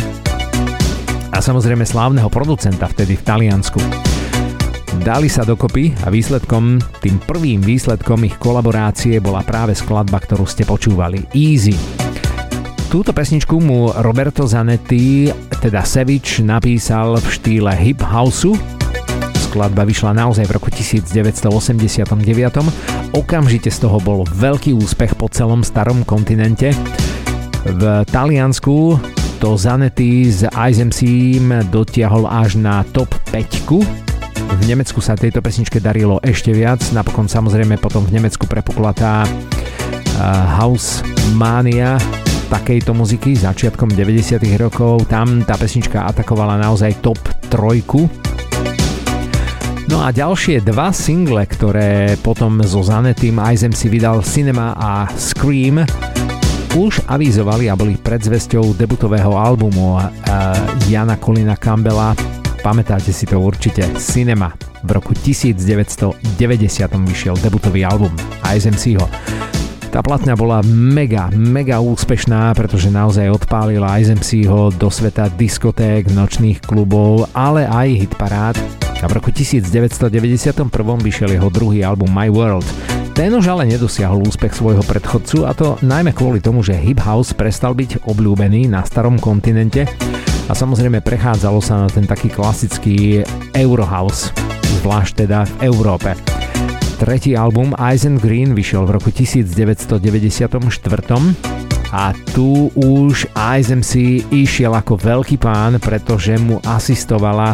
a 1.30 1.38
samozrejme 1.38 1.85
slávneho 1.85 2.34
producenta 2.34 2.90
vtedy 2.90 3.14
v 3.14 3.26
Taliansku. 3.30 4.12
Dali 5.02 5.26
sa 5.26 5.41
dokopy 5.41 5.90
a 6.06 6.14
výsledkom, 6.14 6.78
tým 7.02 7.18
prvým 7.26 7.65
výsledkom 7.65 8.30
ich 8.30 8.38
kolaborácie 8.38 9.18
bola 9.18 9.41
práve 9.41 9.74
skladba, 9.74 10.22
ktorú 10.22 10.45
ste 10.45 10.70
počúvali. 10.70 11.26
Easy. 11.34 11.74
Túto 12.94 13.10
pesničku 13.10 13.57
mu 13.57 13.90
Roberto 13.90 14.45
Zanetti, 14.45 15.34
teda 15.65 15.82
Savage, 15.82 16.45
napísal 16.45 17.18
v 17.18 17.26
štýle 17.26 17.74
hip 17.74 18.06
houseu. 18.06 18.53
Skladba 19.49 19.82
vyšla 19.82 20.14
naozaj 20.14 20.45
v 20.45 20.61
roku 20.61 20.70
1989. 20.70 22.14
Okamžite 23.18 23.74
z 23.74 23.78
toho 23.82 23.98
bol 23.98 24.30
veľký 24.30 24.78
úspech 24.78 25.18
po 25.18 25.26
celom 25.26 25.65
starom 25.65 26.06
kontinente. 26.06 26.70
V 27.65 28.06
Taliansku 28.14 29.02
to 29.41 29.57
Zanetti 29.57 30.30
s 30.30 30.45
ISMC 30.45 31.02
dotiahol 31.74 32.30
až 32.30 32.61
na 32.61 32.86
top 32.94 33.10
5. 33.34 34.12
V 34.44 34.64
Nemecku 34.68 34.99
sa 34.99 35.15
tejto 35.15 35.40
pesničke 35.40 35.80
darilo 35.80 36.20
ešte 36.20 36.52
viac, 36.52 36.84
napokon 36.91 37.32
samozrejme 37.32 37.80
potom 37.80 38.03
v 38.03 38.20
Nemecku 38.20 38.48
prepukla 38.48 38.91
tá 38.91 39.24
uh, 39.24 40.45
house 40.60 41.03
mania, 41.36 41.95
takejto 42.52 42.91
muziky 42.91 43.34
začiatkom 43.34 43.91
90. 43.91 44.44
rokov. 44.60 45.07
Tam 45.07 45.41
tá 45.41 45.56
pesnička 45.56 46.06
atakovala 46.06 46.61
naozaj 46.61 47.02
top 47.02 47.20
trojku. 47.49 48.06
No 49.91 50.02
a 50.02 50.10
ďalšie 50.10 50.64
dva 50.65 50.90
single, 50.95 51.45
ktoré 51.45 52.18
potom 52.24 52.64
zo 52.64 52.82
Zanetým 52.82 53.38
Aizem 53.38 53.76
si 53.76 53.91
vydal 53.91 54.26
Cinema 54.26 54.74
a 54.74 55.06
Scream, 55.14 55.84
už 56.74 57.06
avizovali 57.06 57.70
a 57.70 57.78
boli 57.78 57.99
predzvesťou 58.02 58.74
debutového 58.74 59.38
albumu 59.38 60.02
Jana 60.90 61.22
Colina 61.22 61.53
Campbella. 61.53 62.43
Pamätáte 62.64 63.11
si 63.11 63.27
to 63.27 63.44
určite. 63.44 63.84
Cinema. 63.99 64.56
V 64.88 64.95
roku 64.95 65.11
1990 65.11 66.23
vyšiel 67.03 67.35
debutový 67.44 67.84
album 67.84 68.15
ISMC 68.40 68.95
ho. 68.95 69.07
Tá 69.91 69.99
platňa 69.99 70.34
bola 70.40 70.64
mega, 70.64 71.27
mega 71.35 71.84
úspešná, 71.84 72.56
pretože 72.56 72.88
naozaj 72.88 73.35
odpálila 73.35 73.99
ho 74.48 74.72
do 74.72 74.88
sveta 74.88 75.27
diskoték, 75.35 76.07
nočných 76.15 76.64
klubov, 76.64 77.27
ale 77.35 77.68
aj 77.68 78.07
hitparád. 78.07 78.56
A 79.03 79.11
v 79.11 79.19
roku 79.19 79.35
1991 79.35 80.72
vyšiel 81.03 81.35
jeho 81.35 81.52
druhý 81.52 81.84
album 81.84 82.15
My 82.15 82.31
World. 82.31 82.64
Ten 83.14 83.30
už 83.38 83.45
ale 83.45 83.69
nedosiahol 83.69 84.26
úspech 84.26 84.57
svojho 84.57 84.81
predchodcu 84.81 85.45
a 85.45 85.53
to 85.53 85.77
najmä 85.85 86.18
kvôli 86.18 86.41
tomu, 86.41 86.65
že 86.65 86.73
hip 86.73 86.98
house 86.98 87.30
prestal 87.38 87.77
byť 87.77 88.10
obľúbený 88.10 88.65
na 88.65 88.81
starom 88.81 89.22
kontinente 89.22 89.85
a 90.49 90.53
samozrejme 90.57 90.98
prechádzalo 91.06 91.61
sa 91.61 91.85
na 91.85 91.88
ten 91.94 92.10
taký 92.10 92.34
klasický 92.34 93.22
Eurohouse, 93.53 94.34
zvlášť 94.81 95.30
teda 95.30 95.45
v 95.45 95.53
Európe. 95.69 96.18
Tretí 96.98 97.38
album 97.38 97.77
Eisen 97.77 98.18
Green 98.18 98.57
vyšiel 98.57 98.90
v 98.90 98.98
roku 98.98 99.14
1994 99.14 99.94
a 101.94 102.18
tu 102.34 102.73
už 102.73 103.30
ISMC 103.38 104.26
išiel 104.34 104.73
ako 104.73 104.98
veľký 104.98 105.38
pán, 105.38 105.77
pretože 105.77 106.34
mu 106.41 106.57
asistovala 106.65 107.53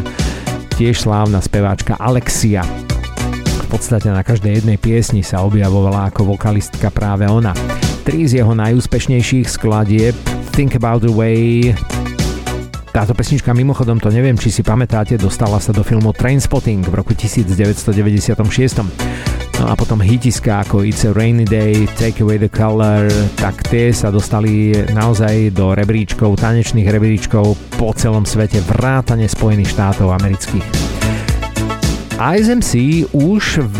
tiež 0.79 1.03
slávna 1.03 1.43
speváčka 1.43 1.99
Alexia. 1.99 2.63
Podstate 3.69 4.09
na 4.09 4.25
každej 4.25 4.59
jednej 4.59 4.81
piesni 4.81 5.21
sa 5.21 5.45
objavovala 5.45 6.09
ako 6.09 6.35
vokalistka 6.35 6.89
práve 6.89 7.29
ona. 7.29 7.53
Tri 8.01 8.25
z 8.25 8.41
jeho 8.41 8.57
najúspešnejších 8.57 9.45
skladieb 9.45 10.17
Think 10.57 10.73
About 10.73 11.05
the 11.05 11.13
Way, 11.13 11.77
táto 12.89 13.13
pesnička 13.13 13.53
mimochodom 13.53 14.01
to 14.01 14.09
neviem, 14.09 14.33
či 14.33 14.49
si 14.49 14.65
pamätáte, 14.65 15.13
dostala 15.15 15.61
sa 15.61 15.69
do 15.69 15.85
filmu 15.85 16.09
Trainspotting 16.09 16.81
v 16.81 16.93
roku 16.97 17.13
1996. 17.13 18.41
No 19.61 19.65
a 19.69 19.77
potom 19.77 20.01
hitiska 20.01 20.65
ako 20.65 20.81
It's 20.81 21.05
a 21.05 21.13
Rainy 21.13 21.45
Day, 21.45 21.85
Take 21.95 22.25
Away 22.25 22.41
the 22.41 22.49
Color, 22.49 23.05
tak 23.37 23.61
tie 23.69 23.93
sa 23.93 24.09
dostali 24.09 24.73
naozaj 24.89 25.53
do 25.53 25.77
rebríčkov, 25.77 26.41
tanečných 26.41 26.89
rebríčkov 26.89 27.53
po 27.77 27.93
celom 27.93 28.25
svete, 28.25 28.65
vrátane 28.65 29.29
Spojených 29.29 29.77
štátov 29.77 30.09
amerických. 30.17 30.88
ISMC 32.19 33.07
už 33.15 33.63
v 33.63 33.79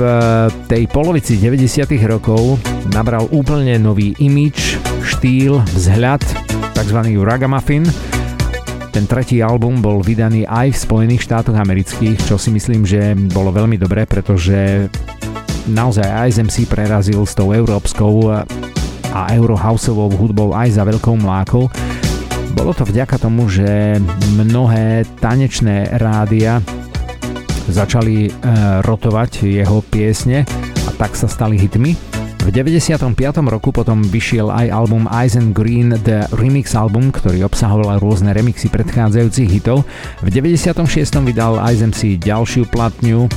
tej 0.72 0.88
polovici 0.88 1.36
90. 1.36 1.92
rokov 2.08 2.56
nabral 2.96 3.28
úplne 3.36 3.76
nový 3.76 4.16
imič, 4.16 4.80
štýl, 5.04 5.60
vzhľad, 5.76 6.24
tzv. 6.72 7.00
ragamuffin. 7.20 7.84
Ten 8.96 9.04
tretí 9.12 9.44
album 9.44 9.84
bol 9.84 10.00
vydaný 10.00 10.48
aj 10.48 10.72
v 10.72 10.82
Spojených 10.88 11.28
štátoch 11.28 11.60
amerických, 11.60 12.16
čo 12.24 12.40
si 12.40 12.56
myslím, 12.56 12.88
že 12.88 13.12
bolo 13.12 13.52
veľmi 13.52 13.76
dobré, 13.76 14.08
pretože 14.08 14.88
naozaj 15.68 16.32
ISMC 16.32 16.64
prerazil 16.72 17.28
s 17.28 17.36
tou 17.36 17.52
európskou 17.52 18.40
a 19.12 19.22
eurohouseovou 19.36 20.16
hudbou 20.16 20.56
aj 20.56 20.80
za 20.80 20.88
veľkou 20.88 21.20
mlákou. 21.20 21.68
Bolo 22.56 22.72
to 22.72 22.88
vďaka 22.88 23.20
tomu, 23.20 23.52
že 23.52 24.00
mnohé 24.40 25.04
tanečné 25.20 25.92
rádia 26.00 26.64
začali 27.70 28.28
e, 28.28 28.32
rotovať 28.84 29.46
jeho 29.46 29.80
piesne 29.86 30.44
a 30.86 30.92
tak 30.98 31.14
sa 31.14 31.30
stali 31.30 31.56
hitmi. 31.56 31.94
V 32.40 32.56
95. 32.56 33.14
roku 33.46 33.70
potom 33.70 34.02
vyšiel 34.02 34.50
aj 34.50 34.74
album 34.74 35.06
Eisen 35.12 35.54
Green 35.54 35.94
The 36.02 36.34
Remix 36.34 36.74
Album, 36.74 37.14
ktorý 37.14 37.46
obsahoval 37.46 38.02
rôzne 38.02 38.34
remixy 38.34 38.74
predchádzajúcich 38.74 39.50
hitov. 39.60 39.86
V 40.24 40.28
96. 40.34 40.82
vydal 41.30 41.62
Eisen 41.62 41.94
si 41.94 42.18
ďalšiu 42.18 42.66
platňu 42.74 43.30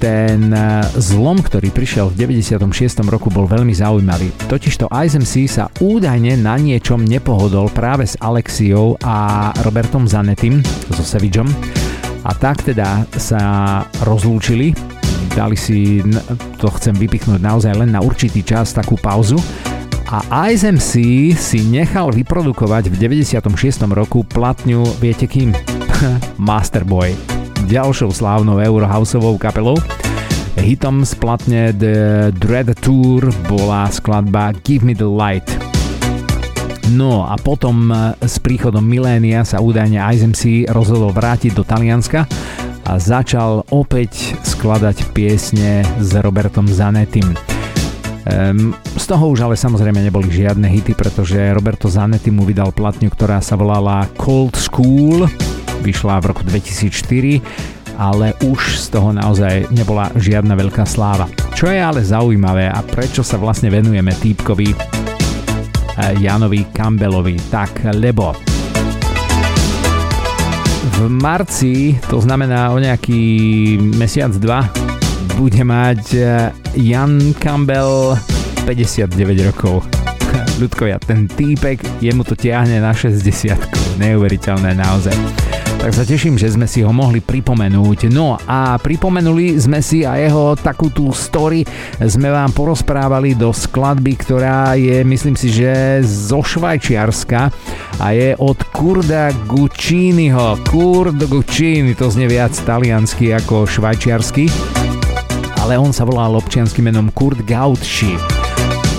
ten 0.00 0.48
e, 0.48 0.80
zlom, 0.96 1.38
ktorý 1.44 1.68
prišiel 1.70 2.08
v 2.08 2.24
96. 2.24 3.04
roku 3.06 3.28
bol 3.28 3.44
veľmi 3.44 3.76
zaujímavý. 3.76 4.32
Totižto 4.48 4.88
ISMC 4.88 5.46
sa 5.46 5.68
údajne 5.78 6.40
na 6.40 6.56
niečom 6.56 7.04
nepohodol 7.04 7.68
práve 7.68 8.08
s 8.08 8.16
Alexiou 8.16 8.96
a 9.04 9.52
Robertom 9.60 10.08
Zanetim, 10.08 10.64
so 10.88 11.04
Sevidžom. 11.04 11.46
A 12.24 12.36
tak 12.36 12.62
teda 12.66 13.08
sa 13.16 13.42
rozlúčili, 14.04 14.76
dali 15.32 15.56
si, 15.56 16.04
to 16.60 16.68
chcem 16.76 16.92
vypichnúť 16.96 17.40
naozaj 17.40 17.72
len 17.74 17.90
na 17.92 18.04
určitý 18.04 18.44
čas, 18.44 18.76
takú 18.76 19.00
pauzu 19.00 19.40
a 20.10 20.50
ISMC 20.50 20.92
si 21.38 21.60
nechal 21.70 22.10
vyprodukovať 22.10 22.90
v 22.90 22.98
96. 22.98 23.86
roku 23.94 24.26
platňu, 24.26 24.82
viete 24.98 25.30
kým? 25.30 25.54
Masterboy 26.36 27.40
ďalšou 27.70 28.10
slávnou 28.10 28.58
Eurohouseovou 28.58 29.38
kapelou. 29.38 29.78
Hitom 30.58 31.06
z 31.06 31.14
platne 31.14 31.62
The 31.70 32.30
Dread 32.34 32.74
Tour 32.82 33.30
bola 33.46 33.86
skladba 33.86 34.50
Give 34.66 34.82
Me 34.82 34.98
The 34.98 35.06
Light. 35.06 35.79
No 36.96 37.28
a 37.28 37.36
potom 37.36 37.92
eh, 37.92 38.16
s 38.24 38.40
príchodom 38.40 38.82
milénia 38.82 39.44
sa 39.44 39.60
údajne 39.60 40.00
ISMC 40.00 40.72
rozhodol 40.72 41.12
vrátiť 41.12 41.52
do 41.52 41.62
Talianska 41.62 42.24
a 42.88 42.92
začal 42.96 43.62
opäť 43.70 44.34
skladať 44.42 45.12
piesne 45.12 45.84
s 46.00 46.10
Robertom 46.18 46.66
Zanettim. 46.66 47.36
Um, 48.20 48.76
z 49.00 49.04
toho 49.08 49.32
už 49.32 49.48
ale 49.48 49.56
samozrejme 49.56 49.96
neboli 50.04 50.28
žiadne 50.28 50.68
hity, 50.68 50.92
pretože 50.92 51.40
Roberto 51.56 51.88
Zanetti 51.88 52.28
mu 52.28 52.44
vydal 52.44 52.68
platňu, 52.70 53.08
ktorá 53.08 53.40
sa 53.40 53.56
volala 53.56 54.04
Cold 54.20 54.60
School 54.60 55.24
vyšla 55.80 56.20
v 56.20 56.28
roku 56.28 56.42
2004, 56.44 57.40
ale 57.96 58.36
už 58.44 58.76
z 58.76 58.86
toho 58.92 59.16
naozaj 59.16 59.72
nebola 59.72 60.12
žiadna 60.16 60.52
veľká 60.52 60.84
sláva. 60.84 61.28
Čo 61.56 61.72
je 61.72 61.80
ale 61.80 62.04
zaujímavé 62.04 62.68
a 62.68 62.80
prečo 62.84 63.24
sa 63.24 63.40
vlastne 63.40 63.72
venujeme 63.72 64.12
týpkovi 64.12 64.99
Janovi 66.18 66.66
Campbellovi. 66.72 67.36
Tak, 67.52 67.92
lebo 67.94 68.32
v 71.00 71.08
marci, 71.08 71.96
to 72.08 72.20
znamená 72.20 72.72
o 72.72 72.80
nejaký 72.80 73.20
mesiac, 73.96 74.32
dva, 74.36 74.64
bude 75.40 75.64
mať 75.64 76.02
e, 76.12 76.20
Jan 76.76 77.32
Campbell 77.40 78.16
59 78.68 79.48
rokov. 79.48 79.84
Ľudkovia, 80.60 81.00
ten 81.00 81.24
týpek, 81.24 81.80
jemu 82.04 82.20
to 82.24 82.36
tiahne 82.36 82.84
na 82.84 82.92
60. 82.92 83.56
Neuveriteľné 83.96 84.76
naozaj 84.76 85.49
tak 85.80 85.96
sa 85.96 86.04
teším, 86.04 86.36
že 86.36 86.52
sme 86.52 86.68
si 86.68 86.84
ho 86.84 86.92
mohli 86.92 87.24
pripomenúť. 87.24 88.12
No 88.12 88.36
a 88.36 88.76
pripomenuli 88.76 89.56
sme 89.56 89.80
si 89.80 90.04
a 90.04 90.20
jeho 90.20 90.52
takú 90.52 90.92
tú 90.92 91.08
story 91.16 91.64
sme 91.96 92.28
vám 92.28 92.52
porozprávali 92.52 93.32
do 93.32 93.48
skladby, 93.48 94.12
ktorá 94.20 94.76
je, 94.76 95.00
myslím 95.00 95.40
si, 95.40 95.48
že 95.48 96.04
zo 96.04 96.44
Švajčiarska 96.44 97.48
a 97.96 98.06
je 98.12 98.36
od 98.36 98.60
Kurda 98.76 99.32
Gucciniho. 99.48 100.60
Kurd 100.68 101.16
Guccini, 101.24 101.96
to 101.96 102.12
znie 102.12 102.28
viac 102.28 102.52
taliansky 102.52 103.32
ako 103.32 103.64
švajčiarsky, 103.64 104.52
ale 105.64 105.80
on 105.80 105.96
sa 105.96 106.04
volal 106.04 106.36
občianským 106.36 106.92
menom 106.92 107.08
Kurt 107.08 107.40
Gautschi 107.48 108.39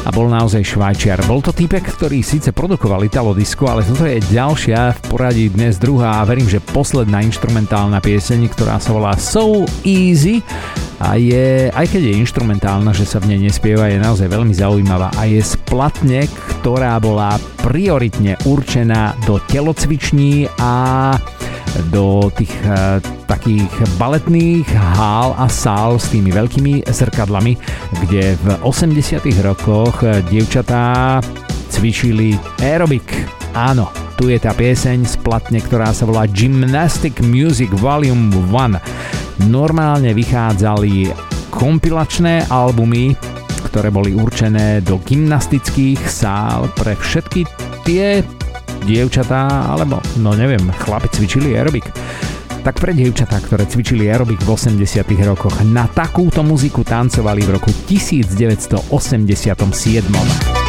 a 0.05 0.09
bol 0.09 0.27
naozaj 0.29 0.65
švajčiar. 0.65 1.25
Bol 1.29 1.45
to 1.45 1.53
typek, 1.53 1.85
ktorý 1.85 2.25
síce 2.25 2.49
produkoval 2.49 3.05
Italo 3.05 3.37
Disco, 3.37 3.69
ale 3.69 3.85
toto 3.85 4.05
je 4.05 4.21
ďalšia 4.33 4.97
v 4.97 4.99
poradí 5.09 5.45
dnes 5.53 5.77
druhá 5.77 6.21
a 6.21 6.27
verím, 6.27 6.49
že 6.49 6.61
posledná 6.61 7.21
instrumentálna 7.21 8.01
pieseň, 8.01 8.49
ktorá 8.53 8.81
sa 8.81 8.93
volá 8.93 9.13
So 9.17 9.65
Easy 9.85 10.41
a 11.01 11.17
je, 11.17 11.73
aj 11.73 11.85
keď 11.89 12.01
je 12.13 12.21
instrumentálna, 12.21 12.93
že 12.93 13.09
sa 13.09 13.17
v 13.17 13.33
nej 13.33 13.49
nespieva, 13.49 13.89
je 13.89 13.97
naozaj 13.97 14.29
veľmi 14.29 14.53
zaujímavá 14.53 15.09
a 15.17 15.25
je 15.25 15.41
splatne, 15.41 16.29
ktorá 16.29 17.01
bola 17.01 17.41
prioritne 17.65 18.37
určená 18.45 19.17
do 19.25 19.41
telocviční 19.49 20.45
a 20.61 21.17
do 21.89 22.29
tých 22.37 22.53
uh, 22.67 23.01
takých 23.25 23.71
baletných 23.97 24.67
hál 24.75 25.33
a 25.39 25.49
sál 25.49 25.97
s 25.97 26.11
tými 26.13 26.29
veľkými 26.29 26.85
zrkadlami, 26.85 27.57
kde 28.05 28.37
v 28.37 28.45
80 28.61 29.23
rokoch 29.41 30.05
dievčatá 30.29 31.17
cvičili 31.71 32.35
aerobik. 32.59 33.40
Áno, 33.51 33.91
tu 34.15 34.31
je 34.31 34.39
tá 34.39 34.55
pieseň 34.55 35.03
splatne, 35.03 35.59
ktorá 35.59 35.91
sa 35.91 36.07
volá 36.07 36.23
Gymnastic 36.23 37.19
Music 37.19 37.67
Volume 37.75 38.31
1. 38.47 39.51
Normálne 39.51 40.15
vychádzali 40.15 41.11
kompilačné 41.51 42.47
albumy, 42.47 43.11
ktoré 43.67 43.91
boli 43.91 44.15
určené 44.15 44.79
do 44.79 45.03
gymnastických 45.03 45.99
sál 46.07 46.71
pre 46.79 46.95
všetky 46.95 47.43
tie 47.83 48.23
dievčatá, 48.87 49.67
alebo 49.67 49.99
no 50.23 50.31
neviem, 50.31 50.63
chlapi 50.87 51.11
cvičili 51.11 51.51
aerobik. 51.51 51.91
Tak 52.63 52.79
pre 52.79 52.95
dievčatá, 52.95 53.43
ktoré 53.43 53.67
cvičili 53.67 54.07
aerobik 54.07 54.39
v 54.47 54.55
80 54.55 54.79
rokoch, 55.27 55.59
na 55.67 55.91
takúto 55.91 56.39
muziku 56.39 56.87
tancovali 56.87 57.43
v 57.43 57.59
roku 57.59 57.75
1987. 57.83 60.60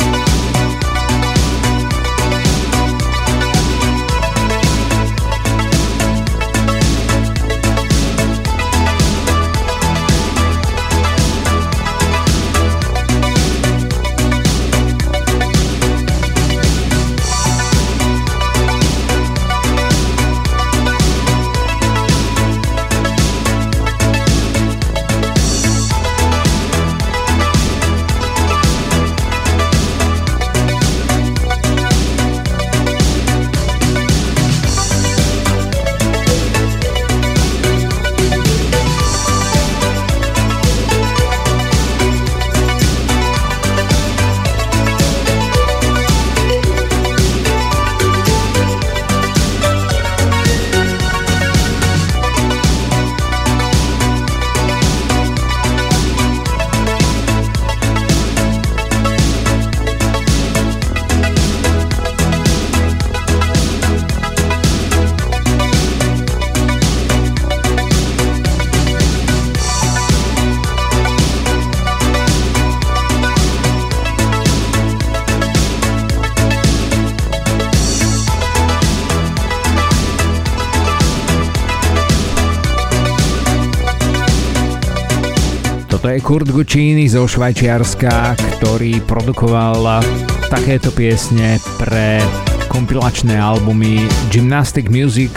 Kurt 86.32 86.48
Guccini 86.48 87.12
zo 87.12 87.28
Švajčiarska, 87.28 88.40
ktorý 88.56 89.04
produkoval 89.04 90.00
takéto 90.48 90.88
piesne 90.88 91.60
pre 91.76 92.24
kompilačné 92.72 93.36
albumy 93.36 94.00
Gymnastic 94.32 94.88
Music. 94.88 95.28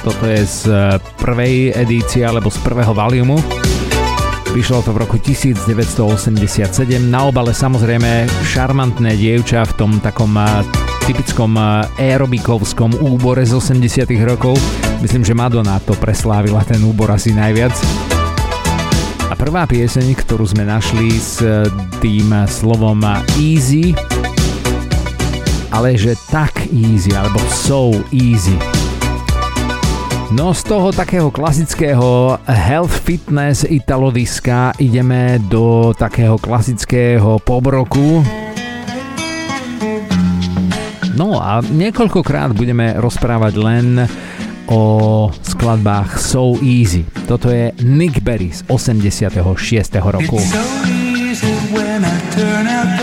Toto 0.00 0.24
je 0.24 0.40
z 0.40 0.60
prvej 1.20 1.76
edície 1.76 2.24
alebo 2.24 2.48
z 2.48 2.56
prvého 2.64 2.88
valiumu. 2.96 3.36
Vyšlo 4.56 4.80
to 4.80 4.96
v 4.96 5.04
roku 5.04 5.20
1987. 5.20 6.32
Na 7.04 7.28
obale 7.28 7.52
samozrejme 7.52 8.24
šarmantné 8.48 9.20
dievča 9.20 9.68
v 9.68 9.72
tom 9.76 10.00
takom 10.00 10.40
typickom 11.04 11.52
aerobikovskom 12.00 12.96
úbore 13.04 13.44
z 13.44 13.60
80 13.60 14.08
rokov. 14.24 14.56
Myslím, 15.04 15.20
že 15.20 15.36
Madonna 15.36 15.76
to 15.84 15.92
preslávila 16.00 16.64
ten 16.64 16.80
úbor 16.80 17.12
asi 17.12 17.36
najviac. 17.36 17.76
A 19.30 19.38
prvá 19.38 19.62
pieseň, 19.62 20.10
ktorú 20.26 20.42
sme 20.42 20.66
našli 20.66 21.14
s 21.14 21.38
tým 22.02 22.34
slovom 22.50 22.98
easy, 23.38 23.94
ale 25.70 25.94
že 25.94 26.18
tak 26.34 26.66
easy, 26.74 27.14
alebo 27.14 27.38
so 27.46 27.94
easy. 28.10 28.58
No 30.34 30.50
z 30.50 30.66
toho 30.66 30.90
takého 30.90 31.30
klasického 31.30 32.42
health 32.42 33.06
fitness 33.06 33.62
italodiska 33.62 34.74
ideme 34.82 35.38
do 35.46 35.94
takého 35.94 36.34
klasického 36.34 37.38
pobroku. 37.46 38.26
No 41.14 41.38
a 41.38 41.62
niekoľkokrát 41.62 42.50
budeme 42.50 42.98
rozprávať 42.98 43.54
len 43.62 43.86
o 44.70 45.30
skladbách 45.42 46.20
So 46.20 46.58
Easy. 46.62 47.04
Toto 47.26 47.50
je 47.50 47.72
Nick 47.82 48.22
Berry 48.22 48.50
z 48.52 48.64
86. 48.66 49.94
roku. 49.94 50.36
It's 50.38 50.50
so 50.50 50.64
easy 50.86 51.54
when 51.74 52.04
I 52.04 52.16
turn 52.34 52.66
out 52.66 52.99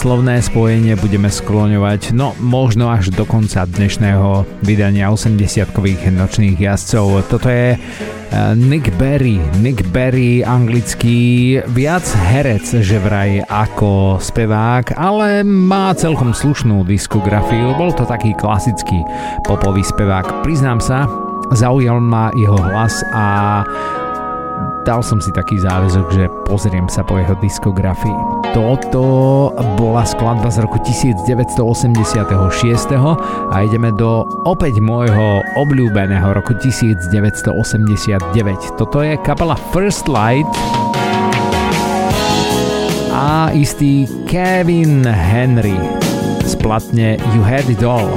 slovné 0.00 0.40
spojenie 0.40 0.96
budeme 0.96 1.28
skloňovať, 1.28 2.16
no 2.16 2.32
možno 2.40 2.88
až 2.88 3.12
do 3.12 3.28
konca 3.28 3.68
dnešného 3.68 4.48
vydania 4.64 5.12
80-kových 5.12 6.08
nočných 6.16 6.56
jazdcov. 6.56 7.28
Toto 7.28 7.52
je 7.52 7.76
eh, 7.76 7.80
Nick 8.56 8.88
Berry. 8.96 9.36
Nick 9.60 9.84
Berry, 9.92 10.40
anglický, 10.40 11.60
viac 11.76 12.08
herec, 12.32 12.80
že 12.80 12.96
vraj 12.96 13.44
ako 13.44 14.16
spevák, 14.16 14.96
ale 14.96 15.44
má 15.44 15.92
celkom 15.92 16.32
slušnú 16.32 16.80
diskografiu. 16.88 17.76
Bol 17.76 17.92
to 17.92 18.08
taký 18.08 18.32
klasický 18.40 19.04
popový 19.44 19.84
spevák. 19.84 20.40
Priznám 20.40 20.80
sa, 20.80 21.04
zaujal 21.52 22.00
ma 22.00 22.32
jeho 22.40 22.56
hlas 22.56 23.04
a 23.12 23.26
dal 24.88 25.04
som 25.04 25.20
si 25.20 25.28
taký 25.36 25.60
záväzok, 25.60 26.06
že 26.08 26.24
pozriem 26.48 26.88
sa 26.88 27.04
po 27.04 27.20
jeho 27.20 27.36
diskografii. 27.36 28.29
Toto 28.50 29.54
bola 29.78 30.02
skladba 30.02 30.50
z 30.50 30.66
roku 30.66 30.82
1986 30.82 31.54
a 33.46 33.56
ideme 33.62 33.94
do 33.94 34.26
opäť 34.42 34.82
môjho 34.82 35.38
obľúbeného 35.54 36.34
roku 36.34 36.58
1989. 36.58 38.34
Toto 38.74 39.06
je 39.06 39.14
kapela 39.22 39.54
First 39.70 40.10
Light 40.10 40.50
a 43.14 43.54
istý 43.54 44.10
Kevin 44.26 45.06
Henry 45.06 45.78
splatne 46.42 47.22
You 47.30 47.46
Had 47.46 47.70
It 47.70 47.86
All. 47.86 48.10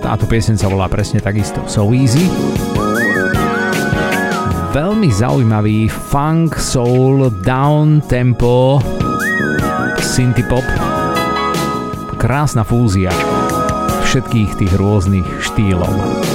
Táto 0.00 0.24
piesen 0.24 0.56
sa 0.56 0.72
volá 0.72 0.88
presne 0.88 1.20
takisto 1.20 1.60
So 1.68 1.92
Easy 1.92 2.24
veľmi 4.70 5.10
zaujímavý 5.10 5.90
funk, 5.90 6.54
soul, 6.54 7.26
down 7.42 7.98
tempo, 8.06 8.78
synthie 9.98 10.46
pop. 10.46 10.62
Krásna 12.14 12.62
fúzia 12.62 13.10
všetkých 14.06 14.50
tých 14.62 14.72
rôznych 14.78 15.26
štýlov. 15.42 16.29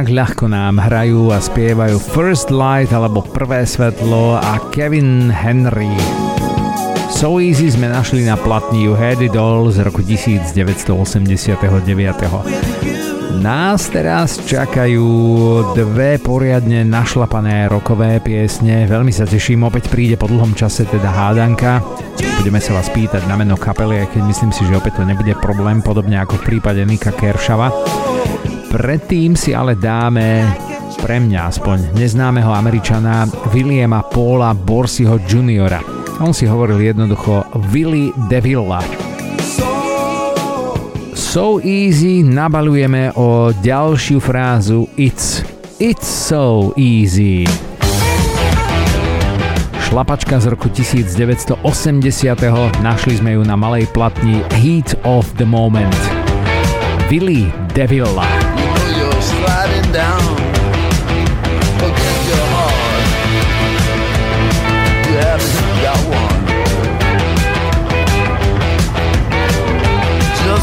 Tak 0.00 0.16
ľahko 0.16 0.48
nám 0.48 0.80
hrajú 0.80 1.28
a 1.28 1.36
spievajú 1.44 2.00
First 2.00 2.48
Light 2.48 2.88
alebo 2.88 3.20
Prvé 3.20 3.68
svetlo 3.68 4.40
a 4.40 4.56
Kevin 4.72 5.28
Henry. 5.28 5.92
So 7.12 7.36
Easy 7.36 7.68
sme 7.68 7.92
našli 7.92 8.24
na 8.24 8.40
platni 8.40 8.88
You 8.88 8.96
Had 8.96 9.20
It 9.20 9.36
All 9.36 9.68
z 9.68 9.84
roku 9.84 10.00
1989. 10.00 11.04
Nás 13.44 13.92
teraz 13.92 14.40
čakajú 14.40 15.04
dve 15.76 16.16
poriadne 16.16 16.80
našlapané 16.80 17.68
rokové 17.68 18.24
piesne. 18.24 18.88
Veľmi 18.88 19.12
sa 19.12 19.28
teším, 19.28 19.68
opäť 19.68 19.92
príde 19.92 20.16
po 20.16 20.32
dlhom 20.32 20.56
čase 20.56 20.88
teda 20.88 21.12
hádanka. 21.12 21.84
Budeme 22.40 22.56
sa 22.56 22.72
vás 22.72 22.88
pýtať 22.88 23.28
na 23.28 23.36
meno 23.36 23.60
kapely, 23.60 24.00
aj 24.00 24.16
keď 24.16 24.22
myslím 24.24 24.48
si, 24.48 24.64
že 24.64 24.80
opäť 24.80 25.04
to 25.04 25.04
nebude 25.04 25.36
problém, 25.44 25.84
podobne 25.84 26.16
ako 26.24 26.40
v 26.40 26.56
prípade 26.56 26.80
Nika 26.88 27.12
Keršava. 27.12 27.68
Predtým 28.70 29.34
si 29.34 29.50
ale 29.50 29.74
dáme 29.74 30.46
pre 31.02 31.18
mňa 31.18 31.40
aspoň 31.50 31.78
neznámeho 31.98 32.54
Američana 32.54 33.26
Williama 33.50 34.06
Paula 34.06 34.54
Borsiho 34.54 35.18
Jr. 35.26 35.82
On 36.22 36.30
si 36.30 36.46
hovoril 36.46 36.78
jednoducho 36.78 37.50
Willy 37.74 38.14
DeVilla. 38.30 38.78
So 41.18 41.58
easy 41.58 42.22
nabalujeme 42.22 43.10
o 43.18 43.50
ďalšiu 43.50 44.22
frázu 44.22 44.86
It's, 44.94 45.42
it's 45.82 46.06
so 46.06 46.70
easy. 46.78 47.50
Šlapačka 49.90 50.38
z 50.38 50.46
roku 50.46 50.70
1980. 50.70 51.58
Našli 52.86 53.18
sme 53.18 53.34
ju 53.34 53.42
na 53.42 53.58
malej 53.58 53.90
platni 53.90 54.46
Heat 54.62 54.94
of 55.02 55.26
the 55.42 55.46
Moment. 55.48 55.98
Willy 57.10 57.50
DeVilla. 57.74 58.49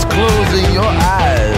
closing 0.05 0.73
your 0.73 0.85
eyes. 0.85 1.56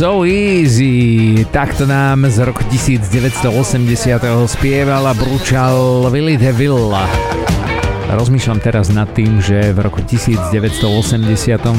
So 0.00 0.24
Easy. 0.24 1.44
Takto 1.52 1.84
nám 1.84 2.24
z 2.24 2.40
roku 2.48 2.64
1980 2.72 3.44
spieval 4.48 5.04
a 5.04 5.12
brúčal 5.12 6.08
Willy 6.08 6.40
DeVille. 6.40 7.04
Rozmýšľam 8.08 8.64
teraz 8.64 8.88
nad 8.88 9.12
tým, 9.12 9.44
že 9.44 9.76
v 9.76 9.84
roku 9.84 10.00
1980 10.00 11.20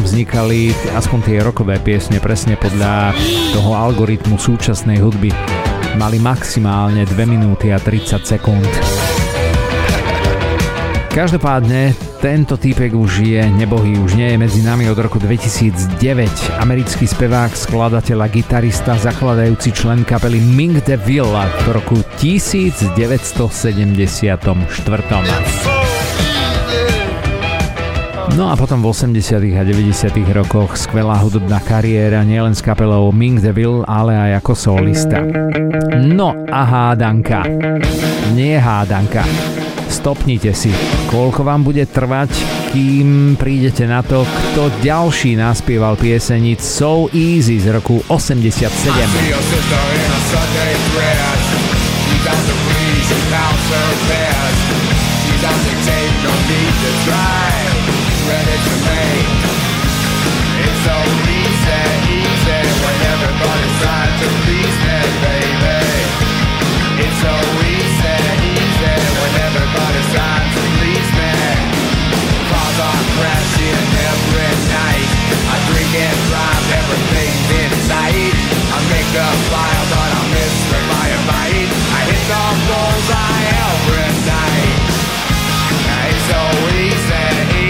vznikali 0.06 0.70
aspoň 0.94 1.20
tie 1.26 1.38
rokové 1.42 1.82
piesne 1.82 2.22
presne 2.22 2.54
podľa 2.62 3.18
toho 3.58 3.74
algoritmu 3.74 4.38
súčasnej 4.38 5.02
hudby. 5.02 5.34
Mali 5.98 6.22
maximálne 6.22 7.10
2 7.10 7.26
minúty 7.26 7.74
a 7.74 7.82
30 7.82 8.22
sekúnd. 8.22 8.70
Každopádne 11.10 12.11
tento 12.22 12.54
týpek 12.54 12.94
už 12.94 13.26
je 13.26 13.42
nebohý, 13.50 13.98
už 13.98 14.14
nie 14.14 14.30
je 14.30 14.38
medzi 14.38 14.62
nami 14.62 14.86
od 14.86 14.98
roku 15.02 15.18
2009. 15.18 16.62
Americký 16.62 17.10
spevák, 17.10 17.50
skladateľ 17.50 18.18
a 18.22 18.28
gitarista, 18.30 18.94
zakladajúci 18.94 19.74
člen 19.74 20.06
kapely 20.06 20.38
Ming 20.38 20.78
de 20.86 21.02
Villa 21.02 21.50
v 21.66 21.82
roku 21.82 21.98
1974. 22.22 22.94
No 28.38 28.46
a 28.48 28.54
potom 28.54 28.86
v 28.86 28.88
80. 28.94 29.58
a 29.58 29.64
90. 29.66 30.38
rokoch 30.38 30.78
skvelá 30.78 31.18
hudobná 31.26 31.58
kariéra 31.58 32.22
nielen 32.22 32.54
s 32.54 32.62
kapelou 32.62 33.10
Ming 33.10 33.42
Deville, 33.42 33.82
ale 33.90 34.14
aj 34.14 34.46
ako 34.46 34.54
solista. 34.54 35.26
No 35.98 36.38
a 36.54 36.62
hádanka. 36.70 37.50
Nie 38.38 38.62
hádanka 38.62 39.26
stopnite 39.92 40.56
si, 40.56 40.72
koľko 41.12 41.44
vám 41.44 41.68
bude 41.68 41.84
trvať, 41.84 42.32
kým 42.72 43.36
prídete 43.36 43.84
na 43.84 44.00
to, 44.00 44.24
kto 44.24 44.72
ďalší 44.80 45.36
naspieval 45.36 46.00
piesenic 46.00 46.64
So 46.64 47.12
Easy 47.12 47.60
z 47.60 47.76
roku 47.76 48.00
87. 48.08 48.72
Ready 58.22 58.58
to 58.64 58.74
make 58.86 59.42
It's 60.62 60.80
so 60.86 60.98
easy, 61.26 61.82
easy 62.22 62.62
When 62.80 62.98
everybody's 63.12 63.76
trying 63.82 64.16
to 64.22 64.28
please 64.46 64.78
me, 64.86 64.98
baby 65.26 65.81
night. 74.50 75.10
I 75.54 75.56
drink 75.70 75.92
and 75.94 76.18
drive, 76.30 76.66
everything's 76.82 77.50
in 77.62 77.72
sight 77.86 78.34
I 78.72 78.80
make 78.90 79.10
but 79.92 80.12
I 80.18 80.24
I 81.92 82.02
hit 82.10 82.24
the 82.32 82.44
bullseye 82.66 83.44
every 83.68 84.10
night. 84.26 84.80
It's 86.10 86.24
so 86.32 86.42
easy, 86.80 87.61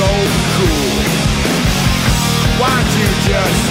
so 0.00 0.06
cool 0.56 0.96
Why 2.56 2.72
don't 2.72 2.92
you 2.96 3.08
just 3.28 3.62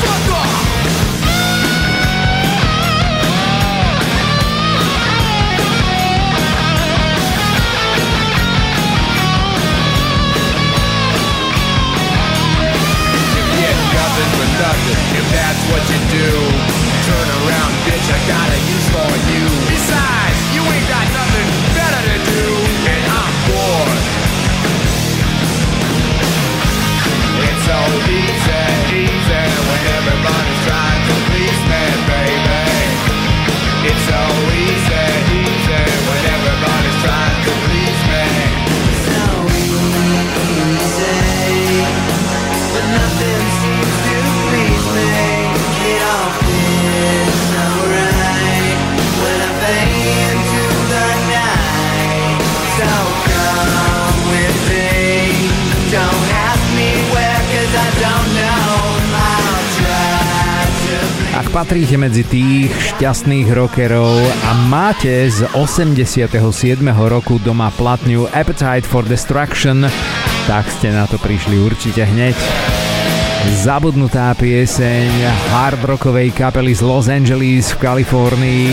Fuck 0.00 0.26
off 0.36 0.60
get 13.56 13.76
nothing 13.96 14.30
for 14.36 14.48
nothing 14.60 15.00
if 15.16 15.26
that's 15.32 15.62
what 15.70 15.82
you 15.90 16.00
do. 16.12 16.30
Turn 17.08 17.28
around, 17.40 17.72
bitch, 17.86 18.08
I 18.08 18.18
got 18.28 18.48
a 18.52 18.58
use 18.68 18.88
for 18.92 19.12
you. 19.32 19.69
So 27.70 27.78
easy, 28.18 28.62
easy 28.98 29.42
when 29.68 29.80
to 31.06 31.14
please 31.28 31.60
me, 31.70 31.84
baby. 32.10 32.66
It's 33.88 34.02
so 34.10 34.22
easy, 34.58 35.06
easy 35.38 35.99
Patríte 61.50 61.98
medzi 61.98 62.22
tých 62.22 62.70
šťastných 62.70 63.50
rockerov 63.50 64.22
a 64.22 64.50
máte 64.70 65.26
z 65.26 65.50
87. 65.58 66.30
roku 67.10 67.42
doma 67.42 67.74
platňu 67.74 68.30
Appetite 68.30 68.86
for 68.86 69.02
Destruction, 69.02 69.82
tak 70.46 70.70
ste 70.70 70.94
na 70.94 71.10
to 71.10 71.18
prišli 71.18 71.58
určite 71.58 72.06
hneď. 72.06 72.38
Zabudnutá 73.66 74.30
pieseň 74.38 75.10
hard 75.50 75.82
rockovej 75.82 76.30
kapely 76.30 76.70
z 76.70 76.86
Los 76.86 77.10
Angeles 77.10 77.74
v 77.74 77.82
Kalifornii, 77.82 78.64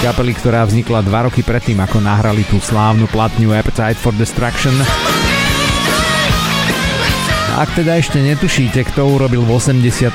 kapely, 0.00 0.32
ktorá 0.32 0.64
vznikla 0.64 1.04
dva 1.04 1.28
roky 1.28 1.44
predtým, 1.44 1.84
ako 1.84 2.00
nahrali 2.00 2.48
tú 2.48 2.64
slávnu 2.64 3.12
platňu 3.12 3.52
Appetite 3.52 4.00
for 4.00 4.16
Destruction. 4.16 4.72
Ak 7.52 7.68
teda 7.76 8.00
ešte 8.00 8.16
netušíte, 8.16 8.80
kto 8.80 9.20
urobil 9.20 9.44
v 9.44 9.60
87. 9.60 10.08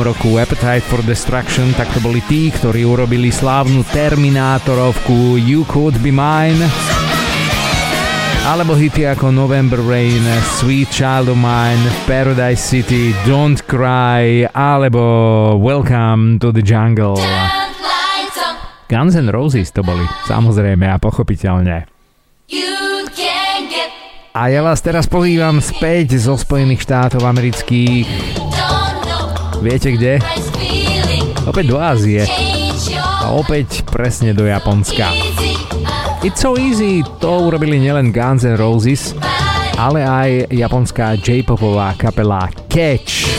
roku 0.00 0.40
Appetite 0.40 0.80
for 0.80 1.04
Destruction, 1.04 1.76
tak 1.76 1.92
to 1.92 2.00
boli 2.00 2.24
tí, 2.24 2.48
ktorí 2.48 2.88
urobili 2.88 3.28
slávnu 3.28 3.84
Terminátorovku 3.92 5.36
You 5.36 5.68
Could 5.68 6.00
Be 6.00 6.08
Mine. 6.08 6.64
Alebo 8.48 8.72
hity 8.80 9.04
ako 9.04 9.28
November 9.28 9.76
Rain, 9.84 10.24
Sweet 10.56 10.88
Child 10.88 11.36
of 11.36 11.38
Mine, 11.38 11.84
Paradise 12.08 12.64
City, 12.64 13.12
Don't 13.28 13.60
Cry, 13.68 14.48
alebo 14.48 15.04
Welcome 15.60 16.40
to 16.40 16.48
the 16.48 16.64
Jungle. 16.64 17.20
Guns 18.88 19.20
N' 19.20 19.28
Roses 19.28 19.68
to 19.76 19.84
boli, 19.84 20.08
samozrejme 20.24 20.88
a 20.88 20.96
pochopiteľne. 20.96 21.99
A 24.30 24.46
ja 24.46 24.62
vás 24.62 24.78
teraz 24.78 25.10
pozývam 25.10 25.58
späť 25.58 26.14
zo 26.14 26.38
Spojených 26.38 26.86
štátov 26.86 27.26
amerických. 27.26 28.06
Viete 29.58 29.90
kde? 29.98 30.22
Opäť 31.50 31.64
do 31.66 31.82
Ázie. 31.82 32.30
A 33.26 33.34
opäť 33.34 33.82
presne 33.90 34.30
do 34.30 34.46
Japonska. 34.46 35.10
It's 36.22 36.46
So 36.46 36.54
Easy 36.54 37.02
to 37.18 37.50
urobili 37.50 37.82
nielen 37.82 38.14
Guns 38.14 38.46
N' 38.46 38.54
Roses, 38.54 39.18
ale 39.74 40.06
aj 40.06 40.54
japonská 40.54 41.18
J-popová 41.18 41.98
kapela 41.98 42.46
Catch. 42.70 43.29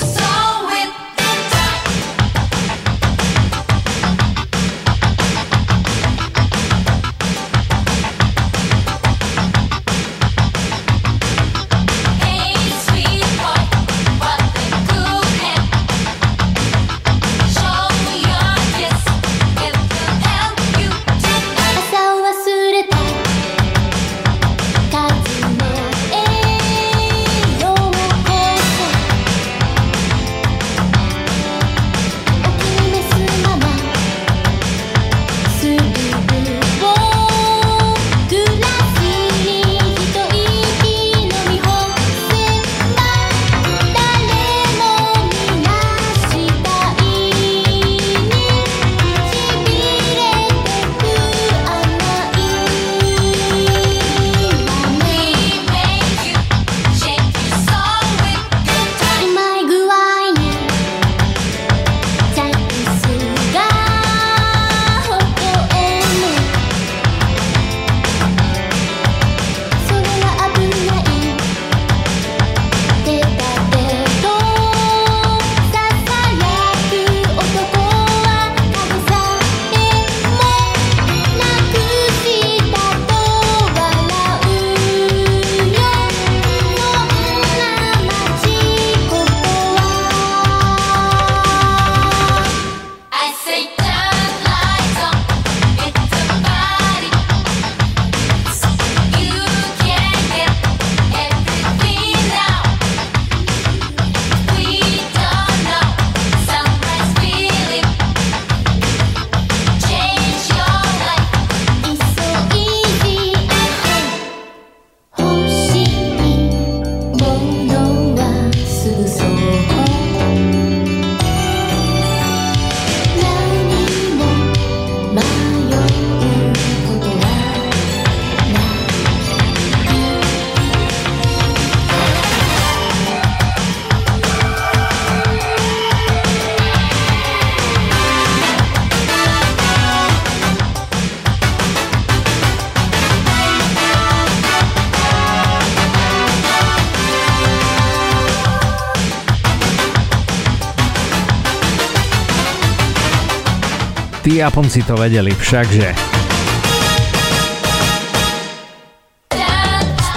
Japonci 154.42 154.82
to 154.82 154.98
vedeli 154.98 155.30
všakže. 155.30 155.94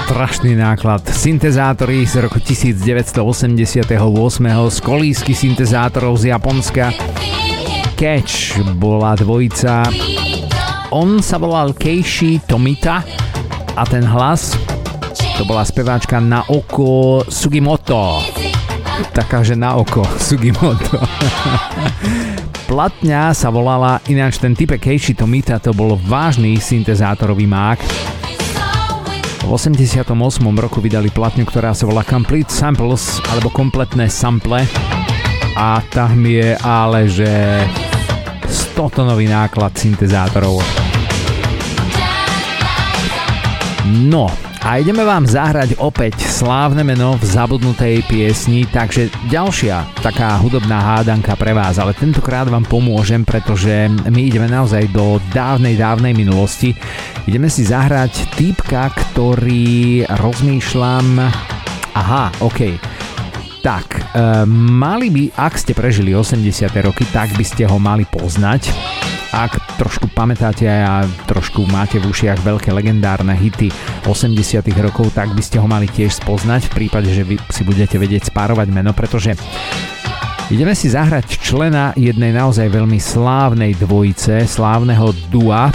Strašný 0.09 0.57
náklad. 0.57 1.05
Syntezátory 1.05 2.09
z 2.09 2.25
roku 2.25 2.41
1988 2.41 3.21
z 4.73 4.79
kolísky 4.81 5.37
syntezátorov 5.37 6.17
z 6.17 6.33
Japonska. 6.33 6.97
Catch 8.01 8.65
bola 8.81 9.13
dvojica. 9.13 9.85
On 10.97 11.21
sa 11.21 11.37
volal 11.37 11.77
Keishi 11.77 12.41
Tomita 12.49 13.05
a 13.77 13.83
ten 13.85 14.09
hlas 14.09 14.57
to 15.35 15.43
bola 15.45 15.67
speváčka 15.67 16.23
na 16.23 16.47
oko 16.49 17.21
Sugimoto. 17.29 18.23
Takáže 19.13 19.59
na 19.59 19.75
oko 19.75 20.07
Sugimoto. 20.17 20.97
Platňa 22.75 23.31
sa 23.31 23.55
volala, 23.55 24.03
ináč 24.11 24.43
ten 24.43 24.51
type 24.51 24.83
Keishi 24.83 25.15
Tomita 25.15 25.63
to 25.63 25.71
bol 25.71 25.95
vážny 25.95 26.59
syntezátorový 26.59 27.47
mák. 27.47 27.79
V 29.47 29.51
88. 29.55 30.03
roku 30.59 30.83
vydali 30.83 31.07
platňu, 31.07 31.47
ktorá 31.47 31.71
sa 31.71 31.87
volá 31.87 32.03
Complete 32.03 32.51
Samples, 32.51 33.23
alebo 33.31 33.55
kompletné 33.55 34.11
sample. 34.11 34.67
A 35.55 35.87
tam 35.87 36.19
je 36.27 36.59
ale, 36.67 37.07
že 37.07 37.31
100 38.43 38.75
tonový 38.91 39.31
náklad 39.31 39.71
syntezátorov. 39.79 40.59
No, 43.87 44.27
a 44.65 44.81
ideme 44.81 45.05
vám 45.05 45.29
zahrať 45.29 45.77
opäť 45.77 46.25
slávne 46.25 46.81
meno 46.89 47.21
v 47.21 47.25
zabudnutej 47.29 48.01
piesni, 48.09 48.65
takže 48.65 49.13
ďalšia 49.29 50.01
taká 50.01 50.41
hudobná 50.41 50.81
hádanka 50.81 51.37
pre 51.37 51.53
vás, 51.53 51.77
ale 51.77 51.93
tentokrát 51.93 52.49
vám 52.49 52.65
pomôžem, 52.65 53.29
pretože 53.29 53.93
my 54.09 54.21
ideme 54.25 54.49
naozaj 54.49 54.89
do 54.89 55.21
dávnej, 55.37 55.77
dávnej 55.77 56.17
minulosti. 56.17 56.73
Ideme 57.29 57.53
si 57.53 57.69
zahrať 57.69 58.33
týpka, 58.41 58.89
ktorý 58.89 60.09
rozmýšľam... 60.09 61.21
Aha, 61.95 62.33
OK. 62.41 62.81
Tak, 63.61 63.87
e, 63.97 64.01
mali 64.49 65.13
by, 65.13 65.25
ak 65.45 65.61
ste 65.61 65.77
prežili 65.77 66.17
80. 66.17 66.41
roky, 66.81 67.05
tak 67.13 67.37
by 67.37 67.45
ste 67.45 67.69
ho 67.69 67.77
mali 67.77 68.09
poznať 68.09 68.73
ak 69.35 69.64
trošku 69.75 70.11
pamätáte 70.15 70.67
a 70.71 71.03
trošku 71.27 71.67
máte 71.69 71.99
v 71.99 72.09
ušiach 72.11 72.41
veľké 72.43 72.71
legendárne 72.71 73.35
hity 73.35 73.69
80 74.07 74.65
rokov, 74.81 75.11
tak 75.15 75.35
by 75.35 75.43
ste 75.43 75.59
ho 75.59 75.67
mali 75.67 75.91
tiež 75.91 76.23
spoznať 76.23 76.71
v 76.71 76.75
prípade, 76.85 77.11
že 77.11 77.27
vy 77.27 77.37
si 77.51 77.63
budete 77.67 77.99
vedieť 77.99 78.31
spárovať 78.31 78.69
meno, 78.71 78.95
pretože 78.95 79.35
ideme 80.49 80.73
si 80.79 80.91
zahrať 80.91 81.41
člena 81.43 81.93
jednej 81.99 82.31
naozaj 82.31 82.71
veľmi 82.71 82.99
slávnej 83.03 83.75
dvojice, 83.77 84.47
slávneho 84.47 85.11
dua, 85.29 85.75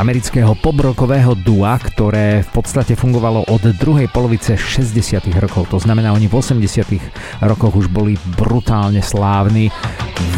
amerického 0.00 0.56
pobrokového 0.56 1.36
dua, 1.44 1.76
ktoré 1.76 2.40
v 2.40 2.50
podstate 2.56 2.96
fungovalo 2.96 3.44
od 3.52 3.60
druhej 3.76 4.08
polovice 4.08 4.56
60 4.56 5.20
rokov. 5.36 5.68
To 5.76 5.78
znamená, 5.78 6.16
oni 6.16 6.24
v 6.24 6.40
80 6.40 7.44
rokoch 7.44 7.76
už 7.76 7.92
boli 7.92 8.16
brutálne 8.40 9.04
slávni, 9.04 9.68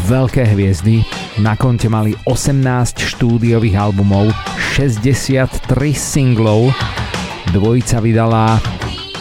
veľké 0.07 0.55
hviezdy. 0.55 1.03
Na 1.41 1.57
konte 1.57 1.89
mali 1.89 2.13
18 2.29 3.03
štúdiových 3.03 3.79
albumov, 3.79 4.31
63 4.75 5.61
singlov, 5.93 6.73
Dvojica 7.53 8.01
vydala 8.01 8.57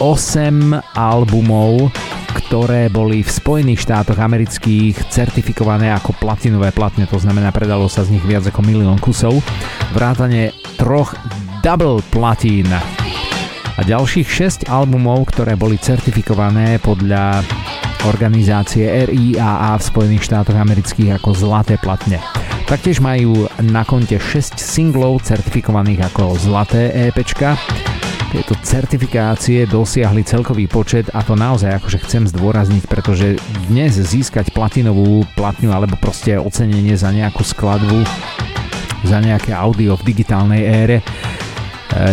8 0.00 0.96
albumov, 0.96 1.92
ktoré 2.32 2.88
boli 2.88 3.20
v 3.20 3.28
Spojených 3.28 3.84
štátoch 3.84 4.16
amerických 4.16 5.12
certifikované 5.12 5.92
ako 5.92 6.16
platinové 6.16 6.72
platne, 6.72 7.04
to 7.04 7.20
znamená 7.20 7.52
predalo 7.52 7.92
sa 7.92 8.08
z 8.08 8.16
nich 8.16 8.24
viac 8.24 8.48
ako 8.48 8.64
milión 8.64 8.96
kusov, 8.96 9.44
vrátane 9.92 10.56
troch 10.80 11.12
double 11.60 12.00
platín. 12.08 12.72
A 13.72 13.80
ďalších 13.84 14.28
6 14.28 14.72
albumov, 14.72 15.28
ktoré 15.32 15.56
boli 15.56 15.76
certifikované 15.76 16.80
podľa 16.80 17.44
organizácie 18.06 19.06
RIAA 19.06 19.78
v 19.78 19.82
Spojených 19.82 20.26
štátoch 20.26 20.58
amerických 20.58 21.22
ako 21.22 21.30
zlaté 21.34 21.78
platne. 21.78 22.18
Taktiež 22.66 23.04
majú 23.04 23.46
na 23.62 23.84
konte 23.84 24.16
6 24.16 24.58
singlov 24.58 25.22
certifikovaných 25.22 26.08
ako 26.10 26.34
zlaté 26.40 26.88
EPčka. 27.10 27.54
Tieto 28.32 28.56
certifikácie 28.64 29.68
dosiahli 29.68 30.24
celkový 30.24 30.64
počet 30.64 31.12
a 31.12 31.20
to 31.20 31.36
naozaj 31.36 31.76
akože 31.76 32.00
chcem 32.08 32.24
zdôrazniť, 32.32 32.88
pretože 32.88 33.36
dnes 33.68 33.92
získať 33.92 34.56
platinovú 34.56 35.28
platňu 35.36 35.68
alebo 35.68 36.00
proste 36.00 36.40
ocenenie 36.40 36.96
za 36.96 37.12
nejakú 37.12 37.44
skladbu, 37.44 38.08
za 39.04 39.20
nejaké 39.20 39.52
audio 39.52 40.00
v 40.00 40.06
digitálnej 40.16 40.62
ére 40.64 41.04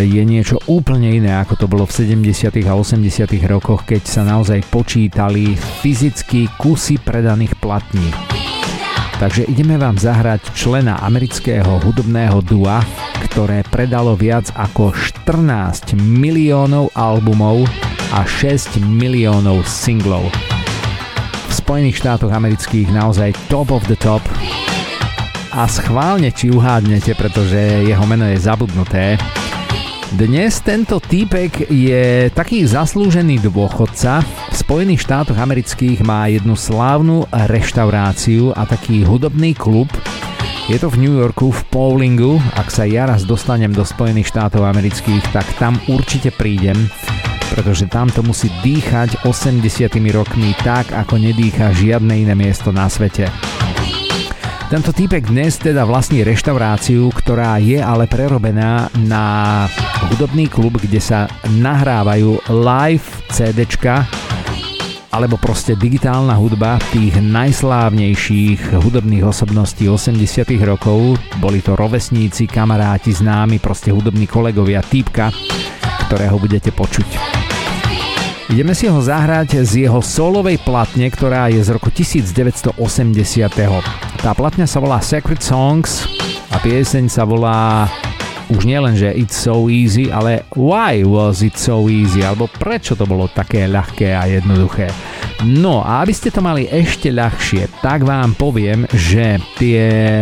je 0.03 0.23
niečo 0.27 0.59
úplne 0.67 1.07
iné, 1.15 1.31
ako 1.39 1.55
to 1.55 1.65
bolo 1.71 1.87
v 1.87 1.95
70. 2.03 2.51
a 2.67 2.73
80. 2.75 3.31
rokoch, 3.47 3.87
keď 3.87 4.01
sa 4.03 4.21
naozaj 4.27 4.67
počítali 4.67 5.55
fyzicky 5.55 6.51
kusy 6.59 6.99
predaných 6.99 7.55
platní. 7.57 8.11
Takže 9.19 9.51
ideme 9.51 9.75
vám 9.75 9.99
zahrať 9.99 10.55
člena 10.55 11.03
amerického 11.03 11.83
hudobného 11.83 12.39
dua, 12.39 12.79
ktoré 13.27 13.67
predalo 13.67 14.15
viac 14.15 14.47
ako 14.55 14.95
14 14.95 15.95
miliónov 15.99 16.95
albumov 16.95 17.67
a 18.15 18.23
6 18.23 18.79
miliónov 18.79 19.67
singlov. 19.67 20.31
V 21.47 21.51
Spojených 21.51 21.99
štátoch 21.99 22.31
amerických 22.31 22.95
naozaj 22.95 23.35
top 23.51 23.75
of 23.75 23.83
the 23.91 23.99
top 23.99 24.23
a 25.51 25.67
schválne 25.67 26.31
či 26.31 26.47
uhádnete, 26.55 27.11
pretože 27.19 27.59
jeho 27.83 28.05
meno 28.07 28.23
je 28.23 28.39
zabudnuté, 28.39 29.19
dnes 30.17 30.57
tento 30.65 30.97
týpek 30.97 31.69
je 31.69 32.33
taký 32.33 32.65
zaslúžený 32.65 33.45
dôchodca. 33.45 34.25
V 34.25 34.55
Spojených 34.57 35.05
štátoch 35.05 35.37
amerických 35.37 36.01
má 36.01 36.25
jednu 36.25 36.57
slávnu 36.57 37.29
reštauráciu 37.29 38.49
a 38.57 38.65
taký 38.65 39.05
hudobný 39.05 39.53
klub. 39.53 39.85
Je 40.65 40.81
to 40.81 40.89
v 40.89 41.05
New 41.05 41.13
Yorku 41.13 41.53
v 41.53 41.61
Powlingu. 41.69 42.41
Ak 42.57 42.73
sa 42.73 42.89
ja 42.89 43.05
raz 43.05 43.21
dostanem 43.21 43.69
do 43.69 43.85
Spojených 43.85 44.33
štátov 44.33 44.65
amerických, 44.65 45.29
tak 45.29 45.45
tam 45.61 45.77
určite 45.85 46.33
prídem 46.33 46.89
pretože 47.49 47.89
tam 47.89 48.05
to 48.13 48.21
musí 48.21 48.45
dýchať 48.61 49.25
80 49.25 49.89
rokmi 50.13 50.53
tak, 50.61 50.93
ako 50.93 51.17
nedýcha 51.17 51.73
žiadne 51.73 52.29
iné 52.29 52.37
miesto 52.37 52.69
na 52.69 52.85
svete. 52.85 53.25
Tento 54.69 54.93
týpek 54.93 55.33
dnes 55.33 55.57
teda 55.57 55.81
vlastní 55.81 56.21
reštauráciu, 56.21 57.09
ktorá 57.09 57.57
je 57.57 57.81
ale 57.81 58.05
prerobená 58.05 58.85
na 59.01 59.65
hudobný 60.13 60.45
klub, 60.45 60.77
kde 60.77 61.01
sa 61.01 61.25
nahrávajú 61.49 62.37
live 62.53 63.09
CDčka 63.33 64.05
alebo 65.09 65.41
proste 65.41 65.73
digitálna 65.73 66.37
hudba 66.37 66.77
tých 66.93 67.17
najslávnejších 67.17 68.77
hudobných 68.77 69.25
osobností 69.25 69.89
80 69.89 70.53
rokov. 70.61 71.17
Boli 71.41 71.65
to 71.65 71.73
rovesníci, 71.73 72.45
kamaráti, 72.45 73.09
známi, 73.09 73.57
proste 73.57 73.89
hudobní 73.89 74.29
kolegovia, 74.29 74.85
týpka, 74.85 75.33
ktorého 76.05 76.37
budete 76.37 76.69
počuť. 76.69 77.09
Ideme 78.53 78.77
si 78.77 78.85
ho 78.85 79.01
zahrať 79.01 79.65
z 79.65 79.89
jeho 79.89 79.97
solovej 79.97 80.61
platne, 80.61 81.09
ktorá 81.09 81.49
je 81.49 81.65
z 81.65 81.73
roku 81.73 81.89
1980. 81.89 84.08
Tá 84.19 84.35
platňa 84.35 84.67
sa 84.67 84.83
volá 84.83 84.99
Sacred 84.99 85.39
Songs 85.39 86.03
a 86.51 86.59
pieseň 86.59 87.07
sa 87.07 87.23
volá 87.23 87.87
už 88.51 88.67
nielen, 88.67 88.91
že 88.99 89.15
It's 89.15 89.47
So 89.47 89.71
Easy, 89.71 90.11
ale 90.11 90.43
Why 90.59 91.07
Was 91.07 91.39
It 91.39 91.55
So 91.55 91.87
Easy, 91.87 92.19
alebo 92.19 92.51
prečo 92.51 92.99
to 92.99 93.07
bolo 93.07 93.31
také 93.31 93.63
ľahké 93.71 94.11
a 94.11 94.27
jednoduché. 94.27 94.91
No 95.47 95.87
a 95.87 96.03
aby 96.03 96.11
ste 96.11 96.35
to 96.35 96.43
mali 96.43 96.67
ešte 96.67 97.15
ľahšie, 97.15 97.79
tak 97.79 98.03
vám 98.03 98.35
poviem, 98.35 98.83
že 98.91 99.39
tie 99.55 100.19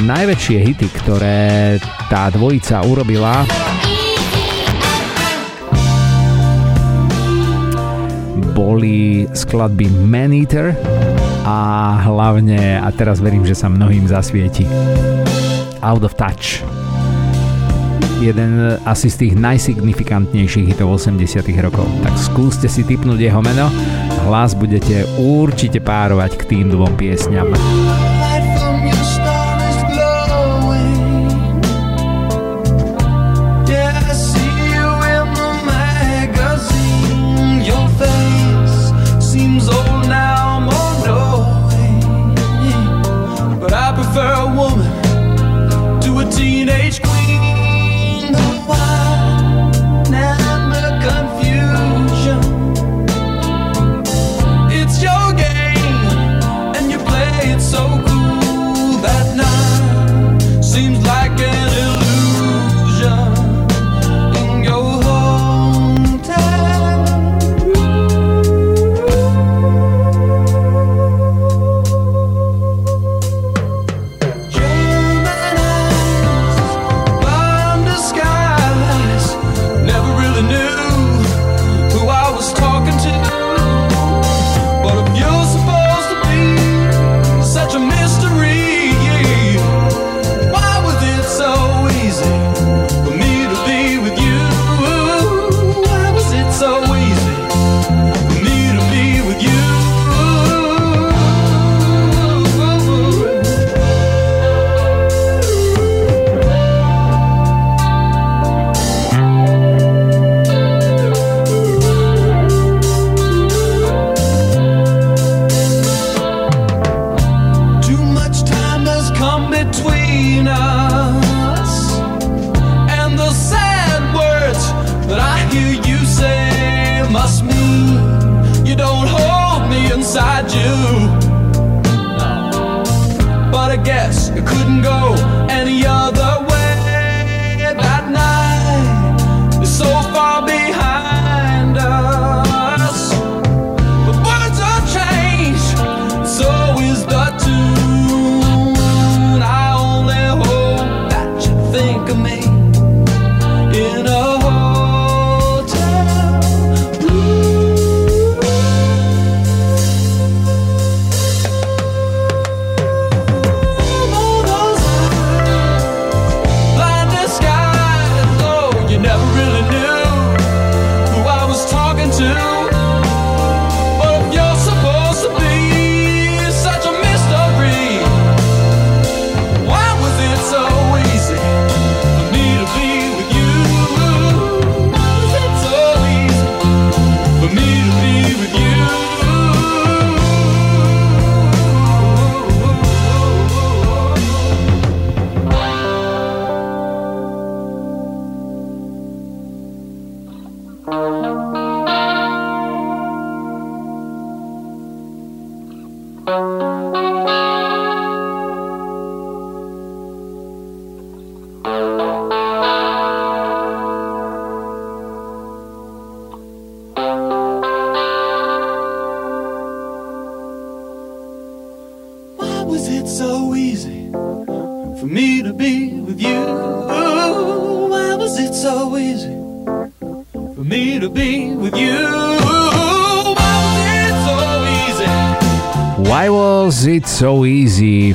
najväčšie 0.00 0.58
hity, 0.64 0.88
ktoré 1.04 1.76
tá 2.08 2.32
dvojica 2.32 2.80
urobila, 2.88 3.44
boli 8.56 9.28
skladby 9.36 9.92
Maneater, 10.08 10.72
a 11.44 11.56
hlavne, 12.08 12.80
a 12.80 12.88
teraz 12.88 13.20
verím, 13.20 13.44
že 13.44 13.52
sa 13.52 13.68
mnohým 13.68 14.08
zasvieti, 14.08 14.64
Out 15.84 16.02
of 16.02 16.16
Touch. 16.16 16.64
Jeden 18.24 18.80
asi 18.88 19.12
z 19.12 19.28
tých 19.28 19.34
najsignifikantnejších 19.36 20.72
hitov 20.72 20.96
80 20.96 21.44
rokov. 21.60 21.84
Tak 22.00 22.16
skúste 22.16 22.72
si 22.72 22.80
typnúť 22.80 23.20
jeho 23.20 23.44
meno, 23.44 23.68
hlas 24.24 24.56
budete 24.56 25.04
určite 25.20 25.84
párovať 25.84 26.40
k 26.40 26.42
tým 26.48 26.66
dvom 26.72 26.96
piesňam. 26.96 27.52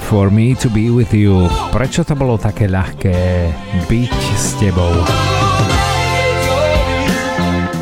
For 0.09 0.33
me 0.33 0.57
to 0.57 0.73
be 0.73 0.89
with 0.89 1.13
you. 1.13 1.45
Prečo 1.69 2.01
to 2.01 2.17
bolo 2.17 2.33
také 2.41 2.65
ľahké 2.65 3.13
byť 3.85 4.15
s 4.33 4.57
tebou? 4.57 4.89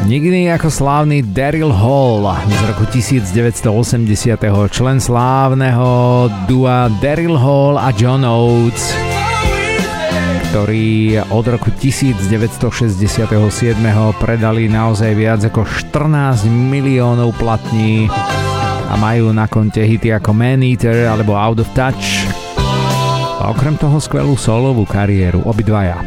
Nikdy 0.04 0.52
ako 0.52 0.68
slávny 0.68 1.24
Daryl 1.24 1.72
Hall 1.72 2.28
z 2.52 2.60
roku 2.68 2.84
1980. 2.92 3.64
člen 4.68 5.00
slávneho 5.00 6.28
dua 6.52 6.92
Daryl 7.00 7.40
Hall 7.40 7.80
a 7.80 7.96
John 7.96 8.28
Oates, 8.28 8.92
ktorí 10.52 11.24
od 11.32 11.46
roku 11.48 11.72
1967. 11.80 13.32
predali 14.20 14.68
naozaj 14.68 15.12
viac 15.16 15.48
ako 15.48 15.64
14 15.64 16.44
miliónov 16.52 17.32
platní 17.40 18.12
a 18.88 18.94
majú 18.96 19.36
na 19.36 19.46
konte 19.52 19.84
hity 19.84 20.16
ako 20.16 20.32
Man 20.32 20.64
Eater 20.64 21.12
alebo 21.12 21.36
Out 21.36 21.60
of 21.62 21.70
Touch. 21.76 22.24
A 23.38 23.52
okrem 23.52 23.76
toho 23.76 24.00
skvelú 24.00 24.40
solovú 24.40 24.88
kariéru, 24.88 25.44
obidvaja. 25.46 26.00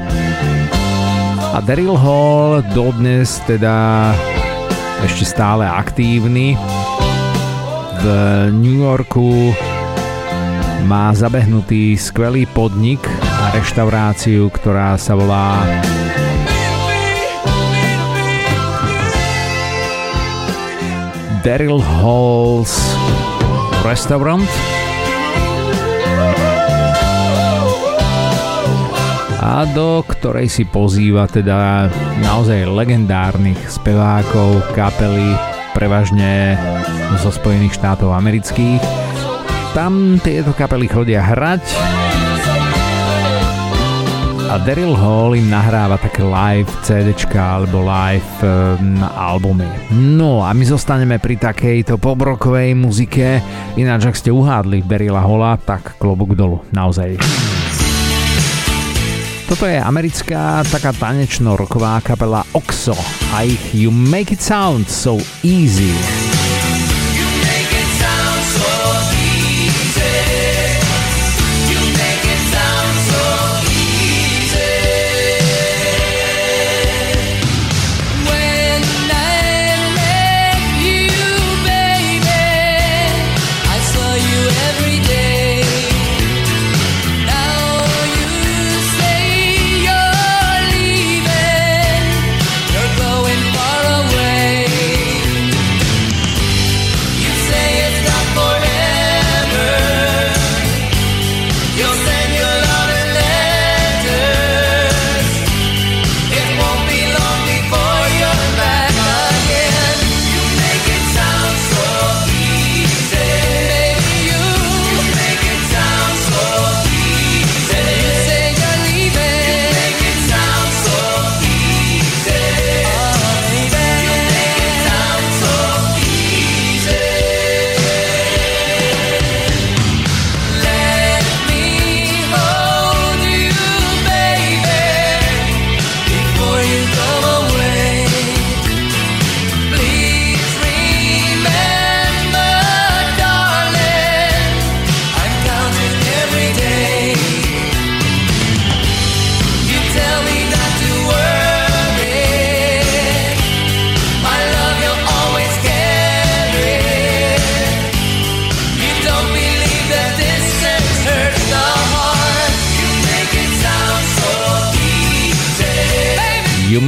A 1.51 1.59
Daryl 1.62 1.94
Hall 1.94 2.65
dodnes 2.73 3.39
teda 3.44 4.11
ešte 5.05 5.28
stále 5.28 5.69
aktívny. 5.69 6.57
V 8.01 8.05
New 8.57 8.81
Yorku 8.81 9.52
má 10.89 11.12
zabehnutý 11.12 11.94
skvelý 12.01 12.48
podnik 12.48 13.05
a 13.28 13.52
reštauráciu, 13.55 14.48
ktorá 14.51 14.97
sa 14.97 15.15
volá 15.15 15.61
Daryl 21.40 21.80
Halls 21.80 22.76
Restaurant. 23.80 24.44
A 29.40 29.64
do 29.72 30.04
ktorej 30.04 30.52
si 30.52 30.68
pozýva 30.68 31.24
teda 31.24 31.88
naozaj 32.20 32.68
legendárnych 32.68 33.56
spevákov, 33.72 34.60
kapely, 34.76 35.32
prevažne 35.72 36.60
zo 37.24 37.32
Spojených 37.32 37.80
štátov 37.80 38.12
amerických. 38.12 38.84
Tam 39.72 40.20
tieto 40.20 40.52
kapely 40.52 40.92
chodia 40.92 41.24
hrať 41.24 41.64
a 44.51 44.59
Daryl 44.59 44.98
Hall 44.98 45.39
im 45.39 45.47
nahráva 45.47 45.94
také 45.94 46.27
live 46.27 46.66
CDčka 46.82 47.62
alebo 47.62 47.86
live 47.86 48.35
um, 48.43 48.98
albumy. 49.14 49.70
No 49.94 50.43
a 50.43 50.51
my 50.51 50.66
zostaneme 50.66 51.22
pri 51.22 51.39
takejto 51.39 52.02
pobrokovej 52.02 52.74
muzike, 52.74 53.39
ináč 53.78 54.10
ak 54.10 54.18
ste 54.18 54.35
uhádli 54.35 54.82
Daryla 54.82 55.22
Halla, 55.22 55.55
tak 55.55 55.94
klobúk 56.02 56.35
dolu, 56.35 56.66
naozaj. 56.74 57.22
Toto 59.47 59.70
je 59.70 59.78
americká 59.78 60.66
taká 60.66 60.90
tanečno-roková 60.98 62.02
kapela 62.02 62.43
Oxo 62.51 62.98
a 63.31 63.47
ich 63.47 63.70
You 63.70 63.94
Make 63.94 64.35
It 64.35 64.43
Sound 64.43 64.90
So 64.90 65.22
Easy. 65.47 66.19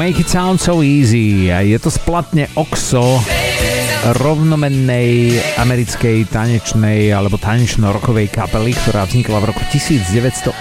Make 0.02 0.26
It 0.26 0.34
Sound 0.34 0.58
So 0.58 0.82
Easy. 0.82 1.46
Je 1.46 1.78
to 1.78 1.86
splatne 1.86 2.50
OXO 2.58 3.22
rovnomennej 4.18 5.38
americkej 5.62 6.26
tanečnej 6.26 7.14
alebo 7.14 7.38
tanečno-rokovej 7.38 8.34
kapely, 8.34 8.74
ktorá 8.74 9.06
vznikla 9.06 9.38
v 9.38 9.54
roku 9.54 9.62
1983. 9.70 10.58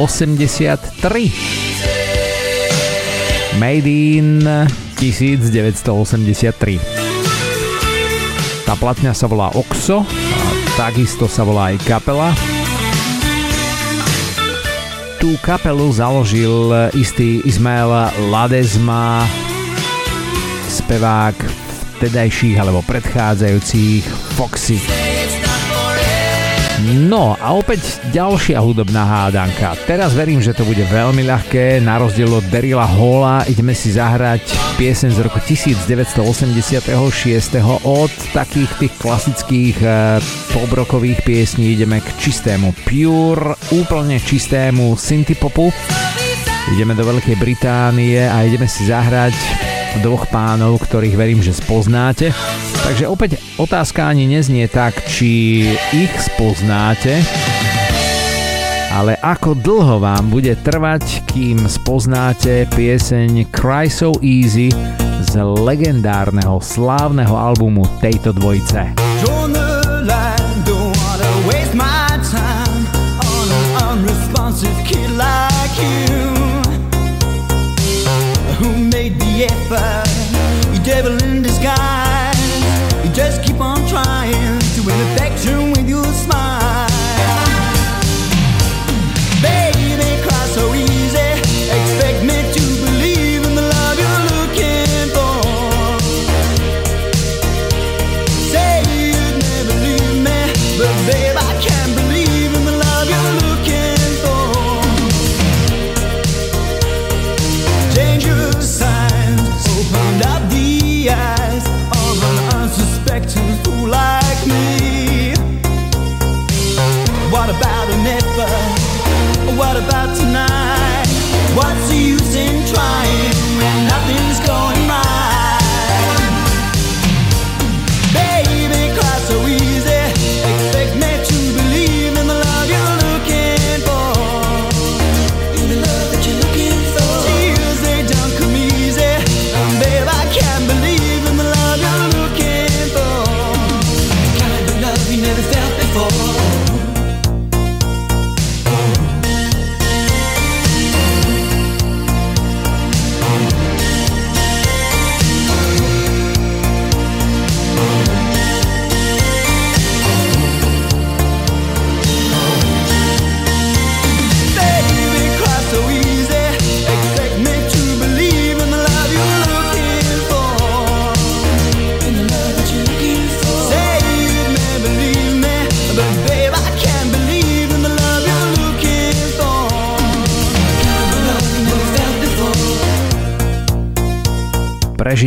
Made 3.58 3.90
in 3.90 4.46
1983. 5.02 6.78
Tá 8.70 8.78
platňa 8.78 9.18
sa 9.18 9.26
volá 9.26 9.50
OXO, 9.58 10.06
a 10.06 10.50
takisto 10.78 11.26
sa 11.26 11.42
volá 11.42 11.74
aj 11.74 11.82
kapela 11.82 12.30
tú 15.22 15.38
kapelu 15.46 15.94
založil 15.94 16.74
istý 16.98 17.46
Ismael 17.46 18.10
Ladezma, 18.34 19.22
spevák 20.66 21.38
vtedajších 22.02 22.58
alebo 22.58 22.82
predchádzajúcich 22.90 24.02
Foxy. 24.34 25.11
No 26.82 27.38
a 27.38 27.54
opäť 27.54 28.02
ďalšia 28.10 28.58
hudobná 28.58 29.06
hádanka. 29.06 29.78
Teraz 29.86 30.18
verím, 30.18 30.42
že 30.42 30.58
to 30.58 30.66
bude 30.66 30.82
veľmi 30.90 31.22
ľahké. 31.30 31.78
Na 31.78 32.02
rozdiel 32.02 32.34
od 32.34 32.46
Derila 32.50 32.90
Halla 32.90 33.46
ideme 33.46 33.78
si 33.78 33.94
zahrať 33.94 34.42
piesen 34.82 35.14
z 35.14 35.22
roku 35.22 35.38
1986. 35.38 36.26
Od 37.86 38.14
takých 38.34 38.72
tých 38.82 38.94
klasických 38.98 39.78
e, 39.78 39.88
pobrokových 40.58 41.22
piesní 41.22 41.78
ideme 41.78 42.02
k 42.02 42.10
čistému 42.18 42.74
pure, 42.82 43.54
úplne 43.78 44.18
čistému 44.18 44.98
synthpopu. 44.98 45.70
Ideme 46.74 46.98
do 46.98 47.06
Veľkej 47.06 47.38
Británie 47.38 48.26
a 48.26 48.42
ideme 48.42 48.66
si 48.66 48.90
zahrať 48.90 49.71
dvoch 50.00 50.32
pánov, 50.32 50.80
ktorých 50.80 51.20
verím, 51.20 51.44
že 51.44 51.52
spoznáte. 51.52 52.32
Takže 52.88 53.12
opäť 53.12 53.44
otázka 53.60 54.08
ani 54.08 54.32
neznie 54.32 54.72
tak, 54.72 54.96
či 55.12 55.64
ich 55.92 56.14
spoznáte, 56.16 57.20
ale 58.96 59.20
ako 59.20 59.60
dlho 59.60 60.00
vám 60.00 60.32
bude 60.32 60.56
trvať, 60.56 61.28
kým 61.28 61.68
spoznáte 61.68 62.68
pieseň 62.72 63.52
Cry 63.52 63.92
So 63.92 64.16
Easy 64.24 64.72
z 65.22 65.34
legendárneho 65.40 66.60
slávneho 66.64 67.36
albumu 67.36 67.84
tejto 68.00 68.36
dvojice. 68.36 68.96
You 79.72 80.01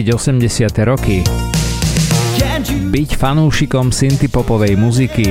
prežiť 0.05 0.37
80. 0.45 0.85
roky, 0.85 1.25
byť 2.93 3.11
fanúšikom 3.17 3.89
synthpopovej 3.89 4.77
muziky, 4.77 5.25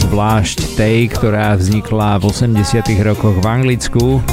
zvlášť 0.00 0.80
tej, 0.80 1.12
ktorá 1.12 1.52
vznikla 1.60 2.16
v 2.24 2.32
80. 2.32 3.04
rokoch 3.04 3.36
v 3.36 3.44
Anglicku 3.44 4.24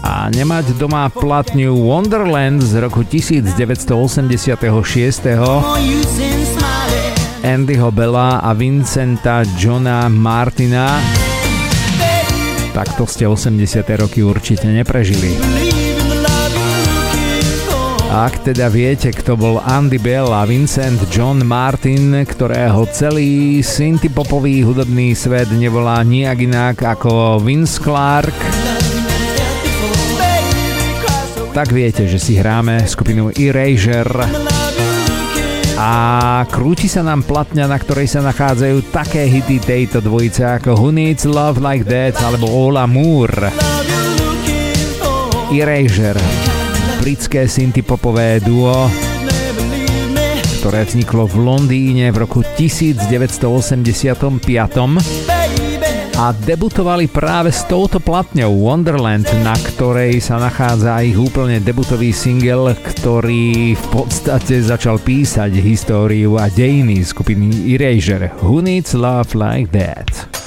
a 0.00 0.32
nemať 0.32 0.80
doma 0.80 1.12
platňu 1.12 1.76
Wonderland 1.76 2.64
z 2.64 2.88
roku 2.88 3.04
1986. 3.04 3.92
Andyho 7.44 7.92
Bella 7.92 8.40
a 8.40 8.50
Vincenta 8.56 9.44
Johna 9.60 10.08
Martina 10.08 10.96
tak 12.74 12.90
to 12.98 13.06
ste 13.06 13.30
80. 13.30 13.86
roky 13.94 14.26
určite 14.26 14.66
neprežili. 14.66 15.83
Ak 18.14 18.46
teda 18.46 18.70
viete, 18.70 19.10
kto 19.10 19.34
bol 19.34 19.58
Andy 19.58 19.98
Bell 19.98 20.30
a 20.30 20.46
Vincent 20.46 21.02
John 21.10 21.42
Martin, 21.42 22.14
ktorého 22.22 22.86
celý 22.94 23.58
synthpopový 23.58 24.62
hudobný 24.62 25.18
svet 25.18 25.50
nevolá 25.50 25.98
nijak 26.06 26.46
inak 26.46 26.78
ako 26.78 27.42
Vince 27.42 27.82
Clark, 27.82 28.38
tak 31.58 31.74
viete, 31.74 32.06
že 32.06 32.22
si 32.22 32.38
hráme 32.38 32.86
skupinu 32.86 33.34
Erasure 33.34 34.30
a 35.74 35.92
krúti 36.46 36.86
sa 36.86 37.02
nám 37.02 37.26
platňa, 37.26 37.66
na 37.66 37.82
ktorej 37.82 38.06
sa 38.06 38.22
nachádzajú 38.22 38.94
také 38.94 39.26
hity 39.26 39.58
tejto 39.58 39.98
dvojice 39.98 40.62
ako 40.62 40.78
Who 40.78 40.94
Needs 40.94 41.26
Love 41.26 41.58
Like 41.58 41.82
That 41.90 42.14
alebo 42.22 42.46
All 42.46 42.78
Amour. 42.78 43.50
Erasure 45.50 46.53
britské 47.04 47.44
synthpopové 47.44 48.40
duo, 48.40 48.88
ktoré 50.64 50.88
vzniklo 50.88 51.28
v 51.28 51.36
Londýne 51.36 52.08
v 52.08 52.24
roku 52.24 52.40
1985 52.40 53.76
a 56.16 56.32
debutovali 56.32 57.04
práve 57.12 57.52
s 57.52 57.68
touto 57.68 58.00
platňou 58.00 58.56
Wonderland, 58.56 59.28
na 59.44 59.52
ktorej 59.52 60.16
sa 60.24 60.40
nachádza 60.40 61.04
ich 61.04 61.20
úplne 61.20 61.60
debutový 61.60 62.08
single, 62.08 62.72
ktorý 62.72 63.76
v 63.76 63.86
podstate 63.92 64.64
začal 64.64 64.96
písať 64.96 65.60
históriu 65.60 66.40
a 66.40 66.48
dejiny 66.48 67.04
skupiny 67.04 67.76
Erasure 67.76 68.32
Who 68.40 68.64
Needs 68.64 68.96
Love 68.96 69.36
Like 69.36 69.68
That. 69.76 70.43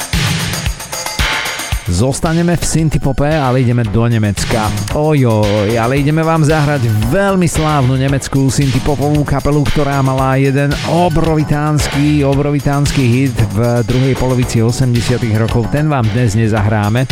Zostaneme 1.88 2.59
v 2.59 2.68
Synthpope, 2.68 3.31
ale 3.31 3.64
ideme 3.64 3.88
do 3.88 4.03
Nemecka. 4.03 4.68
Ojoj, 4.91 5.72
ale 5.80 6.03
ideme 6.03 6.19
vám 6.19 6.43
zahrať 6.43 6.84
veľmi 7.07 7.47
slávnu 7.47 7.95
nemeckú 7.95 8.51
synthpopovú 8.51 9.23
kapelu, 9.23 9.64
ktorá 9.72 10.03
mala 10.03 10.35
jeden 10.35 10.76
obrovitánsky, 10.91 12.27
obrovitánsky 12.27 13.03
hit 13.07 13.35
v 13.55 13.88
druhej 13.88 14.19
polovici 14.19 14.59
80 14.59 15.15
rokov. 15.39 15.72
Ten 15.72 15.88
vám 15.88 16.03
dnes 16.11 16.35
nezahráme, 16.35 17.07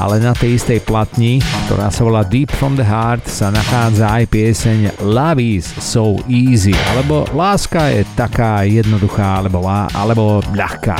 ale 0.00 0.16
na 0.24 0.32
tej 0.32 0.56
istej 0.56 0.88
platni, 0.88 1.44
ktorá 1.68 1.92
sa 1.92 2.00
volá 2.08 2.24
Deep 2.24 2.48
from 2.56 2.80
the 2.80 2.86
Heart, 2.88 3.28
sa 3.28 3.52
nachádza 3.52 4.08
aj 4.08 4.24
pieseň 4.32 4.78
Love 5.04 5.44
is 5.44 5.68
so 5.84 6.16
easy, 6.32 6.72
alebo 6.96 7.28
Láska 7.36 7.92
je 7.92 8.08
taká 8.16 8.64
jednoduchá, 8.64 9.44
alebo, 9.44 9.60
alebo 9.68 10.40
ľahká. 10.56 10.96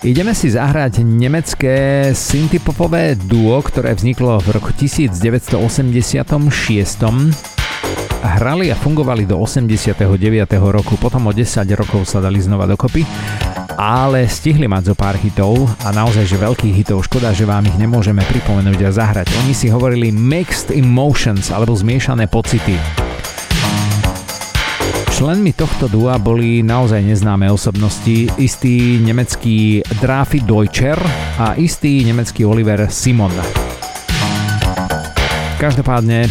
Ideme 0.00 0.32
si 0.32 0.48
zahrať 0.48 1.04
nemecké 1.04 2.08
synthpopové 2.16 3.20
duo, 3.20 3.60
ktoré 3.60 3.92
vzniklo 3.92 4.40
v 4.40 4.56
roku 4.56 4.72
1986. 4.72 5.60
Hrali 8.24 8.72
a 8.72 8.76
fungovali 8.80 9.28
do 9.28 9.36
89. 9.36 10.00
roku, 10.72 10.96
potom 10.96 11.28
o 11.28 11.36
10 11.36 11.44
rokov 11.76 12.08
sa 12.08 12.24
dali 12.24 12.40
znova 12.40 12.64
dokopy, 12.64 13.04
ale 13.76 14.24
stihli 14.24 14.64
mať 14.64 14.88
zo 14.88 14.94
pár 14.96 15.20
hitov 15.20 15.68
a 15.84 15.92
naozaj, 15.92 16.24
že 16.24 16.40
veľkých 16.40 16.80
hitov, 16.80 17.04
škoda, 17.04 17.36
že 17.36 17.44
vám 17.44 17.68
ich 17.68 17.76
nemôžeme 17.76 18.24
pripomenúť 18.24 18.80
a 18.88 18.90
zahrať. 18.96 19.28
Oni 19.44 19.52
si 19.52 19.68
hovorili 19.68 20.08
Mixed 20.08 20.72
Emotions 20.72 21.52
alebo 21.52 21.76
zmiešané 21.76 22.24
pocity. 22.24 23.09
Členmi 25.20 25.52
tohto 25.52 25.84
dua 25.84 26.16
boli 26.16 26.64
naozaj 26.64 27.04
neznáme 27.04 27.44
osobnosti, 27.52 28.32
istý 28.40 28.96
nemecký 29.04 29.84
Drafi 30.00 30.40
Deutscher 30.40 30.96
a 31.36 31.60
istý 31.60 32.00
nemecký 32.08 32.48
Oliver 32.48 32.88
Simon. 32.88 33.28
Každopádne, 35.60 36.24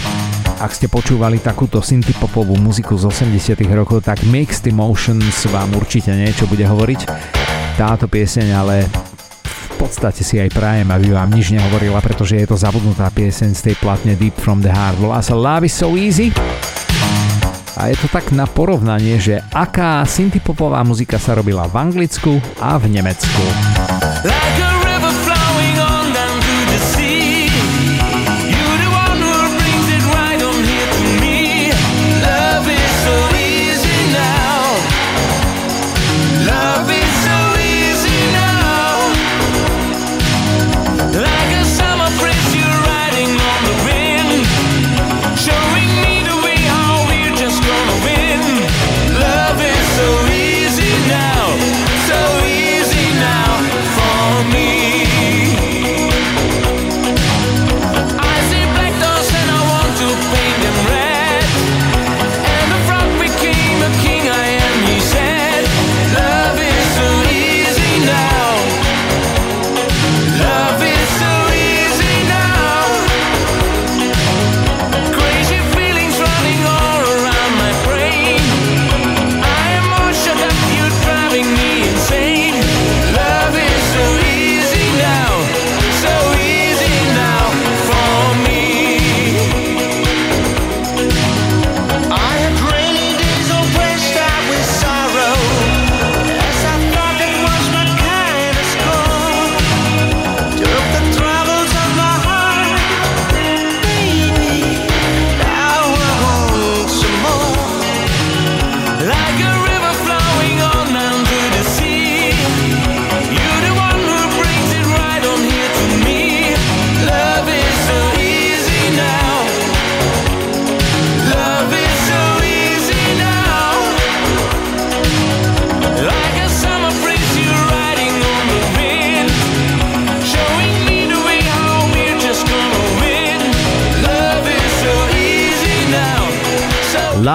ak 0.57 0.73
ste 0.73 0.89
počúvali 0.89 1.37
takúto 1.37 1.85
synthpopovú 1.85 2.57
muziku 2.57 2.97
z 2.97 3.13
80 3.29 3.61
rokov, 3.77 4.01
tak 4.01 4.25
Mixed 4.25 4.65
Emotions 4.65 5.37
vám 5.53 5.69
určite 5.77 6.09
niečo 6.09 6.49
bude 6.49 6.65
hovoriť. 6.65 6.99
Táto 7.77 8.09
pieseň 8.09 8.47
ale 8.57 8.89
v 9.45 9.75
podstate 9.77 10.25
si 10.25 10.41
aj 10.41 10.49
prajem, 10.49 10.89
aby 10.89 11.13
vám 11.13 11.29
nič 11.29 11.53
nehovorila, 11.53 12.01
pretože 12.01 12.41
je 12.41 12.49
to 12.49 12.57
zabudnutá 12.57 13.13
pieseň 13.13 13.53
z 13.53 13.61
tej 13.69 13.75
platne 13.77 14.17
Deep 14.17 14.33
From 14.41 14.65
The 14.65 14.73
Heart. 14.73 14.97
Volá 14.97 15.21
sa 15.21 15.37
Love 15.37 15.69
is 15.69 15.77
So 15.77 15.93
Easy 15.93 16.33
A 17.79 17.87
je 17.87 17.95
to 17.95 18.11
tak 18.11 18.35
na 18.35 18.43
porovnanie, 18.43 19.15
že 19.23 19.39
aká 19.55 20.03
synthpopová 20.03 20.83
muzika 20.83 21.15
sa 21.15 21.31
robila 21.31 21.63
v 21.71 21.79
Anglicku 21.79 22.43
a 22.59 22.75
v 22.75 22.91
Nemecku. 22.91 23.43
Like 24.27 24.78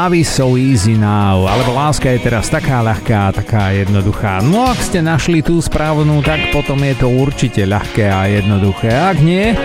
Love 0.05 0.21
is 0.21 0.29
so 0.29 0.61
easy 0.61 1.01
now, 1.01 1.49
alebo 1.49 1.73
láska 1.73 2.13
je 2.13 2.29
teraz 2.29 2.53
taká 2.53 2.85
ľahká, 2.85 3.33
taká 3.41 3.73
jednoduchá. 3.73 4.45
No 4.45 4.69
ak 4.69 4.77
ste 4.77 5.01
našli 5.01 5.41
tú 5.41 5.57
správnu, 5.65 6.21
tak 6.21 6.53
potom 6.53 6.77
je 6.85 6.93
to 6.93 7.09
určite 7.09 7.65
ľahké 7.65 8.13
a 8.13 8.29
jednoduché. 8.29 8.93
Ak 8.93 9.17
nie, 9.25 9.57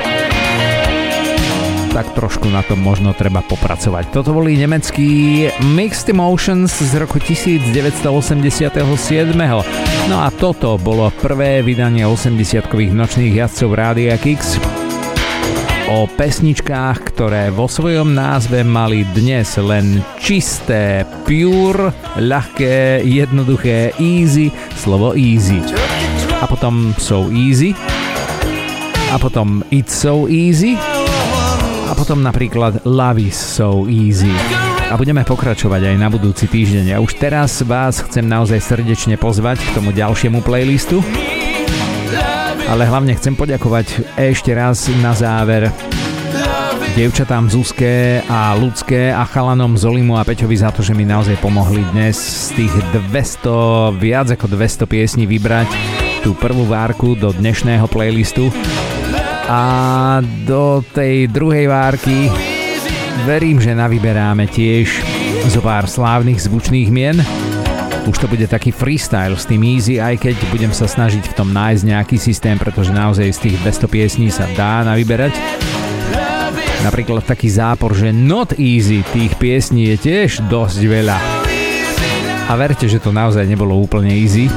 tak 1.92 2.16
trošku 2.16 2.48
na 2.48 2.64
tom 2.64 2.80
možno 2.80 3.12
treba 3.12 3.44
popracovať. 3.44 4.16
Toto 4.16 4.32
boli 4.32 4.56
nemecký 4.56 5.52
Mixed 5.76 6.08
Emotions 6.08 6.72
z 6.72 6.94
roku 6.96 7.20
1987. 7.20 8.00
No 10.08 10.24
a 10.24 10.32
toto 10.32 10.80
bolo 10.80 11.12
prvé 11.20 11.60
vydanie 11.68 12.08
80-kových 12.08 12.96
nočných 12.96 13.44
jazdcov 13.44 13.70
Rádia 13.76 14.16
Kix 14.16 14.56
o 15.90 16.06
pesničkách, 16.06 17.02
ktoré 17.02 17.50
vo 17.50 17.66
svojom 17.66 18.14
názve 18.14 18.62
mali 18.62 19.02
dnes 19.10 19.58
len 19.58 20.06
čisté, 20.22 21.02
pure, 21.26 21.90
ľahké, 22.22 23.02
jednoduché, 23.02 23.98
easy, 23.98 24.54
slovo 24.78 25.18
easy. 25.18 25.58
A 26.40 26.46
potom 26.46 26.94
so 27.02 27.34
easy. 27.34 27.74
A 29.10 29.18
potom 29.18 29.66
it's 29.74 29.98
so 29.98 30.30
easy. 30.30 30.78
A 31.90 31.98
potom 31.98 32.22
napríklad 32.22 32.86
love 32.86 33.18
is 33.18 33.34
so 33.34 33.90
easy. 33.90 34.30
A 34.90 34.98
budeme 34.98 35.26
pokračovať 35.26 35.90
aj 35.90 35.96
na 35.98 36.14
budúci 36.14 36.46
týždeň. 36.46 36.94
A 36.94 37.02
už 37.02 37.18
teraz 37.18 37.66
vás 37.66 38.06
chcem 38.06 38.30
naozaj 38.30 38.62
srdečne 38.62 39.18
pozvať 39.18 39.58
k 39.66 39.82
tomu 39.82 39.90
ďalšiemu 39.90 40.46
playlistu 40.46 41.02
ale 42.70 42.86
hlavne 42.86 43.18
chcem 43.18 43.34
poďakovať 43.34 44.14
ešte 44.14 44.54
raz 44.54 44.86
na 45.02 45.18
záver 45.18 45.74
dievčatám 47.00 47.48
Zuzke 47.48 48.20
a 48.28 48.52
Ľudské 48.60 49.08
a 49.16 49.24
chalanom 49.24 49.80
Zolimu 49.80 50.20
a 50.20 50.28
Peťovi 50.28 50.60
za 50.60 50.68
to, 50.68 50.84
že 50.84 50.92
mi 50.92 51.08
naozaj 51.08 51.40
pomohli 51.40 51.80
dnes 51.96 52.20
z 52.20 52.60
tých 52.60 52.74
200, 53.08 53.96
viac 53.96 54.28
ako 54.36 54.52
200 54.52 54.84
piesní 54.84 55.24
vybrať 55.24 55.72
tú 56.28 56.36
prvú 56.36 56.68
várku 56.68 57.16
do 57.16 57.32
dnešného 57.32 57.88
playlistu. 57.88 58.52
A 59.48 60.20
do 60.44 60.84
tej 60.92 61.32
druhej 61.32 61.72
várky 61.72 62.28
verím, 63.24 63.64
že 63.64 63.72
navyberáme 63.72 64.52
tiež 64.52 65.00
zo 65.48 65.64
pár 65.64 65.88
slávnych 65.88 66.44
zvučných 66.44 66.90
mien 66.92 67.24
už 68.08 68.16
to 68.16 68.28
bude 68.32 68.46
taký 68.48 68.72
freestyle 68.72 69.36
s 69.36 69.44
tým 69.50 69.66
easy, 69.66 70.00
aj 70.00 70.22
keď 70.22 70.36
budem 70.54 70.72
sa 70.72 70.88
snažiť 70.88 71.26
v 71.28 71.36
tom 71.36 71.52
nájsť 71.52 71.84
nejaký 71.84 72.16
systém, 72.16 72.56
pretože 72.56 72.96
naozaj 72.96 73.28
z 73.36 73.40
tých 73.50 73.56
200 73.66 73.90
piesní 73.92 74.28
sa 74.32 74.48
dá 74.56 74.86
na 74.88 74.96
vyberať. 74.96 75.36
Napríklad 76.80 77.28
taký 77.28 77.52
zápor, 77.52 77.92
že 77.92 78.16
not 78.16 78.56
easy 78.56 79.04
tých 79.12 79.36
piesní 79.36 79.92
je 79.92 79.96
tiež 80.00 80.48
dosť 80.48 80.80
veľa. 80.80 81.18
A 82.50 82.54
verte, 82.56 82.88
že 82.88 83.04
to 83.04 83.12
naozaj 83.12 83.44
nebolo 83.44 83.76
úplne 83.76 84.16
easy 84.16 84.48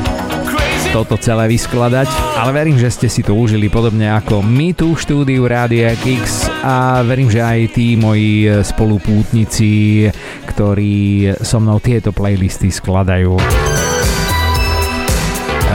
toto 0.93 1.17
celé 1.17 1.49
vyskladať, 1.49 2.37
ale 2.37 2.53
verím, 2.53 2.77
že 2.77 2.93
ste 2.93 3.09
si 3.09 3.25
to 3.25 3.33
užili 3.33 3.73
podobne 3.73 4.13
ako 4.13 4.45
my 4.45 4.77
tu 4.77 4.93
v 4.93 5.01
štúdiu 5.01 5.49
Rádia 5.49 5.97
Kix 5.97 6.53
a 6.61 7.01
verím, 7.01 7.33
že 7.33 7.41
aj 7.41 7.73
tí 7.73 7.97
moji 7.97 8.61
spolupútnici, 8.61 10.05
ktorí 10.63 11.27
so 11.43 11.59
mnou 11.59 11.83
tieto 11.83 12.15
playlisty 12.15 12.71
skladajú. 12.71 13.35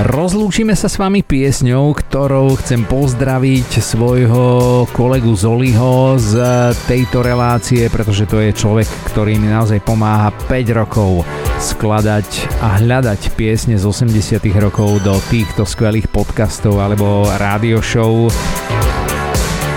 Rozlúčime 0.07 0.79
sa 0.79 0.87
s 0.87 0.95
vami 0.95 1.27
piesňou, 1.27 1.91
ktorou 1.91 2.55
chcem 2.55 2.87
pozdraviť 2.87 3.83
svojho 3.83 4.87
kolegu 4.95 5.35
Zoliho 5.35 6.15
z 6.15 6.39
tejto 6.87 7.19
relácie, 7.19 7.91
pretože 7.91 8.31
to 8.31 8.39
je 8.39 8.55
človek, 8.55 8.87
ktorý 9.11 9.35
mi 9.35 9.51
naozaj 9.51 9.83
pomáha 9.83 10.31
5 10.47 10.79
rokov 10.79 11.27
skladať 11.59 12.47
a 12.63 12.79
hľadať 12.79 13.35
piesne 13.35 13.75
z 13.75 13.83
80 13.83 14.39
rokov 14.55 15.03
do 15.03 15.19
týchto 15.27 15.67
skvelých 15.67 16.07
podcastov 16.07 16.79
alebo 16.79 17.27
rádio 17.35 17.83
show. 17.83 18.31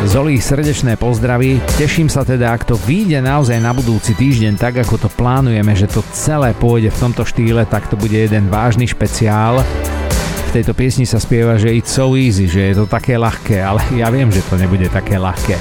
Zoli, 0.09 0.41
srdečné 0.41 0.97
pozdravy. 0.97 1.61
Teším 1.77 2.09
sa 2.09 2.25
teda, 2.25 2.57
ak 2.57 2.65
to 2.65 2.73
vyjde 2.89 3.21
naozaj 3.21 3.61
na 3.61 3.77
budúci 3.77 4.17
týždeň, 4.17 4.57
tak 4.57 4.81
ako 4.81 4.97
to 4.97 5.09
plánujeme, 5.13 5.77
že 5.77 5.93
to 5.93 6.01
celé 6.17 6.57
pôjde 6.57 6.89
v 6.89 7.01
tomto 7.05 7.21
štýle, 7.29 7.69
tak 7.69 7.85
to 7.85 8.01
bude 8.01 8.17
jeden 8.17 8.49
vážny 8.49 8.89
špeciál 8.89 9.61
v 10.51 10.59
tejto 10.59 10.75
piesni 10.75 11.07
sa 11.07 11.23
spieva, 11.23 11.55
že 11.55 11.71
it's 11.71 11.95
so 11.95 12.19
easy, 12.19 12.51
že 12.51 12.75
je 12.75 12.83
to 12.83 12.91
také 12.91 13.15
ľahké, 13.15 13.63
ale 13.63 13.79
ja 13.95 14.11
viem, 14.11 14.35
že 14.35 14.43
to 14.51 14.59
nebude 14.59 14.91
také 14.91 15.15
ľahké. 15.15 15.55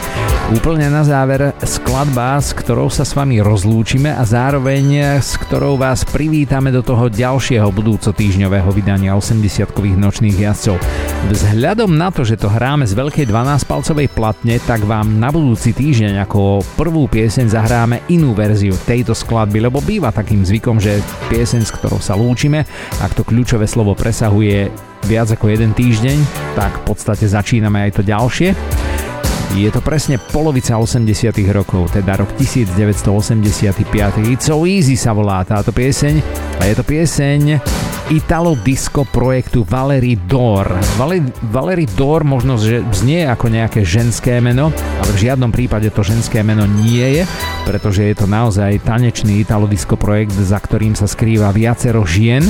Úplne 0.49 0.89
na 0.89 1.05
záver 1.05 1.53
skladba, 1.61 2.41
s 2.41 2.57
ktorou 2.57 2.89
sa 2.89 3.05
s 3.05 3.13
vami 3.13 3.37
rozlúčime 3.37 4.09
a 4.09 4.25
zároveň 4.25 5.21
s 5.21 5.37
ktorou 5.37 5.77
vás 5.77 6.01
privítame 6.09 6.73
do 6.73 6.81
toho 6.81 7.05
ďalšieho 7.05 7.69
budúco 7.69 8.09
týždňového 8.09 8.65
vydania 8.73 9.13
80-kových 9.13 9.93
nočných 9.93 10.41
jazdcov. 10.41 10.81
Vzhľadom 11.37 11.93
na 11.93 12.09
to, 12.09 12.25
že 12.25 12.41
to 12.41 12.49
hráme 12.49 12.89
z 12.89 12.97
veľkej 12.97 13.29
12-palcovej 13.29 14.09
platne, 14.09 14.57
tak 14.65 14.89
vám 14.89 15.21
na 15.21 15.29
budúci 15.29 15.69
týždeň 15.69 16.25
ako 16.25 16.65
prvú 16.81 17.05
pieseň 17.05 17.45
zahráme 17.45 18.09
inú 18.09 18.33
verziu 18.33 18.73
tejto 18.89 19.13
skladby, 19.13 19.69
lebo 19.69 19.85
býva 19.85 20.09
takým 20.09 20.41
zvykom, 20.41 20.81
že 20.81 20.97
pieseň, 21.29 21.61
s 21.61 21.77
ktorou 21.77 22.01
sa 22.01 22.17
lúčime, 22.17 22.65
ak 23.05 23.13
to 23.13 23.21
kľúčové 23.21 23.69
slovo 23.69 23.93
presahuje 23.93 24.78
viac 25.07 25.33
ako 25.33 25.49
jeden 25.49 25.71
týždeň, 25.73 26.17
tak 26.53 26.71
v 26.81 26.83
podstate 26.85 27.25
začíname 27.25 27.87
aj 27.87 27.99
to 27.99 28.01
ďalšie. 28.03 28.53
Je 29.57 29.65
to 29.73 29.81
presne 29.81 30.21
polovica 30.29 30.77
80 30.77 31.09
rokov, 31.49 31.89
teda 31.89 32.21
rok 32.21 32.29
1985. 32.37 33.81
It's 34.29 34.45
so 34.45 34.61
easy 34.69 34.93
sa 34.93 35.09
volá 35.09 35.41
táto 35.41 35.73
pieseň 35.73 36.21
a 36.61 36.69
je 36.69 36.73
to 36.77 36.85
pieseň 36.85 37.41
Italo 38.09 38.57
disco 38.57 39.05
projektu 39.05 39.65
Valery 39.65 40.17
Dor. 40.17 40.65
Valery 41.49 41.85
Dor 41.93 42.25
možno 42.25 42.57
že 42.57 42.81
znie 42.93 43.25
ako 43.25 43.53
nejaké 43.53 43.85
ženské 43.85 44.37
meno, 44.41 44.69
ale 44.73 45.11
v 45.13 45.21
žiadnom 45.29 45.53
prípade 45.53 45.89
to 45.93 46.05
ženské 46.05 46.41
meno 46.45 46.65
nie 46.65 47.21
je, 47.21 47.23
pretože 47.65 48.05
je 48.05 48.17
to 48.17 48.25
naozaj 48.25 48.81
tanečný 48.81 49.45
Italo 49.45 49.69
disco 49.69 49.97
projekt, 49.97 50.33
za 50.33 50.57
ktorým 50.57 50.97
sa 50.97 51.05
skrýva 51.05 51.53
viacero 51.53 52.05
žien. 52.05 52.45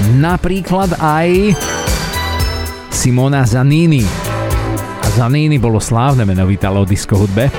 Napríklad 0.00 0.96
aj 0.96 1.52
Simona 2.88 3.44
Zanini, 3.44 4.30
Zanini 5.10 5.60
bolo 5.60 5.82
slávne 5.82 6.24
meno 6.24 6.48
v 6.48 6.56
disco 6.88 7.18
hudbe, 7.18 7.50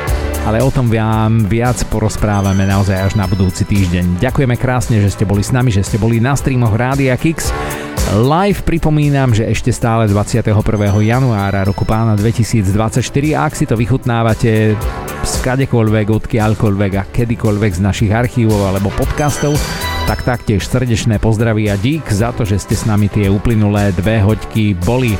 ale 0.47 0.63
o 0.63 0.73
tom 0.73 0.89
vám 0.89 1.45
viac 1.45 1.77
porozprávame 1.91 2.65
naozaj 2.65 2.97
až 2.97 3.13
na 3.19 3.29
budúci 3.29 3.67
týždeň. 3.67 4.23
Ďakujeme 4.23 4.55
krásne, 4.57 4.97
že 5.03 5.13
ste 5.13 5.27
boli 5.27 5.45
s 5.45 5.53
nami, 5.53 5.69
že 5.69 5.85
ste 5.85 6.01
boli 6.01 6.17
na 6.17 6.33
streamoch 6.33 6.73
Rádia 6.73 7.13
Kix. 7.19 7.53
Live 8.17 8.65
pripomínam, 8.65 9.35
že 9.35 9.45
ešte 9.45 9.69
stále 9.69 10.09
21. 10.09 10.49
januára 11.05 11.61
roku 11.61 11.85
pána 11.85 12.17
2024 12.17 13.03
a 13.37 13.39
ak 13.45 13.53
si 13.53 13.69
to 13.69 13.77
vychutnávate 13.77 14.73
skadekoľvek, 15.21 16.07
odkiaľkoľvek 16.09 16.91
a 16.97 17.03
kedykoľvek 17.05 17.71
z 17.77 17.81
našich 17.83 18.09
archívov 18.09 18.65
alebo 18.65 18.89
podcastov, 18.97 19.53
tak 20.07 20.23
taktiež 20.23 20.63
srdečné 20.65 21.19
pozdraví 21.19 21.67
a 21.67 21.75
dík 21.75 22.07
za 22.09 22.31
to, 22.31 22.45
že 22.47 22.61
ste 22.61 22.75
s 22.77 22.87
nami 22.87 23.09
tie 23.09 23.27
uplynulé 23.27 23.91
dve 23.91 24.21
hoďky 24.21 24.77
boli. 24.77 25.17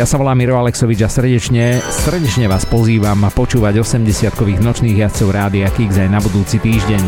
Ja 0.00 0.08
sa 0.08 0.16
volám 0.16 0.40
Miro 0.40 0.56
Alexovič 0.56 1.04
a 1.04 1.08
srdečne, 1.12 1.84
srdečne 1.84 2.48
vás 2.48 2.64
pozývam 2.64 3.28
počúvať 3.28 3.84
80-kových 3.84 4.64
nočných 4.64 4.96
jazdcov 5.04 5.28
Rádia 5.36 5.68
Kix 5.68 6.00
aj 6.00 6.08
na 6.08 6.20
budúci 6.24 6.56
týždeň. 6.56 7.02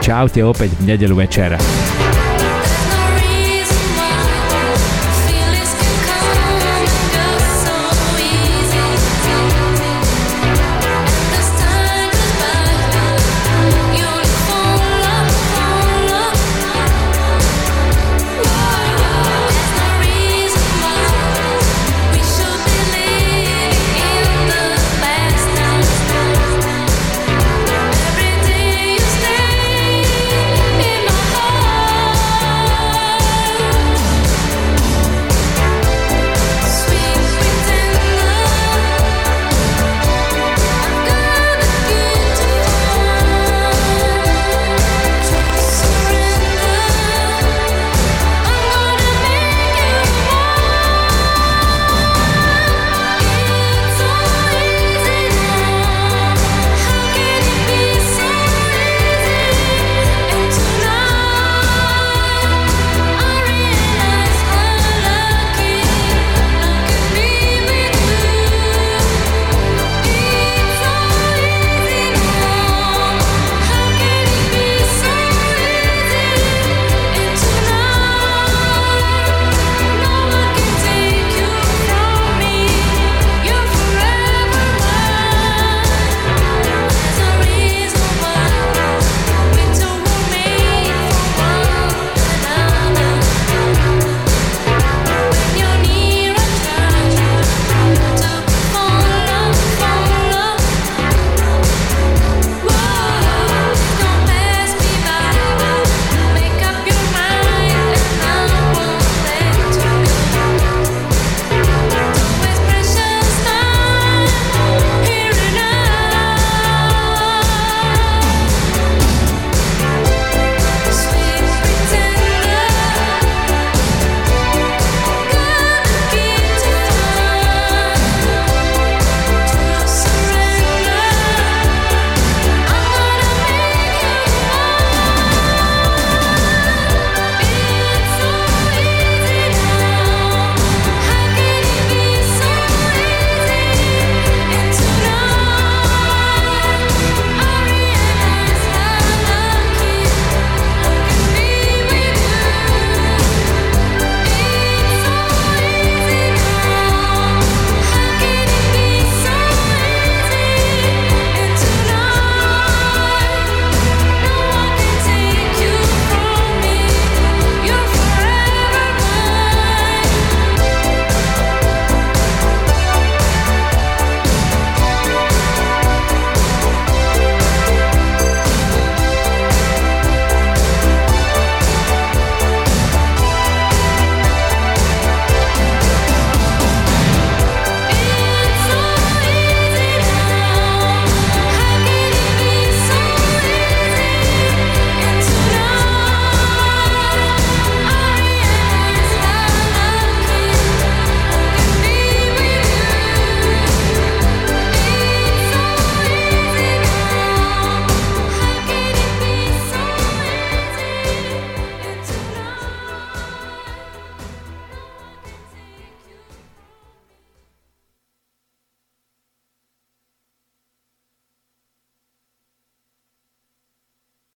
Čaute 0.00 0.40
opäť 0.40 0.78
v 0.80 0.96
nedelu 0.96 1.12
večer. 1.12 1.58